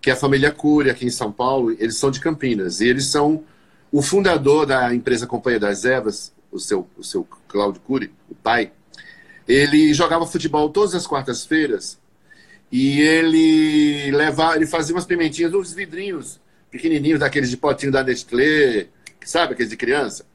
que 0.01 0.09
é 0.09 0.13
a 0.13 0.15
família 0.15 0.51
Cury 0.51 0.89
aqui 0.89 1.05
em 1.05 1.11
São 1.11 1.31
Paulo, 1.31 1.71
eles 1.71 1.97
são 1.97 2.11
de 2.11 2.19
Campinas, 2.19 2.81
e 2.81 2.87
eles 2.87 3.07
são 3.07 3.43
o 3.91 4.01
fundador 4.01 4.65
da 4.65 4.93
empresa 4.93 5.25
Companhia 5.25 5.59
das 5.59 5.85
Ervas, 5.85 6.31
o 6.51 6.59
seu, 6.59 6.87
o 6.97 7.03
seu 7.03 7.27
Cláudio 7.47 7.81
Cury, 7.81 8.11
o 8.29 8.35
pai, 8.35 8.71
ele 9.47 9.93
jogava 9.93 10.25
futebol 10.25 10.69
todas 10.69 10.93
as 10.93 11.07
quartas-feiras 11.07 11.97
e 12.71 12.99
ele 12.99 14.11
levava, 14.11 14.55
ele 14.55 14.67
fazia 14.67 14.93
umas 14.93 15.05
pimentinhas, 15.05 15.53
uns 15.53 15.73
vidrinhos 15.73 16.39
pequenininhos, 16.69 17.19
daqueles 17.19 17.49
de 17.49 17.55
potinho 17.55 17.91
da 17.91 18.03
Nestlé, 18.03 18.87
sabe, 19.23 19.53
aqueles 19.53 19.69
de 19.69 19.77
criança. 19.77 20.25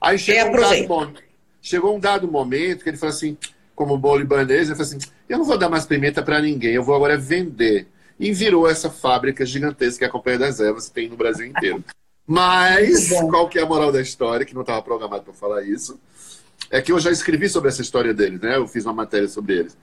Aí 0.00 0.18
chegou 0.18 0.52
um, 0.52 0.60
dado 0.60 0.88
momento, 0.88 1.22
chegou 1.60 1.96
um 1.96 2.00
dado 2.00 2.28
momento 2.28 2.82
que 2.82 2.90
ele 2.90 2.96
falou 2.96 3.14
assim, 3.14 3.36
como 3.74 3.98
bom 3.98 4.16
libanês, 4.16 4.68
ele 4.68 4.76
falou 4.76 4.82
assim, 4.82 4.98
eu 5.28 5.38
não 5.38 5.44
vou 5.44 5.58
dar 5.58 5.68
mais 5.68 5.84
pimenta 5.84 6.22
para 6.22 6.40
ninguém, 6.40 6.72
eu 6.72 6.82
vou 6.82 6.94
agora 6.94 7.18
vender. 7.18 7.86
E 8.18 8.32
virou 8.32 8.68
essa 8.68 8.90
fábrica 8.90 9.44
gigantesca 9.44 9.98
que 9.98 10.04
é 10.04 10.08
a 10.08 10.10
Companhia 10.10 10.38
das 10.38 10.60
Ervas, 10.60 10.88
tem 10.88 11.08
no 11.08 11.16
Brasil 11.16 11.46
inteiro. 11.46 11.84
Mas, 12.26 13.10
qual 13.30 13.48
que 13.48 13.58
é 13.58 13.62
a 13.62 13.66
moral 13.66 13.92
da 13.92 14.00
história, 14.00 14.44
que 14.44 14.54
não 14.54 14.62
estava 14.62 14.82
programado 14.82 15.22
para 15.22 15.34
falar 15.34 15.62
isso, 15.62 16.00
é 16.70 16.80
que 16.80 16.90
eu 16.90 16.98
já 16.98 17.10
escrevi 17.10 17.48
sobre 17.48 17.68
essa 17.68 17.82
história 17.82 18.12
deles, 18.12 18.40
né? 18.40 18.56
Eu 18.56 18.66
fiz 18.66 18.84
uma 18.84 18.94
matéria 18.94 19.28
sobre 19.28 19.58
eles. 19.58 19.76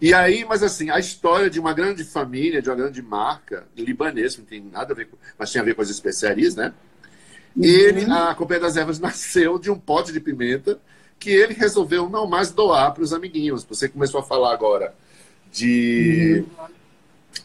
E 0.00 0.14
aí, 0.14 0.44
mas 0.48 0.62
assim, 0.62 0.88
a 0.88 0.98
história 0.98 1.50
de 1.50 1.60
uma 1.60 1.74
grande 1.74 2.04
família, 2.04 2.62
de 2.62 2.70
uma 2.70 2.76
grande 2.76 3.02
marca, 3.02 3.66
libanesa, 3.76 4.38
não 4.38 4.46
tem 4.46 4.62
nada 4.62 4.92
a 4.92 4.96
ver 4.96 5.06
com, 5.06 5.16
mas 5.38 5.50
tinha 5.50 5.62
a 5.62 5.64
ver 5.64 5.74
com 5.74 5.82
as 5.82 5.90
especiarias, 5.90 6.54
né? 6.54 6.72
Ele, 7.60 8.04
a 8.10 8.34
Companhia 8.34 8.62
das 8.62 8.76
Ervas 8.76 8.98
nasceu 9.00 9.58
de 9.58 9.70
um 9.70 9.78
pote 9.78 10.12
de 10.12 10.20
pimenta 10.20 10.78
que 11.18 11.30
ele 11.30 11.52
resolveu 11.52 12.08
não 12.08 12.26
mais 12.26 12.50
doar 12.50 12.94
para 12.94 13.02
os 13.02 13.12
amiguinhos. 13.12 13.62
Você 13.64 13.88
começou 13.88 14.20
a 14.20 14.22
falar 14.22 14.54
agora 14.54 14.94
de. 15.52 16.44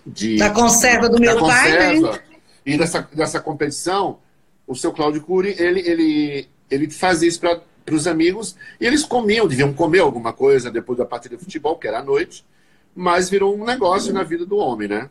De 0.05 0.37
Da 0.37 0.49
conserva 0.49 1.07
do 1.07 1.15
da 1.15 1.19
meu 1.19 1.39
pai, 1.39 1.71
né? 1.71 1.95
conserva 1.95 2.35
e 2.65 2.77
dessa, 2.77 3.07
dessa 3.13 3.39
competição, 3.39 4.17
o 4.65 4.75
seu 4.75 4.91
Cláudio 4.91 5.21
Cury, 5.21 5.55
ele, 5.59 5.81
ele, 5.81 6.49
ele 6.69 6.89
fazia 6.89 7.29
isso 7.29 7.39
para 7.39 7.61
os 7.91 8.07
amigos 8.07 8.55
e 8.81 8.87
eles 8.87 9.03
comiam, 9.03 9.47
deviam 9.47 9.71
comer 9.71 9.99
alguma 9.99 10.33
coisa 10.33 10.71
depois 10.71 10.97
da 10.97 11.05
partida 11.05 11.37
de 11.37 11.43
futebol, 11.43 11.77
que 11.77 11.87
era 11.87 11.99
à 11.99 12.03
noite, 12.03 12.43
mas 12.95 13.29
virou 13.29 13.55
um 13.55 13.63
negócio 13.63 14.11
na 14.11 14.23
vida 14.23 14.45
do 14.45 14.57
homem, 14.57 14.87
né? 14.87 15.09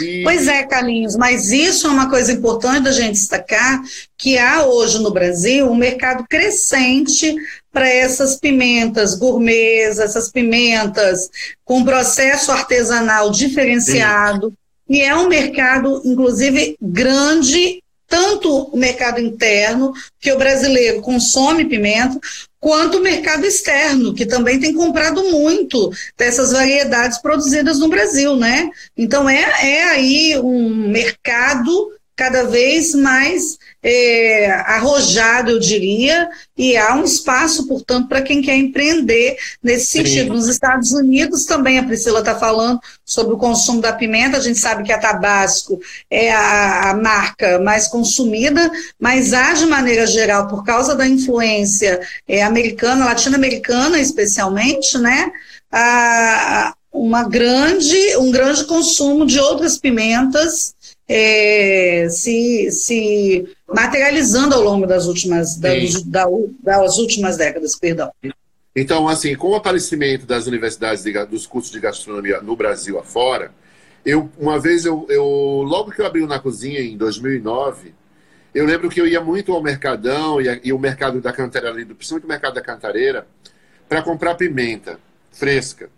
E, 0.00 0.22
Pois 0.24 0.48
é, 0.48 0.64
Carlinhos, 0.64 1.16
mas 1.16 1.52
isso 1.52 1.86
é 1.86 1.90
uma 1.90 2.10
coisa 2.10 2.32
importante 2.32 2.84
da 2.84 2.92
gente 2.92 3.12
destacar, 3.12 3.82
que 4.18 4.36
há 4.36 4.64
hoje 4.64 5.00
no 5.00 5.12
Brasil 5.12 5.70
um 5.70 5.76
mercado 5.76 6.24
crescente 6.28 7.34
para 7.72 7.88
essas 7.88 8.36
pimentas 8.36 9.14
gourmets, 9.14 9.98
essas 9.98 10.30
pimentas 10.30 11.28
com 11.64 11.84
processo 11.84 12.50
artesanal 12.50 13.30
diferenciado, 13.30 14.52
e 14.88 15.00
é 15.00 15.14
um 15.16 15.28
mercado, 15.28 16.02
inclusive, 16.04 16.76
grande, 16.80 17.82
tanto 18.06 18.64
o 18.64 18.76
mercado 18.76 19.20
interno, 19.20 19.92
que 20.20 20.32
o 20.32 20.38
brasileiro 20.38 21.00
consome 21.00 21.64
pimenta, 21.64 22.20
quanto 22.64 22.96
o 22.96 23.02
mercado 23.02 23.44
externo, 23.44 24.14
que 24.14 24.24
também 24.24 24.58
tem 24.58 24.72
comprado 24.72 25.22
muito 25.24 25.92
dessas 26.16 26.50
variedades 26.50 27.18
produzidas 27.18 27.78
no 27.78 27.88
Brasil, 27.88 28.36
né? 28.36 28.70
Então 28.96 29.28
é, 29.28 29.42
é 29.62 29.84
aí 29.90 30.38
um 30.38 30.74
mercado 30.88 31.92
cada 32.16 32.44
vez 32.44 32.94
mais 32.94 33.58
é, 33.82 34.50
arrojado, 34.50 35.50
eu 35.50 35.58
diria, 35.58 36.28
e 36.56 36.76
há 36.76 36.94
um 36.94 37.04
espaço, 37.04 37.66
portanto, 37.66 38.08
para 38.08 38.22
quem 38.22 38.40
quer 38.40 38.56
empreender 38.56 39.36
nesse 39.62 39.86
Sim. 39.86 39.98
sentido. 40.04 40.32
Nos 40.34 40.48
Estados 40.48 40.92
Unidos 40.92 41.44
também 41.44 41.78
a 41.78 41.82
Priscila 41.84 42.20
está 42.20 42.34
falando 42.34 42.80
sobre 43.04 43.34
o 43.34 43.38
consumo 43.38 43.80
da 43.80 43.92
pimenta, 43.92 44.36
a 44.38 44.40
gente 44.40 44.58
sabe 44.58 44.84
que 44.84 44.92
a 44.92 44.98
Tabasco 44.98 45.80
é 46.10 46.32
a, 46.32 46.90
a 46.90 46.94
marca 46.94 47.58
mais 47.58 47.88
consumida, 47.88 48.70
mas 48.98 49.32
há, 49.32 49.52
de 49.52 49.66
maneira 49.66 50.06
geral, 50.06 50.48
por 50.48 50.64
causa 50.64 50.94
da 50.94 51.06
influência 51.06 52.00
é, 52.28 52.42
americana, 52.42 53.04
latino-americana 53.06 53.98
especialmente, 53.98 54.96
né? 54.98 55.30
a- 55.70 56.74
uma 56.92 57.24
grande, 57.28 58.16
um 58.18 58.30
grande 58.30 58.64
consumo 58.66 59.26
de 59.26 59.40
outras 59.40 59.76
pimentas 59.76 60.73
é, 61.08 62.08
se, 62.08 62.70
se 62.70 63.48
materializando 63.68 64.54
ao 64.54 64.62
longo 64.62 64.86
das 64.86 65.06
últimas, 65.06 65.56
das, 65.56 66.02
da- 66.02 66.26
das 66.62 66.98
últimas 66.98 67.36
décadas, 67.36 67.76
perdão. 67.78 68.10
Então, 68.74 69.06
assim, 69.08 69.36
com 69.36 69.50
o 69.50 69.54
aparecimento 69.54 70.26
das 70.26 70.46
universidades, 70.46 71.04
de 71.04 71.12
dos 71.26 71.46
cursos 71.46 71.70
de 71.70 71.78
gastronomia 71.78 72.40
no 72.40 72.56
Brasil 72.56 72.98
afora, 72.98 73.52
eu, 74.04 74.30
uma 74.38 74.58
vez, 74.58 74.84
eu, 74.84 75.06
eu, 75.08 75.24
logo 75.64 75.90
que 75.90 76.00
eu 76.00 76.06
abri 76.06 76.26
Na 76.26 76.38
Cozinha, 76.38 76.80
em 76.80 76.96
2009, 76.96 77.94
eu 78.54 78.64
lembro 78.66 78.88
que 78.88 79.00
eu 79.00 79.06
ia 79.06 79.20
muito 79.20 79.52
ao 79.52 79.62
Mercadão 79.62 80.40
e, 80.40 80.60
e 80.64 80.72
o 80.72 80.78
mercado 80.78 81.20
da 81.20 81.32
Cantareira, 81.32 81.74
principalmente 81.94 82.24
o 82.24 82.28
mercado 82.28 82.54
da 82.54 82.60
Cantareira, 82.60 83.26
para 83.88 84.02
comprar 84.02 84.34
pimenta 84.34 84.98
fresca. 85.32 85.88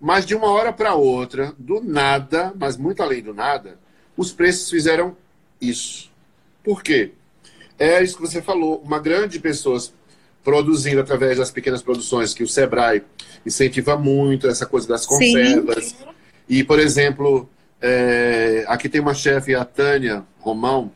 Mas 0.00 0.24
de 0.24 0.34
uma 0.34 0.50
hora 0.50 0.72
para 0.72 0.94
outra, 0.94 1.52
do 1.58 1.80
nada, 1.80 2.52
mas 2.58 2.76
muito 2.76 3.02
além 3.02 3.22
do 3.22 3.34
nada, 3.34 3.78
os 4.18 4.32
preços 4.32 4.68
fizeram 4.68 5.16
isso. 5.60 6.10
Por 6.62 6.82
quê? 6.82 7.12
É 7.78 8.02
isso 8.02 8.16
que 8.16 8.20
você 8.20 8.42
falou, 8.42 8.82
uma 8.84 8.98
grande 8.98 9.38
pessoas 9.38 9.94
produzindo 10.42 11.00
através 11.00 11.38
das 11.38 11.50
pequenas 11.50 11.82
produções 11.82 12.34
que 12.34 12.42
o 12.42 12.48
Sebrae 12.48 13.02
incentiva 13.46 13.96
muito, 13.96 14.48
essa 14.48 14.66
coisa 14.66 14.88
das 14.88 15.02
Sim. 15.02 15.08
conservas. 15.08 15.94
E, 16.48 16.64
por 16.64 16.80
exemplo, 16.80 17.48
é, 17.80 18.64
aqui 18.66 18.88
tem 18.88 19.00
uma 19.00 19.14
chefe, 19.14 19.54
a 19.54 19.64
Tânia 19.64 20.24
Romão, 20.40 20.90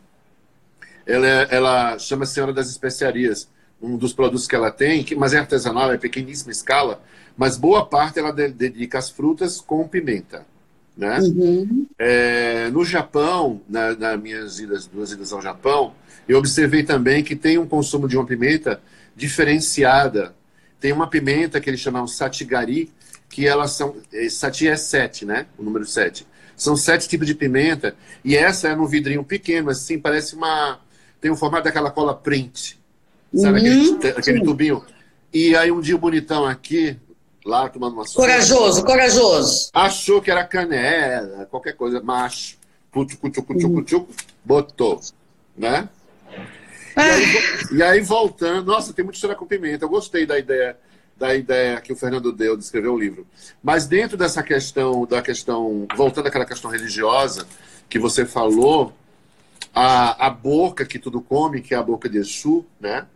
ela, 1.06 1.26
é- 1.26 1.48
ela 1.50 1.98
chama 1.98 2.26
Senhora 2.26 2.52
das 2.52 2.68
Especiarias, 2.68 3.48
um 3.80 3.96
dos 3.96 4.12
produtos 4.12 4.46
que 4.48 4.54
ela 4.56 4.70
tem, 4.70 5.04
que, 5.04 5.14
mas 5.14 5.32
é 5.32 5.38
artesanal, 5.38 5.92
é 5.92 5.98
pequeníssima 5.98 6.50
escala, 6.50 7.02
mas 7.36 7.56
boa 7.56 7.84
parte 7.86 8.18
ela 8.18 8.32
de- 8.32 8.48
dedica 8.48 8.98
às 8.98 9.10
frutas 9.10 9.60
com 9.60 9.86
pimenta. 9.86 10.46
Né? 10.96 11.18
Uhum. 11.20 11.86
É, 11.98 12.68
no 12.70 12.84
Japão, 12.84 13.60
na, 13.68 13.94
nas 13.94 14.20
minhas 14.20 14.60
idas, 14.60 14.86
duas 14.86 15.12
idas 15.12 15.32
ao 15.32 15.40
Japão, 15.40 15.94
eu 16.28 16.38
observei 16.38 16.82
também 16.82 17.24
que 17.24 17.34
tem 17.34 17.58
um 17.58 17.66
consumo 17.66 18.06
de 18.06 18.16
uma 18.16 18.26
pimenta 18.26 18.80
diferenciada. 19.16 20.34
Tem 20.80 20.92
uma 20.92 21.06
pimenta 21.06 21.60
que 21.60 21.70
eles 21.70 21.80
chamam 21.80 22.06
satigari, 22.06 22.90
que 23.28 23.46
elas 23.46 23.72
são. 23.72 23.96
Eh, 24.12 24.28
sati 24.28 24.68
é 24.68 24.76
sete, 24.76 25.24
né? 25.24 25.46
O 25.58 25.62
número 25.62 25.84
sete. 25.84 26.26
São 26.56 26.76
sete 26.76 27.08
tipos 27.08 27.26
de 27.26 27.34
pimenta. 27.34 27.96
E 28.24 28.36
essa 28.36 28.68
é 28.68 28.76
num 28.76 28.86
vidrinho 28.86 29.24
pequeno, 29.24 29.70
assim, 29.70 29.98
parece 29.98 30.34
uma. 30.34 30.80
Tem 31.20 31.30
o 31.30 31.36
formato 31.36 31.64
daquela 31.64 31.90
cola 31.90 32.14
print. 32.14 32.78
Sabe 33.34 33.60
uhum, 33.60 33.96
aquele, 33.96 34.18
aquele 34.18 34.44
tubinho? 34.44 34.84
E 35.32 35.56
aí 35.56 35.72
um 35.72 35.80
dia 35.80 35.96
bonitão 35.96 36.44
aqui, 36.44 36.96
lá 37.44 37.68
tomando 37.68 37.94
uma 37.94 38.04
Corajoso, 38.04 38.80
sopa, 38.80 38.92
corajoso. 38.92 39.70
Achou 39.72 40.20
que 40.20 40.30
era 40.30 40.44
canela, 40.44 41.46
qualquer 41.46 41.74
coisa, 41.74 42.00
macho. 42.00 42.56
Cutu, 42.90 43.16
cutu, 43.16 43.42
cutu, 43.42 43.66
uhum. 43.66 43.74
cutu, 43.76 44.08
botou. 44.44 45.00
Né? 45.56 45.88
E 46.96 47.00
aí, 47.00 47.24
e 47.72 47.82
aí, 47.82 48.00
voltando, 48.00 48.66
nossa, 48.66 48.92
tem 48.92 49.04
muita 49.04 49.16
história 49.16 49.36
com 49.36 49.46
pimenta. 49.46 49.84
Eu 49.84 49.88
gostei 49.88 50.26
da 50.26 50.38
ideia 50.38 50.76
da 51.16 51.34
ideia 51.36 51.80
que 51.80 51.92
o 51.92 51.96
Fernando 51.96 52.32
deu 52.32 52.56
de 52.56 52.64
escrever 52.64 52.88
o 52.88 52.98
livro. 52.98 53.26
Mas 53.62 53.86
dentro 53.86 54.16
dessa 54.16 54.42
questão, 54.42 55.06
da 55.06 55.22
questão, 55.22 55.86
voltando 55.96 56.26
àquela 56.26 56.44
questão 56.44 56.68
religiosa 56.68 57.46
que 57.88 57.98
você 57.98 58.26
falou, 58.26 58.92
a, 59.72 60.26
a 60.26 60.30
boca 60.30 60.84
que 60.84 60.98
tudo 60.98 61.20
come, 61.20 61.60
que 61.60 61.74
é 61.74 61.76
a 61.76 61.82
boca 61.82 62.08
de 62.08 62.18
Exu, 62.18 62.64
né? 62.80 63.06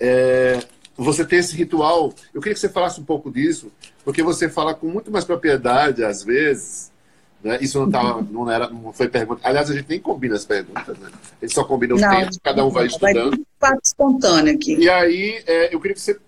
É, 0.00 0.58
você 1.04 1.24
tem 1.24 1.38
esse 1.38 1.56
ritual. 1.56 2.12
Eu 2.34 2.40
queria 2.40 2.54
que 2.54 2.60
você 2.60 2.68
falasse 2.68 3.00
um 3.00 3.04
pouco 3.04 3.30
disso, 3.30 3.70
porque 4.04 4.22
você 4.22 4.48
fala 4.48 4.74
com 4.74 4.88
muito 4.88 5.10
mais 5.10 5.24
propriedade, 5.24 6.04
às 6.04 6.24
vezes. 6.24 6.90
Né? 7.42 7.58
Isso 7.60 7.78
não, 7.78 7.88
tava, 7.88 8.20
não, 8.20 8.50
era, 8.50 8.68
não 8.68 8.92
foi 8.92 9.08
pergunta. 9.08 9.40
Aliás, 9.44 9.70
a 9.70 9.74
gente 9.74 9.88
nem 9.88 10.00
combina 10.00 10.34
as 10.34 10.44
perguntas, 10.44 10.98
né? 10.98 11.08
A 11.40 11.44
gente 11.44 11.54
só 11.54 11.62
combina 11.62 11.94
os 11.94 12.00
tempos, 12.00 12.38
cada 12.42 12.64
um 12.64 12.70
vai 12.70 12.86
estudando. 12.86 13.46
Vai 13.60 13.76
espontâneo 13.82 14.54
aqui. 14.54 14.74
E 14.76 14.90
aí, 14.90 15.42
é, 15.46 15.72
eu 15.72 15.80
queria 15.80 15.94
que 15.94 16.00
você 16.00 16.18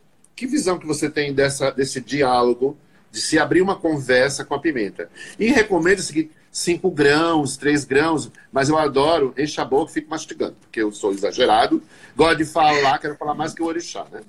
que 0.41 0.47
visão 0.47 0.79
que 0.79 0.87
você 0.87 1.11
tem 1.11 1.35
dessa, 1.35 1.71
desse 1.71 2.01
diálogo, 2.01 2.75
de 3.11 3.21
se 3.21 3.39
abrir 3.39 3.61
uma 3.61 3.77
conversa 3.77 4.43
com 4.43 4.55
a 4.55 4.59
pimenta? 4.59 5.11
E 5.39 5.49
recomendo 5.49 5.99
o 5.99 6.03
seguinte, 6.03 6.31
5 6.51 6.91
grãos, 6.91 7.59
3 7.59 7.85
grãos, 7.85 8.31
mas 8.51 8.71
eu 8.71 8.79
adoro, 8.79 9.35
enche 9.37 9.61
a 9.61 9.67
boca 9.67 9.91
e 9.91 9.95
fico 9.95 10.09
mastigando, 10.09 10.57
porque 10.59 10.81
eu 10.81 10.91
sou 10.93 11.13
exagerado, 11.13 11.83
gosto 12.17 12.39
de 12.39 12.47
falar, 12.47 12.99
quero 12.99 13.17
falar 13.17 13.35
mais 13.35 13.53
que 13.53 13.63
o 13.63 13.67
orixá, 13.67 14.07
né? 14.11 14.23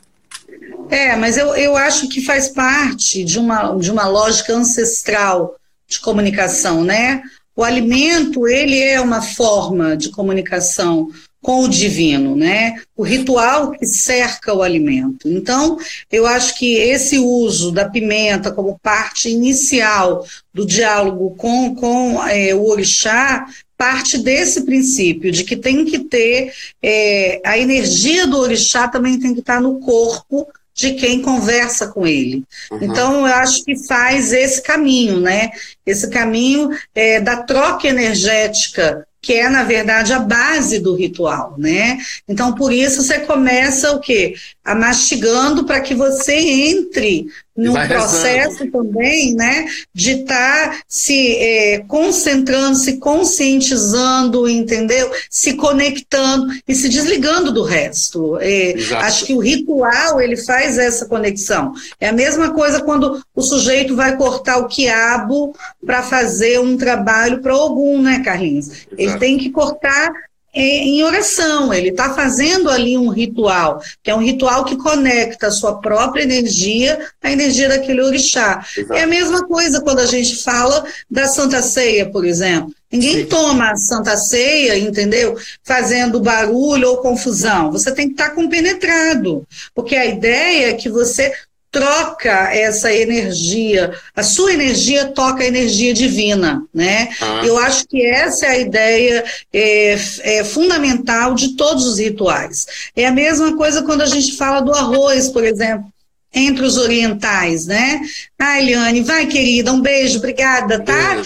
É, 0.89 1.15
mas 1.15 1.37
eu, 1.37 1.55
eu 1.55 1.77
acho 1.77 2.09
que 2.09 2.21
faz 2.21 2.49
parte 2.49 3.23
de 3.23 3.39
uma, 3.39 3.75
de 3.75 3.91
uma 3.91 4.07
lógica 4.07 4.53
ancestral 4.53 5.55
de 5.87 5.99
comunicação, 5.99 6.83
né? 6.83 7.21
O 7.55 7.63
alimento, 7.63 8.47
ele 8.47 8.79
é 8.79 8.99
uma 8.99 9.21
forma 9.21 9.95
de 9.95 10.09
comunicação 10.09 11.09
com 11.41 11.63
o 11.63 11.69
divino, 11.69 12.35
né? 12.35 12.81
O 12.95 13.03
ritual 13.03 13.71
que 13.71 13.85
cerca 13.85 14.53
o 14.53 14.61
alimento. 14.61 15.27
Então, 15.27 15.77
eu 16.11 16.27
acho 16.27 16.57
que 16.57 16.75
esse 16.75 17.17
uso 17.17 17.71
da 17.71 17.89
pimenta 17.89 18.51
como 18.51 18.79
parte 18.79 19.29
inicial 19.29 20.25
do 20.53 20.65
diálogo 20.65 21.31
com, 21.35 21.75
com 21.75 22.23
é, 22.27 22.53
o 22.53 22.65
orixá 22.67 23.47
parte 23.81 24.19
desse 24.19 24.61
princípio 24.61 25.31
de 25.31 25.43
que 25.43 25.55
tem 25.55 25.83
que 25.83 25.97
ter 25.97 26.53
é, 26.83 27.41
a 27.43 27.57
energia 27.57 28.27
do 28.27 28.37
orixá 28.37 28.87
também 28.87 29.19
tem 29.19 29.33
que 29.33 29.39
estar 29.39 29.59
no 29.59 29.79
corpo 29.79 30.47
de 30.71 30.93
quem 30.93 31.19
conversa 31.19 31.87
com 31.87 32.05
ele. 32.05 32.43
Uhum. 32.71 32.77
Então, 32.79 33.27
eu 33.27 33.33
acho 33.33 33.65
que 33.65 33.75
faz 33.87 34.31
esse 34.33 34.61
caminho, 34.61 35.19
né? 35.19 35.49
Esse 35.83 36.11
caminho 36.11 36.69
é, 36.93 37.19
da 37.19 37.37
troca 37.37 37.87
energética 37.87 39.07
que 39.21 39.33
é, 39.33 39.47
na 39.49 39.63
verdade, 39.63 40.13
a 40.13 40.19
base 40.19 40.79
do 40.79 40.95
ritual, 40.95 41.55
né? 41.57 41.99
Então, 42.27 42.53
por 42.53 42.73
isso 42.73 43.03
você 43.03 43.19
começa 43.19 43.91
o 43.91 43.99
quê? 43.99 44.33
A 44.65 44.73
mastigando 44.73 45.63
para 45.63 45.79
que 45.79 45.93
você 45.93 46.33
entre 46.33 47.27
no 47.55 47.73
processo 47.73 48.65
também, 48.71 49.35
né, 49.35 49.65
de 49.93 50.11
estar 50.21 50.69
tá 50.69 50.81
se 50.87 51.35
é, 51.35 51.83
concentrando, 51.87 52.75
se 52.75 52.97
conscientizando, 52.97 54.49
entendeu? 54.49 55.11
Se 55.29 55.53
conectando 55.53 56.47
e 56.67 56.73
se 56.73 56.87
desligando 56.87 57.51
do 57.51 57.63
resto. 57.63 58.37
É, 58.39 58.73
acho 59.01 59.25
que 59.25 59.33
o 59.33 59.39
ritual 59.39 60.21
ele 60.21 60.37
faz 60.37 60.77
essa 60.77 61.05
conexão. 61.05 61.73
É 61.99 62.07
a 62.07 62.13
mesma 62.13 62.51
coisa 62.51 62.81
quando 62.81 63.21
o 63.35 63.41
sujeito 63.41 63.95
vai 63.95 64.15
cortar 64.15 64.57
o 64.57 64.67
quiabo 64.67 65.53
para 65.85 66.01
fazer 66.01 66.59
um 66.59 66.77
trabalho 66.77 67.41
para 67.41 67.53
algum, 67.53 68.01
né, 68.01 68.21
Carlinhos? 68.23 68.69
Exato. 68.97 69.10
Ele 69.11 69.19
tem 69.19 69.37
que 69.37 69.49
cortar 69.49 70.11
é, 70.53 70.61
em 70.61 71.01
oração, 71.03 71.73
ele 71.73 71.89
está 71.89 72.13
fazendo 72.13 72.69
ali 72.69 72.97
um 72.97 73.07
ritual, 73.07 73.81
que 74.03 74.11
é 74.11 74.15
um 74.15 74.21
ritual 74.21 74.65
que 74.65 74.75
conecta 74.75 75.47
a 75.47 75.51
sua 75.51 75.79
própria 75.79 76.23
energia 76.23 76.99
à 77.23 77.31
energia 77.31 77.69
daquele 77.69 78.01
orixá. 78.01 78.65
Exato. 78.77 78.93
É 78.93 79.03
a 79.03 79.07
mesma 79.07 79.47
coisa 79.47 79.79
quando 79.79 79.99
a 79.99 80.05
gente 80.05 80.43
fala 80.43 80.83
da 81.09 81.25
Santa 81.27 81.61
Ceia, 81.61 82.09
por 82.09 82.25
exemplo. 82.25 82.73
Ninguém 82.91 83.19
Sim. 83.19 83.25
toma 83.27 83.71
a 83.71 83.77
Santa 83.77 84.17
Ceia, 84.17 84.77
entendeu? 84.77 85.37
Fazendo 85.63 86.19
barulho 86.19 86.89
ou 86.89 86.97
confusão. 86.97 87.71
Você 87.71 87.89
tem 87.93 88.07
que 88.07 88.15
estar 88.15 88.29
tá 88.29 88.35
compenetrado, 88.35 89.47
porque 89.73 89.95
a 89.95 90.05
ideia 90.05 90.71
é 90.71 90.73
que 90.73 90.89
você 90.89 91.31
troca 91.71 92.53
essa 92.53 92.93
energia, 92.93 93.93
a 94.13 94.21
sua 94.21 94.53
energia 94.53 95.05
toca 95.05 95.41
a 95.41 95.47
energia 95.47 95.93
divina, 95.93 96.61
né? 96.73 97.09
Ah. 97.21 97.43
Eu 97.45 97.57
acho 97.57 97.87
que 97.87 98.05
essa 98.05 98.45
é 98.45 98.49
a 98.49 98.57
ideia 98.59 99.23
é, 99.53 99.95
é, 100.21 100.43
fundamental 100.43 101.33
de 101.33 101.55
todos 101.55 101.85
os 101.87 101.97
rituais. 101.97 102.67
É 102.93 103.07
a 103.07 103.11
mesma 103.11 103.55
coisa 103.55 103.83
quando 103.83 104.01
a 104.01 104.05
gente 104.05 104.35
fala 104.35 104.59
do 104.59 104.73
arroz, 104.73 105.29
por 105.29 105.45
exemplo. 105.45 105.85
Entre 106.33 106.63
os 106.63 106.77
orientais, 106.77 107.65
né? 107.65 107.99
Ah, 108.39 108.61
Eliane, 108.61 109.01
vai, 109.01 109.25
querida, 109.25 109.73
um 109.73 109.81
beijo, 109.81 110.17
obrigada, 110.17 110.79
tá? 110.79 111.21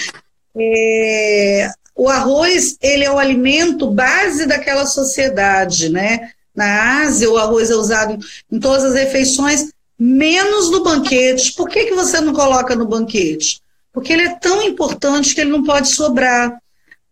É, 0.57 1.69
o 1.95 2.09
arroz, 2.09 2.75
ele 2.81 3.03
é 3.03 3.11
o 3.11 3.19
alimento 3.19 3.91
base 3.91 4.47
daquela 4.47 4.85
sociedade, 4.85 5.89
né? 5.89 6.31
Na 6.55 7.01
Ásia, 7.01 7.29
o 7.29 7.37
arroz 7.37 7.69
é 7.69 7.75
usado 7.75 8.17
em 8.51 8.59
todas 8.59 8.83
as 8.85 8.93
refeições, 8.95 9.71
menos 9.97 10.69
no 10.69 10.83
banquete. 10.83 11.53
Por 11.53 11.69
que, 11.69 11.85
que 11.85 11.95
você 11.95 12.19
não 12.21 12.33
coloca 12.33 12.75
no 12.75 12.85
banquete? 12.85 13.61
Porque 13.93 14.11
ele 14.11 14.23
é 14.23 14.35
tão 14.35 14.61
importante 14.61 15.33
que 15.33 15.41
ele 15.41 15.51
não 15.51 15.63
pode 15.63 15.89
sobrar. 15.89 16.57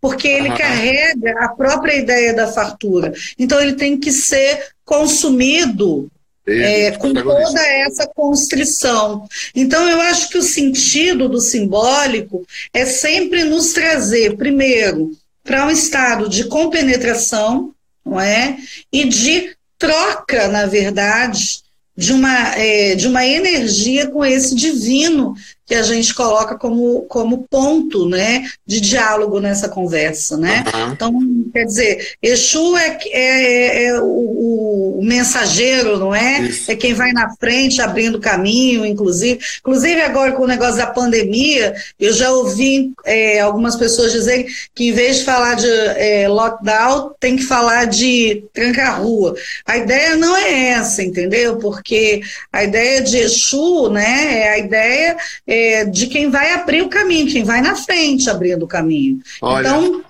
Porque 0.01 0.27
ele 0.27 0.49
uhum. 0.49 0.57
carrega 0.57 1.45
a 1.45 1.47
própria 1.47 1.95
ideia 1.95 2.34
da 2.34 2.51
fartura. 2.51 3.13
Então 3.39 3.61
ele 3.61 3.73
tem 3.73 3.97
que 3.97 4.11
ser 4.11 4.67
consumido 4.84 6.11
é, 6.45 6.91
com 6.91 7.13
toda 7.13 7.61
essa 7.61 8.05
constrição. 8.07 9.27
Então, 9.55 9.88
eu 9.88 10.01
acho 10.01 10.29
que 10.29 10.38
o 10.38 10.43
sentido 10.43 11.29
do 11.29 11.39
simbólico 11.39 12.45
é 12.73 12.86
sempre 12.86 13.43
nos 13.45 13.71
trazer, 13.71 14.36
primeiro, 14.36 15.11
para 15.43 15.65
um 15.65 15.69
estado 15.69 16.27
de 16.27 16.45
compenetração, 16.45 17.73
não 18.05 18.19
é? 18.19 18.57
E 18.91 19.05
de 19.05 19.55
troca, 19.77 20.47
na 20.47 20.65
verdade, 20.65 21.62
de 21.95 22.11
uma, 22.11 22.55
é, 22.55 22.95
de 22.95 23.07
uma 23.07 23.25
energia 23.25 24.07
com 24.09 24.25
esse 24.25 24.55
divino 24.55 25.35
que 25.66 25.76
a 25.76 25.82
gente 25.82 26.14
coloca 26.14 26.57
como, 26.57 27.03
como 27.03 27.45
ponto 27.49 28.07
né, 28.07 28.45
de 28.66 28.82
diálogo 28.82 29.39
nessa 29.39 29.70
conversa. 29.70 30.38
Né? 30.38 30.64
Uhum. 30.74 30.91
Então, 30.91 31.20
quer 31.53 31.66
dizer, 31.66 32.14
Exu 32.22 32.78
é, 32.78 32.99
é, 33.11 33.86
é 33.86 34.01
o, 34.01 34.99
o, 34.99 34.99
mensageiro, 35.03 35.97
não 35.97 36.14
é? 36.14 36.41
Isso. 36.41 36.72
É 36.72 36.76
quem 36.76 36.93
vai 36.93 37.11
na 37.11 37.34
frente, 37.36 37.82
abrindo 37.82 38.20
caminho, 38.20 38.86
inclusive. 38.86 39.39
Inclusive, 39.59 40.01
agora 40.01 40.34
com 40.34 40.43
o 40.43 40.47
negócio 40.47 40.78
da 40.78 40.88
pandemia, 40.88 41.74
eu 41.99 42.14
já 42.14 42.32
ouvi 42.32 42.91
é, 43.05 43.39
algumas 43.39 43.76
pessoas 43.76 44.11
dizerem 44.11 44.45
que 44.74 44.89
em 44.89 44.91
vez 44.91 45.20
de 45.20 45.26
falar 45.26 45.55
de 45.55 45.68
é, 45.68 46.28
lockdown, 46.28 47.14
tem 47.20 47.36
que 47.36 47.43
falar 47.43 47.86
de 47.86 48.43
tranca-rua. 48.53 49.36
A 49.66 49.78
ideia 49.78 50.16
não 50.16 50.36
é 50.36 50.70
essa, 50.70 51.01
entendeu? 51.03 51.57
Porque 51.57 52.22
a 52.51 52.64
ideia 52.64 53.01
de 53.01 53.18
Exu 53.18 53.89
né, 53.89 54.39
é 54.41 54.49
a 54.49 54.57
ideia 54.57 55.18
é, 55.54 55.86
de 55.86 56.08
quem 56.08 56.30
vai 56.30 56.51
abrir 56.51 56.82
o 56.82 56.89
caminho, 56.89 57.32
quem 57.32 57.43
vai 57.43 57.62
na 57.62 57.76
frente 57.76 58.30
abrindo 58.30 58.64
o 58.64 58.68
caminho. 58.68 59.22
Olha. 59.41 59.68
Então, 59.68 60.01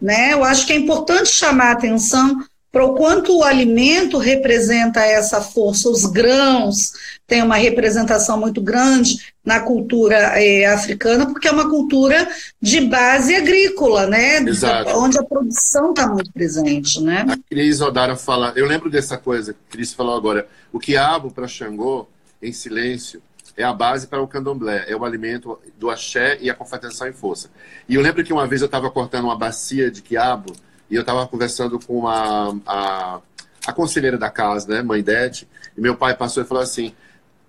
né, 0.00 0.32
eu 0.32 0.42
acho 0.42 0.66
que 0.66 0.72
é 0.72 0.76
importante 0.76 1.28
chamar 1.28 1.68
a 1.68 1.72
atenção 1.72 2.42
para 2.72 2.86
o 2.86 2.94
quanto 2.94 3.36
o 3.36 3.44
alimento 3.44 4.16
representa 4.16 5.00
essa 5.00 5.42
força. 5.42 5.90
Os 5.90 6.06
grãos 6.06 6.92
têm 7.26 7.42
uma 7.42 7.56
representação 7.56 8.40
muito 8.40 8.62
grande 8.62 9.18
na 9.44 9.60
cultura 9.60 10.16
é, 10.42 10.64
africana, 10.64 11.26
porque 11.26 11.48
é 11.48 11.52
uma 11.52 11.68
cultura 11.68 12.26
de 12.60 12.80
base 12.80 13.34
agrícola, 13.36 14.06
né? 14.06 14.38
Exato. 14.38 14.90
Onde 14.96 15.18
a 15.18 15.22
produção 15.22 15.90
está 15.90 16.06
muito 16.06 16.32
presente, 16.32 16.98
né? 17.02 17.26
A 17.28 17.36
Cris 17.50 17.82
Odara 17.82 18.16
fala, 18.16 18.54
eu 18.56 18.66
lembro 18.66 18.88
dessa 18.88 19.18
coisa 19.18 19.52
que 19.52 19.58
a 19.68 19.72
Cris 19.72 19.92
falou 19.92 20.16
agora, 20.16 20.48
o 20.72 20.78
quiabo 20.78 21.30
para 21.30 21.46
Xangô, 21.46 22.08
em 22.42 22.52
silêncio, 22.52 23.22
é 23.56 23.62
a 23.62 23.72
base 23.72 24.06
para 24.06 24.22
o 24.22 24.28
candomblé, 24.28 24.84
é 24.88 24.96
o 24.96 25.04
alimento 25.04 25.58
do 25.78 25.90
axé 25.90 26.38
e 26.40 26.50
a 26.50 26.54
confraternização 26.54 27.08
em 27.08 27.12
força. 27.12 27.50
E 27.88 27.94
eu 27.94 28.00
lembro 28.00 28.24
que 28.24 28.32
uma 28.32 28.46
vez 28.46 28.60
eu 28.60 28.66
estava 28.66 28.90
cortando 28.90 29.24
uma 29.24 29.36
bacia 29.36 29.90
de 29.90 30.02
quiabo 30.02 30.54
e 30.90 30.94
eu 30.94 31.02
estava 31.02 31.26
conversando 31.26 31.78
com 31.78 32.06
a, 32.08 32.54
a, 32.66 33.20
a, 33.66 33.72
conselheira 33.72 34.18
da 34.18 34.30
casa, 34.30 34.68
né, 34.68 34.82
mãe 34.82 35.02
Dete, 35.02 35.48
e 35.76 35.80
meu 35.80 35.96
pai 35.96 36.16
passou 36.16 36.42
e 36.42 36.46
falou 36.46 36.62
assim, 36.62 36.94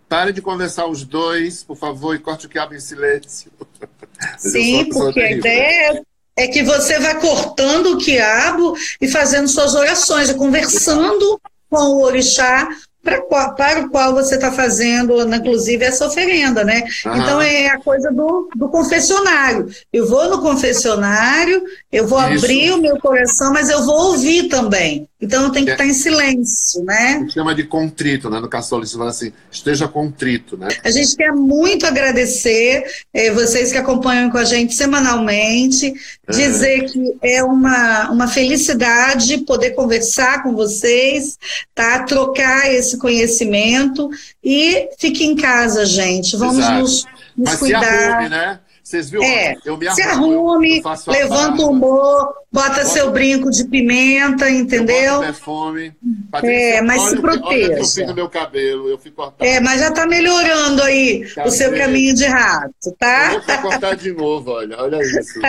pare 0.08 0.32
de 0.32 0.42
conversar 0.42 0.88
os 0.88 1.04
dois, 1.04 1.64
por 1.64 1.76
favor, 1.76 2.16
e 2.16 2.20
corte 2.20 2.46
o 2.46 2.50
quiabo 2.50 2.74
em 2.74 2.80
silêncio. 2.80 3.52
Sim, 4.38 4.90
porque 4.90 5.20
terrível. 5.20 5.36
a 5.36 5.56
ideia 5.56 6.04
é 6.38 6.48
que 6.48 6.64
você 6.64 7.00
vai 7.00 7.20
cortando 7.20 7.94
o 7.94 7.98
quiabo 7.98 8.76
e 9.00 9.08
fazendo 9.08 9.48
suas 9.48 9.76
orações, 9.76 10.32
conversando 10.34 11.40
com 11.70 11.78
o 11.78 12.04
orixá 12.04 12.70
para, 13.04 13.50
para 13.50 13.82
o 13.82 13.90
qual 13.90 14.14
você 14.14 14.36
está 14.36 14.52
fazendo, 14.52 15.22
inclusive, 15.36 15.84
essa 15.84 16.08
oferenda, 16.08 16.64
né? 16.64 16.84
Uhum. 17.06 17.18
Então 17.18 17.42
é 17.42 17.68
a 17.68 17.80
coisa 17.80 18.10
do, 18.10 18.50
do 18.56 18.70
confessionário. 18.70 19.68
Eu 19.92 20.08
vou 20.08 20.30
no 20.30 20.42
confessionário, 20.42 21.64
eu 21.92 22.08
vou 22.08 22.20
Isso. 22.30 22.46
abrir 22.46 22.72
o 22.72 22.82
meu 22.82 22.98
coração, 22.98 23.52
mas 23.52 23.70
eu 23.70 23.84
vou 23.86 24.12
ouvir 24.12 24.48
também. 24.48 25.08
Então 25.24 25.50
tenho 25.50 25.66
que 25.66 25.72
é. 25.72 25.76
estar 25.76 25.86
em 25.86 25.94
silêncio, 25.94 26.84
né? 26.84 27.16
A 27.16 27.20
gente 27.20 27.34
chama 27.34 27.56
de 27.56 27.64
contrito, 27.64 28.30
né? 28.30 28.42
No 28.42 28.50
católico 28.50 28.90
você 28.90 28.98
fala 28.98 29.10
assim, 29.10 29.32
esteja 29.50 29.88
contrito, 29.88 30.58
né? 30.58 30.68
A 30.84 30.92
gente 30.92 31.16
quer 31.16 31.32
muito 31.32 31.86
agradecer 31.86 32.84
eh, 33.14 33.32
vocês 33.32 33.72
que 33.72 33.78
acompanham 33.78 34.30
com 34.30 34.38
a 34.38 34.44
gente 34.44 34.76
semanalmente, 34.76 35.94
é. 36.28 36.32
dizer 36.32 36.92
que 36.92 37.16
é 37.22 37.42
uma, 37.42 38.10
uma 38.12 38.28
felicidade 38.28 39.38
poder 39.46 39.72
conversar 39.72 40.44
com 40.44 40.54
vocês, 40.54 41.40
tá? 41.74 42.04
Trocar 42.04 42.70
esse 42.74 42.98
conhecimento 42.98 44.10
e 44.44 44.90
fique 45.00 45.24
em 45.24 45.38
casa, 45.38 45.86
gente. 45.86 46.36
Vamos 46.36 46.58
Exato. 46.58 46.80
nos, 46.80 47.06
nos 47.38 47.50
Mas 47.52 47.60
cuidar. 47.60 47.82
Se 47.82 47.98
arrume, 47.98 48.30
né? 48.30 48.60
Vocês 48.84 49.10
viram? 49.10 49.24
É, 49.24 49.56
eu 49.64 49.78
me 49.78 49.88
arrumo, 49.88 49.96
se 49.96 50.02
arrume, 50.04 50.82
eu, 50.84 51.14
levanta 51.14 51.62
o 51.64 51.70
humor, 51.70 52.34
bota, 52.52 52.84
seu 52.84 53.12
brinco 53.12 53.50
de 53.50 53.64
pimenta, 53.64 54.50
entendeu? 54.50 55.22
perfume. 55.22 55.96
é, 56.44 56.82
mas 56.82 57.02
olha, 57.02 57.16
se 57.16 57.22
proteja. 57.22 57.72
Eu 57.72 57.86
fiz 57.86 58.08
no 58.08 58.14
meu 58.14 58.30
cabelo, 58.30 58.90
eu 58.90 58.98
fico 58.98 59.16
cortado. 59.16 59.50
É, 59.50 59.62
mas 59.62 59.80
já 59.80 59.88
está 59.88 60.06
melhorando 60.06 60.84
aí 60.84 61.26
o 61.46 61.50
seu 61.50 61.72
caminho 61.78 62.14
de 62.14 62.26
rato, 62.26 62.92
tá? 63.00 63.34
Eu 63.34 63.42
vou 63.42 63.72
cortar 63.72 63.96
de 63.96 64.12
novo, 64.12 64.52
olha, 64.52 64.78
olha 64.78 65.00
isso. 65.02 65.40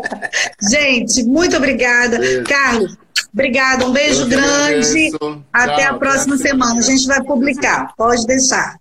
Gente, 0.70 1.22
muito 1.24 1.58
obrigada. 1.58 2.18
Beijo. 2.18 2.44
Carlos, 2.44 2.96
obrigada, 3.30 3.84
um 3.84 3.92
beijo 3.92 4.26
grande. 4.26 5.10
Até 5.52 5.84
Tchau, 5.84 5.94
a 5.96 5.98
próxima 5.98 6.38
semana. 6.38 6.78
A 6.78 6.82
gente 6.82 7.06
vai 7.06 7.22
publicar, 7.22 7.92
pode 7.94 8.26
deixar. 8.26 8.78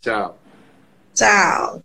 Tchau. 0.00 0.38
Tchau. 1.14 1.84